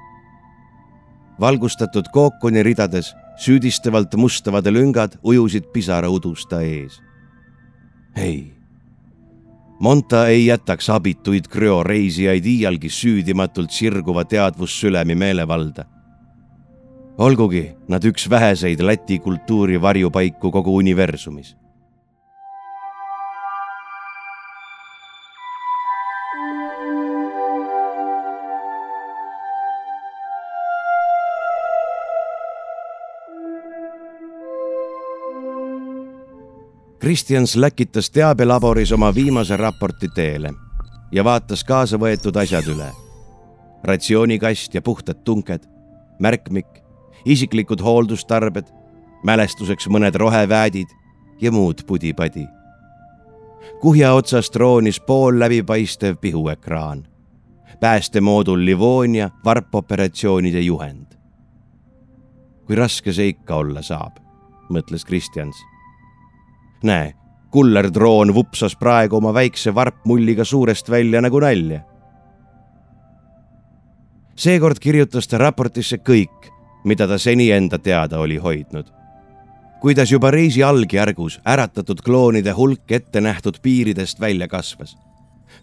Valgustatud 1.39 2.05
kookoni 2.11 2.63
ridades 2.63 3.13
süüdistavalt 3.37 4.15
mustavad 4.15 4.65
lüngad 4.65 5.17
ujusid 5.23 5.63
pisaraudusta 5.73 6.61
ees. 6.61 7.01
ei 8.15 8.53
Monta 9.79 10.27
ei 10.27 10.45
jätaks 10.45 10.89
abituid 10.89 11.49
krüoreisijaid 11.49 12.45
iialgi 12.45 12.89
süüdimatult 12.89 13.71
sirguva 13.71 14.23
teadvussülemi 14.25 15.15
meelevalda. 15.15 15.85
olgugi 17.17 17.75
nad 17.87 18.03
üks 18.03 18.29
väheseid 18.29 18.79
Läti 18.79 19.19
kultuuri 19.19 19.81
varjupaiku 19.81 20.51
kogu 20.51 20.75
universumis 20.75 21.55
Kristjans 37.03 37.55
läkitas 37.55 38.09
teabelaboris 38.09 38.91
oma 38.91 39.15
viimase 39.15 39.57
raporti 39.57 40.07
teele 40.15 40.53
ja 41.11 41.23
vaatas 41.23 41.63
kaasa 41.67 41.97
võetud 41.99 42.37
asjad 42.39 42.67
üle. 42.71 42.91
ratsioonikast 43.83 44.73
ja 44.73 44.81
puhtad 44.81 45.19
tunked, 45.23 45.65
märkmik, 46.19 46.67
isiklikud 47.25 47.83
hooldustarbed, 47.83 48.69
mälestuseks 49.23 49.89
mõned 49.91 50.15
roheväädid 50.15 50.87
ja 51.41 51.51
muud 51.51 51.83
pudi-padi. 51.87 52.47
kuhja 53.81 54.13
otsast 54.13 54.55
roonis 54.55 54.99
poolläbipaistev 54.99 56.15
pihuekraan, 56.21 57.07
päästemoodul 57.79 58.65
Livonia 58.65 59.29
varpoperatsioonide 59.45 60.59
juhend. 60.59 61.07
kui 62.65 62.75
raske 62.75 63.13
see 63.13 63.27
ikka 63.27 63.55
olla 63.55 63.81
saab, 63.81 64.23
mõtles 64.69 65.05
Kristjans 65.05 65.72
näe, 66.83 67.13
kullerdroon 67.51 68.33
vupsas 68.33 68.75
praegu 68.75 69.17
oma 69.17 69.33
väikse 69.33 69.75
varpmulliga 69.75 70.43
suurest 70.43 70.89
välja 70.89 71.21
nagu 71.21 71.39
nalja. 71.39 71.81
seekord 74.35 74.79
kirjutas 74.79 75.27
ta 75.27 75.37
raportisse 75.37 75.97
kõik, 75.97 76.49
mida 76.83 77.07
ta 77.07 77.17
seni 77.17 77.51
enda 77.51 77.79
teada 77.79 78.19
oli 78.19 78.37
hoidnud. 78.37 78.85
kuidas 79.81 80.11
juba 80.11 80.31
reisi 80.31 80.63
algjärgus 80.63 81.39
äratatud 81.45 82.01
kloonide 82.01 82.51
hulk 82.51 82.91
ettenähtud 82.91 83.61
piiridest 83.61 84.19
välja 84.19 84.47
kasvas. 84.47 84.97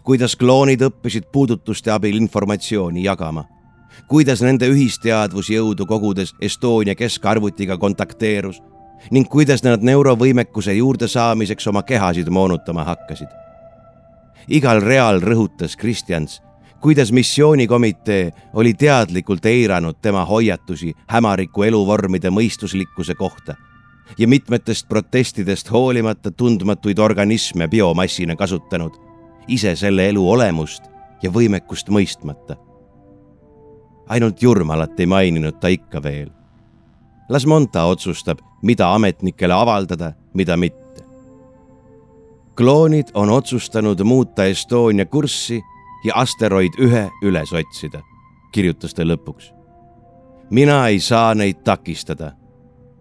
kuidas 0.03 0.35
kloonid 0.35 0.81
õppisid 0.81 1.31
puudutuste 1.31 1.91
abil 1.91 2.15
informatsiooni 2.15 3.03
jagama. 3.03 3.45
kuidas 4.07 4.41
nende 4.41 4.69
ühisteadvusjõudu 4.69 5.85
kogudes 5.85 6.33
Estonia 6.41 6.95
keskarvutiga 6.95 7.77
kontakteerus 7.77 8.61
ning 9.11 9.29
kuidas 9.29 9.63
nad 9.63 9.81
neurovõimekuse 9.81 10.73
juurde 10.73 11.07
saamiseks 11.07 11.67
oma 11.67 11.83
kehasid 11.83 12.29
moonutama 12.29 12.83
hakkasid. 12.83 13.27
igal 14.47 14.81
real 14.81 15.21
rõhutas 15.21 15.77
Kristjans 15.77 16.41
kuidas 16.81 17.11
missioonikomitee 17.11 18.31
oli 18.53 18.73
teadlikult 18.73 19.45
eiranud 19.45 19.95
tema 20.01 20.25
hoiatusi 20.25 20.93
hämariku 21.07 21.63
eluvormide 21.63 22.29
mõistuslikkuse 22.29 23.15
kohta 23.15 23.55
ja 24.17 24.27
mitmetest 24.27 24.87
protestidest 24.89 25.71
hoolimata 25.71 26.31
tundmatuid 26.31 26.99
organisme 26.99 27.67
biomassina 27.67 28.35
kasutanud, 28.35 28.91
ise 29.47 29.75
selle 29.75 30.09
elu 30.09 30.29
olemust 30.29 30.83
ja 31.21 31.29
võimekust 31.29 31.89
mõistmata. 31.89 32.55
ainult 34.07 34.41
Jurmalat 34.41 34.99
ei 34.99 35.05
maininud 35.05 35.59
ta 35.59 35.67
ikka 35.67 36.03
veel. 36.03 36.29
Las 37.31 37.45
Monta 37.45 37.83
otsustab, 37.83 38.39
mida 38.61 38.93
ametnikele 38.93 39.53
avaldada, 39.53 40.13
mida 40.33 40.57
mitte. 40.57 41.03
kloonid 42.55 43.07
on 43.13 43.29
otsustanud 43.29 44.03
muuta 44.03 44.45
Estonia 44.45 45.05
kurssi 45.05 45.61
ja 46.03 46.13
asteroid 46.15 46.75
ühe 46.79 47.09
üles 47.23 47.53
otsida, 47.53 48.01
kirjutas 48.51 48.93
ta 48.93 49.03
lõpuks. 49.03 49.53
mina 50.49 50.87
ei 50.87 50.99
saa 50.99 51.35
neid 51.35 51.63
takistada. 51.63 52.31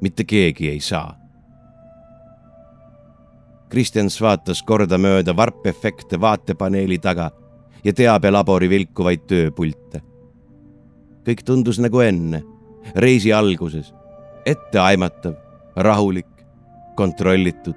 mitte 0.00 0.24
keegi 0.24 0.68
ei 0.68 0.80
saa. 0.80 1.16
Kristjans 3.68 4.20
vaatas 4.20 4.62
kordamööda 4.62 5.36
varpefekte 5.36 6.20
vaatepaneeli 6.20 6.98
taga 6.98 7.30
ja 7.84 7.92
teabelabori 7.92 8.68
vilkuvaid 8.68 9.26
tööpulte. 9.26 10.00
kõik 11.26 11.42
tundus 11.44 11.78
nagu 11.78 12.00
enne, 12.00 12.42
reisi 12.94 13.32
alguses, 13.32 13.92
etteaimatav, 14.46 15.34
rahulik, 15.76 16.26
kontrollitud. 16.96 17.74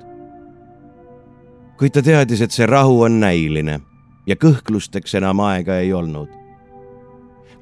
kuid 1.77 1.91
ta 1.91 2.01
teadis, 2.01 2.41
et 2.41 2.51
see 2.51 2.65
rahu 2.65 3.01
on 3.01 3.19
näiline 3.19 3.79
ja 4.27 4.35
kõhklusteks 4.35 5.17
enam 5.17 5.39
aega 5.39 5.77
ei 5.77 5.93
olnud. 5.93 6.29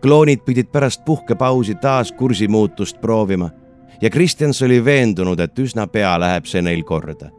kloonid 0.02 0.45
pidid 0.45 0.72
pärast 0.72 1.06
puhkepausi 1.06 1.76
taas 1.76 2.12
kursimuutust 2.12 3.02
proovima 3.02 3.49
ja 4.02 4.10
Kristjans 4.10 4.62
oli 4.62 4.86
veendunud, 4.86 5.39
et 5.39 5.60
üsna 5.60 5.88
pea 5.88 6.20
läheb 6.20 6.45
see 6.45 6.62
neil 6.62 6.84
korda. 6.84 7.30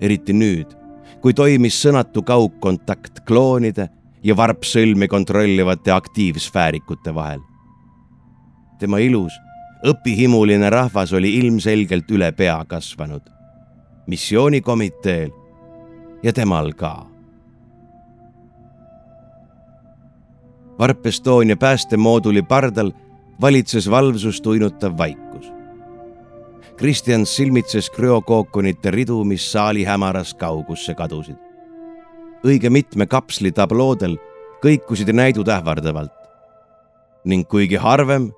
eriti 0.00 0.32
nüüd, 0.32 0.76
kui 1.20 1.34
toimis 1.34 1.82
sõnatu 1.82 2.22
kaugkontakt 2.22 3.20
kloonide 3.26 3.88
ja 4.22 4.36
varpsõlmi 4.36 5.08
kontrollivate 5.08 5.92
aktiivsfäärikute 5.92 7.14
vahel. 7.14 7.40
tema 8.78 8.98
ilus, 8.98 9.32
õpihimuline 9.84 10.70
rahvas 10.70 11.12
oli 11.12 11.36
ilmselgelt 11.36 12.10
üle 12.10 12.32
pea 12.32 12.64
kasvanud. 12.68 13.22
missioonikomiteel 14.06 15.30
ja 16.22 16.32
temal 16.32 16.72
ka 16.72 17.06
Varp 20.78 21.06
Estonia 21.06 21.56
päästemooduli 21.56 22.42
pardal 22.42 22.92
valitses 23.40 23.90
valvsust 23.90 24.46
uinutav 24.46 24.98
vaikus. 24.98 25.52
Kristjan 26.76 27.26
silmitses 27.26 27.90
krüokookonite 27.90 28.90
ridu, 28.90 29.24
mis 29.24 29.52
saali 29.52 29.84
hämaras 29.84 30.34
kaugusse 30.34 30.94
kadusid. 30.94 31.36
õige 32.44 32.70
mitme 32.70 33.06
kapsli 33.06 33.52
tabloodel 33.52 34.18
kõikusid 34.62 35.12
näidud 35.12 35.48
ähvardavalt. 35.48 36.12
ning 37.24 37.48
kuigi 37.48 37.76
harvem, 37.76 38.32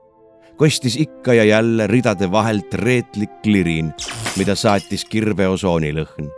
kostis 0.59 0.97
ikka 0.97 1.35
ja 1.35 1.45
jälle 1.45 1.87
ridade 1.87 2.31
vahelt 2.31 2.75
reetlik 2.75 3.43
klirin, 3.43 3.95
mida 4.37 4.55
saatis 4.55 5.05
kirveosooni 5.05 5.95
lõhn 5.95 6.29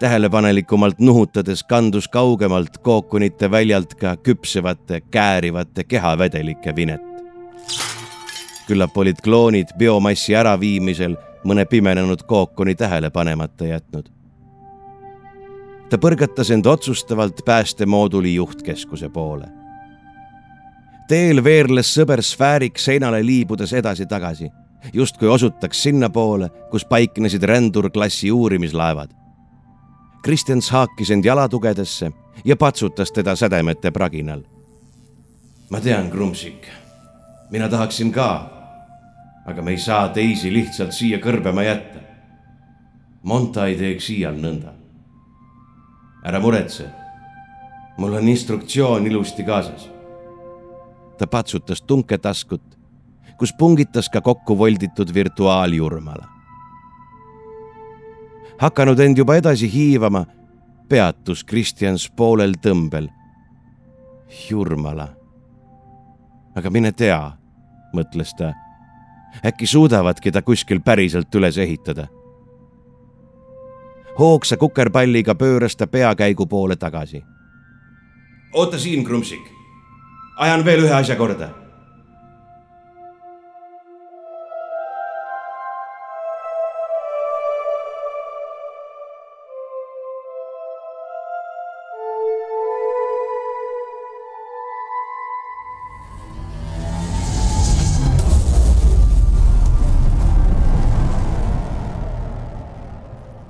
tähelepanelikumalt 0.00 0.98
nuhutades 0.98 1.64
kandus 1.64 2.08
kaugemalt 2.08 2.78
kookonite 2.78 3.50
väljalt 3.50 3.94
ka 3.94 4.16
küpsevate, 4.16 5.00
käärivate 5.00 5.84
kehavedelike 5.84 6.76
vinet. 6.76 7.00
küllap 8.66 8.96
olid 8.96 9.16
kloonid 9.24 9.68
biomassi 9.78 10.36
äraviimisel 10.36 11.16
mõne 11.44 11.64
pimenenud 11.66 12.22
kookoni 12.22 12.74
tähele 12.74 13.10
panemata 13.10 13.66
jätnud. 13.66 14.08
ta 15.90 15.96
põrgatas 15.98 16.50
end 16.50 16.66
otsustavalt 16.66 17.40
päästemooduli 17.44 18.34
juhtkeskuse 18.34 19.08
poole. 19.08 19.48
Teel 21.10 21.42
veerles 21.44 21.90
sõber 21.90 22.22
sfäärik 22.22 22.78
seinale 22.78 23.24
liibudes 23.26 23.72
edasi-tagasi, 23.74 24.50
justkui 24.94 25.28
osutaks 25.28 25.82
sinnapoole, 25.82 26.50
kus 26.70 26.86
paiknesid 26.86 27.42
rändurklassi 27.42 28.30
uurimislaevad 28.30 29.20
Kristjans 30.22 30.70
haakis 30.70 31.10
end 31.10 31.24
jalatugedesse 31.24 32.12
ja 32.44 32.56
patsutas 32.56 33.12
teda 33.12 33.36
sädemete 33.36 33.90
praginal. 33.90 34.42
ma 35.70 35.80
tean, 35.80 36.10
Krumsik, 36.10 36.66
mina 37.50 37.68
tahaksin 37.68 38.12
ka, 38.12 38.50
aga 39.46 39.62
me 39.62 39.70
ei 39.70 39.78
saa 39.78 40.08
teisi 40.08 40.52
lihtsalt 40.52 40.92
siia 40.92 41.18
kõrbema 41.18 41.62
jätta. 41.62 41.98
Monta 43.22 43.66
ei 43.66 43.76
teeks 43.76 44.10
iial 44.10 44.34
nõnda. 44.34 44.72
ära 46.24 46.40
muretse, 46.40 46.84
mul 47.96 48.12
on 48.12 48.28
instruktsioon 48.28 49.06
ilusti 49.06 49.44
kaasas. 49.44 49.88
Ta 51.20 51.28
patsutas 51.28 51.82
tunketaskut, 51.84 52.64
kus 53.36 53.52
pungitas 53.52 54.08
ka 54.08 54.24
kokku 54.24 54.56
volditud 54.58 55.12
virtuaaljurmala 55.14 56.40
hakanud 58.60 59.00
end 59.00 59.18
juba 59.18 59.36
edasi 59.40 59.72
hiivama, 59.72 60.24
peatus 60.88 61.44
Kristjans 61.44 62.10
poolel 62.16 62.54
tõmbel. 62.60 63.08
Jurmala. 64.50 65.08
aga 66.54 66.70
mine 66.70 66.92
tea, 66.92 67.32
mõtles 67.94 68.34
ta. 68.36 68.52
äkki 69.46 69.66
suudavadki 69.66 70.32
ta 70.32 70.42
kuskil 70.42 70.80
päriselt 70.80 71.34
üles 71.34 71.58
ehitada. 71.58 72.08
hoogsa 74.18 74.56
kukerpalliga 74.56 75.34
pööras 75.34 75.76
ta 75.76 75.86
peakäigu 75.86 76.46
poole 76.46 76.76
tagasi. 76.76 77.24
oota 78.52 78.78
siin, 78.78 79.04
Krumsik. 79.04 79.59
Ajan 80.40 80.64
veel 80.64 80.86
ühe 80.86 80.94
asja 80.96 81.16
korda. 81.20 81.50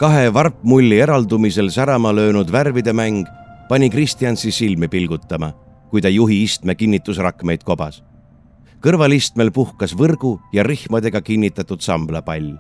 Kahe 0.01 0.31
varpmulli 0.33 0.97
eraldumisel 1.05 1.69
särama 1.69 2.09
löönud 2.17 2.49
värvide 2.49 2.93
mäng 2.97 3.27
pani 3.69 3.91
Kristjansi 3.93 4.49
silmi 4.53 4.89
pilgutama, 4.89 5.53
kui 5.91 6.01
ta 6.01 6.09
juhi 6.09 6.43
istme 6.43 6.75
kinnitusrakmeid 6.75 7.65
kobas. 7.65 8.03
kõrvalistmel 8.81 9.51
puhkas 9.53 9.93
võrgu 9.93 10.41
ja 10.53 10.63
rihmadega 10.63 11.21
kinnitatud 11.21 11.81
samblapall. 11.81 12.55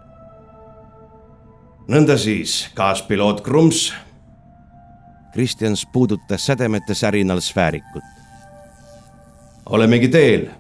nõnda 1.88 2.18
siis, 2.18 2.70
kaaspiloot 2.74 3.40
Krums. 3.40 3.92
Kristjans 5.32 5.86
puudutas 5.92 6.46
sädemete 6.46 6.94
särinal 6.94 7.40
sfäärikut. 7.40 8.02
olemegi 9.66 10.08
teel. 10.08 10.50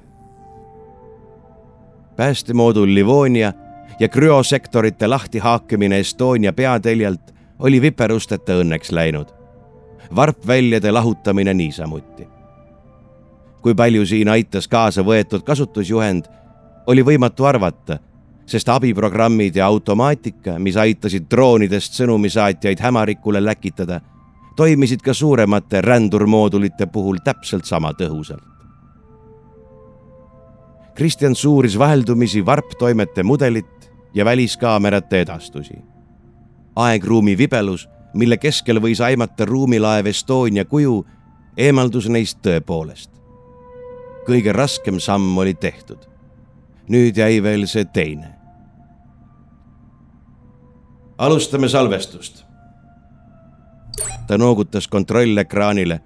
päästemoodul 2.16 2.94
Livonia 2.94 3.52
ja 4.00 4.08
krüosektorite 4.08 5.06
lahtihaakimine 5.06 5.98
Estonia 5.98 6.52
peateljalt 6.52 7.34
oli 7.58 7.82
viperusteta 7.82 8.52
õnneks 8.52 8.92
läinud. 8.92 9.28
varpväljade 10.16 10.90
lahutamine 10.90 11.54
niisamuti. 11.54 12.39
Kui 13.62 13.74
palju 13.74 14.06
siin 14.06 14.28
aitas 14.28 14.68
kaasa 14.68 15.02
võetud 15.04 15.42
kasutusjuhend, 15.44 16.24
oli 16.86 17.04
võimatu 17.04 17.44
arvata, 17.44 17.98
sest 18.46 18.68
abiprogrammid 18.68 19.56
ja 19.56 19.66
automaatika, 19.66 20.58
mis 20.58 20.76
aitasid 20.76 21.28
droonidest 21.30 21.94
sõnumisaatjaid 22.00 22.80
hämarikule 22.80 23.42
läkitada, 23.44 24.00
toimisid 24.56 25.04
ka 25.04 25.14
suuremate 25.14 25.80
rändurmoodulite 25.80 26.86
puhul 26.86 27.20
täpselt 27.24 27.64
sama 27.64 27.92
tõhusalt. 27.92 28.46
Kristjan 30.94 31.34
suuris 31.34 31.78
vaheldumisi 31.78 32.46
varptoimete 32.46 33.22
mudelit 33.22 33.92
ja 34.14 34.24
väliskaamerate 34.24 35.20
edastusi. 35.20 35.78
aegruumi 36.76 37.38
vibelus, 37.38 37.88
mille 38.14 38.36
keskel 38.36 38.80
võis 38.80 39.00
aimata 39.00 39.44
ruumilaev 39.44 40.06
Estonia 40.06 40.64
kuju, 40.64 41.06
eemaldus 41.56 42.08
neist 42.08 42.38
tõepoolest. 42.42 43.19
Kõige 44.30 44.54
raskem 44.54 45.00
samm 45.00 45.38
oli 45.38 45.54
tehtud. 45.54 46.06
nüüd 46.90 47.16
jäi 47.16 47.42
veel 47.42 47.66
see 47.66 47.84
teine. 47.84 48.34
alustame 51.18 51.68
salvestust. 51.68 52.44
ta 54.26 54.38
noogutas 54.38 54.88
kontrollekraanile, 54.88 56.00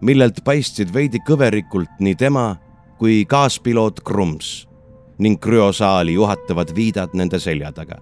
millelt 0.00 0.44
paistsid 0.44 0.92
veidi 0.94 1.18
kõverikult 1.28 2.00
nii 2.00 2.14
tema 2.14 2.56
kui 2.98 3.24
kaaspiloot 3.24 4.00
Krums 4.04 4.68
ning 5.18 5.40
krüosaali 5.40 6.12
juhatavad 6.14 6.74
viidad 6.76 7.14
nende 7.14 7.38
selja 7.38 7.72
taga. 7.72 8.00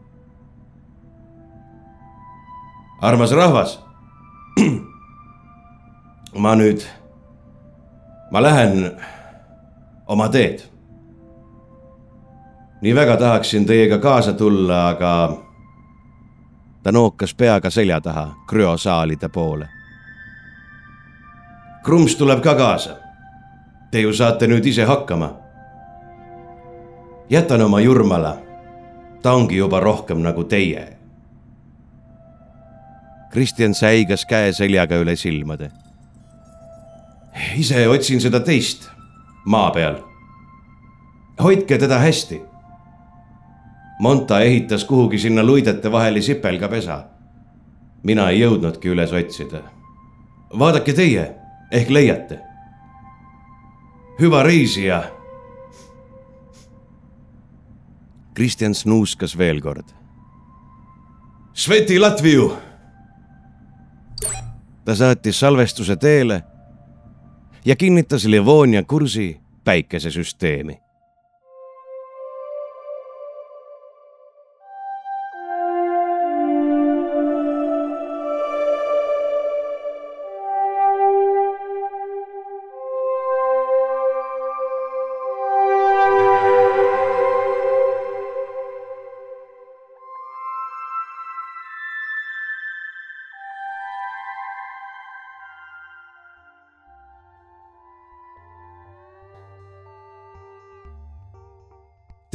armas 3.00 3.32
rahvas. 3.32 3.78
ma 6.44 6.54
nüüd, 6.54 6.82
ma 8.30 8.42
lähen 8.42 8.90
oma 10.08 10.28
teed. 10.28 10.58
nii 12.80 12.94
väga 12.94 13.16
tahaksin 13.16 13.66
teiega 13.66 13.98
kaasa 13.98 14.32
tulla, 14.32 14.88
aga. 14.88 15.38
ta 16.82 16.92
nookas 16.92 17.34
peaga 17.34 17.70
selja 17.70 18.00
taha 18.00 18.34
krüosaalide 18.48 19.28
poole. 19.28 19.68
Krums 21.84 22.16
tuleb 22.16 22.40
ka 22.40 22.54
kaasa 22.54 22.96
Te 23.90 24.00
ju 24.00 24.12
saate 24.12 24.46
nüüd 24.46 24.66
ise 24.66 24.84
hakkama. 24.84 25.32
jätan 27.30 27.62
oma 27.62 27.80
Jurmala. 27.80 28.38
ta 29.22 29.32
ongi 29.32 29.56
juba 29.56 29.80
rohkem 29.80 30.18
nagu 30.18 30.44
teie. 30.44 30.96
Kristjan 33.30 33.74
säigas 33.74 34.24
käe 34.24 34.52
seljaga 34.52 34.96
üle 34.96 35.16
silmade. 35.16 35.70
ise 37.56 37.88
otsin 37.88 38.20
seda 38.20 38.40
teist 38.40 38.97
maa 39.44 39.70
peal. 39.70 39.96
hoidke 41.42 41.78
teda 41.78 41.98
hästi. 41.98 42.42
Monta 44.00 44.40
ehitas 44.40 44.84
kuhugi 44.84 45.18
sinna 45.18 45.42
luidete 45.42 45.92
vahele 45.92 46.20
sipelgapesa. 46.20 47.04
mina 48.02 48.30
ei 48.30 48.40
jõudnudki 48.40 48.88
üles 48.88 49.12
otsida. 49.12 49.62
vaadake 50.58 50.92
teie, 50.92 51.34
ehk 51.70 51.90
leiate 51.90 52.48
hüva 54.18 54.42
reisi 54.42 54.84
ja. 54.84 55.02
Kristjan 58.34 58.74
snuuskas 58.74 59.38
veel 59.38 59.60
kord. 59.60 59.86
Sveti 61.54 61.98
Latviu. 61.98 62.56
ta 64.84 64.94
saatis 64.94 65.40
salvestuse 65.40 65.96
teele 65.96 66.42
ja 67.68 67.76
kinnitas 67.76 68.24
Livonia 68.24 68.82
kursi 68.82 69.40
päikesesüsteemi 69.64 70.80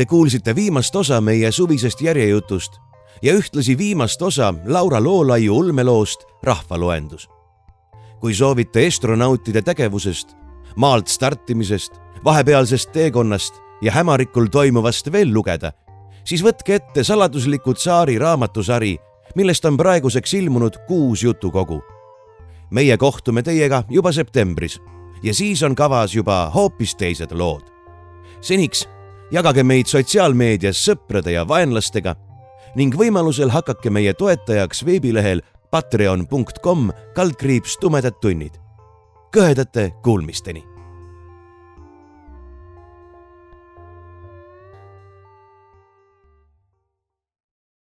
Te 0.03 0.07
kuulsite 0.07 0.55
viimast 0.55 0.95
osa 0.95 1.21
meie 1.21 1.47
suvisest 1.51 2.01
järjejutust 2.03 2.73
ja 3.21 3.33
ühtlasi 3.33 3.77
viimast 3.77 4.21
osa 4.21 4.53
Laura 4.65 4.99
Loolaiu 5.03 5.57
ulmeloost 5.57 6.25
Rahvaloendus. 6.43 7.29
kui 8.19 8.33
soovite 8.33 8.87
astronautide 8.87 9.61
tegevusest, 9.61 10.35
maalt 10.75 11.07
startimisest, 11.07 11.93
vahepealsest 12.23 12.91
teekonnast 12.91 13.55
ja 13.81 13.91
hämarikul 13.91 14.45
toimuvast 14.51 15.11
veel 15.11 15.33
lugeda, 15.33 15.71
siis 16.25 16.43
võtke 16.43 16.75
ette 16.75 17.03
saladusliku 17.03 17.73
tsaari 17.73 18.19
raamatusari, 18.19 18.97
millest 19.35 19.65
on 19.65 19.77
praeguseks 19.77 20.33
ilmunud 20.33 20.77
kuus 20.87 21.23
jutukogu. 21.23 21.81
meie 22.69 22.97
kohtume 22.97 23.43
teiega 23.43 23.83
juba 23.89 24.11
septembris 24.11 24.81
ja 25.23 25.33
siis 25.33 25.63
on 25.63 25.75
kavas 25.75 26.15
juba 26.15 26.51
hoopis 26.53 26.95
teised 26.95 27.31
lood. 27.31 27.63
seniks 28.41 28.92
jagage 29.33 29.63
meid 29.65 29.89
sotsiaalmeedias 29.89 30.81
sõprade 30.87 31.33
ja 31.33 31.45
vaenlastega 31.49 32.15
ning 32.77 32.95
võimalusel 32.97 33.53
hakake 33.53 33.93
meie 33.93 34.13
toetajaks 34.17 34.83
veebilehel 34.85 35.41
patreon.com 35.73 36.91
kaldkriips 37.15 37.79
tumedad 37.81 38.19
tunnid. 38.21 38.59
kõhedate 39.33 39.91
kuulmisteni 40.03 40.72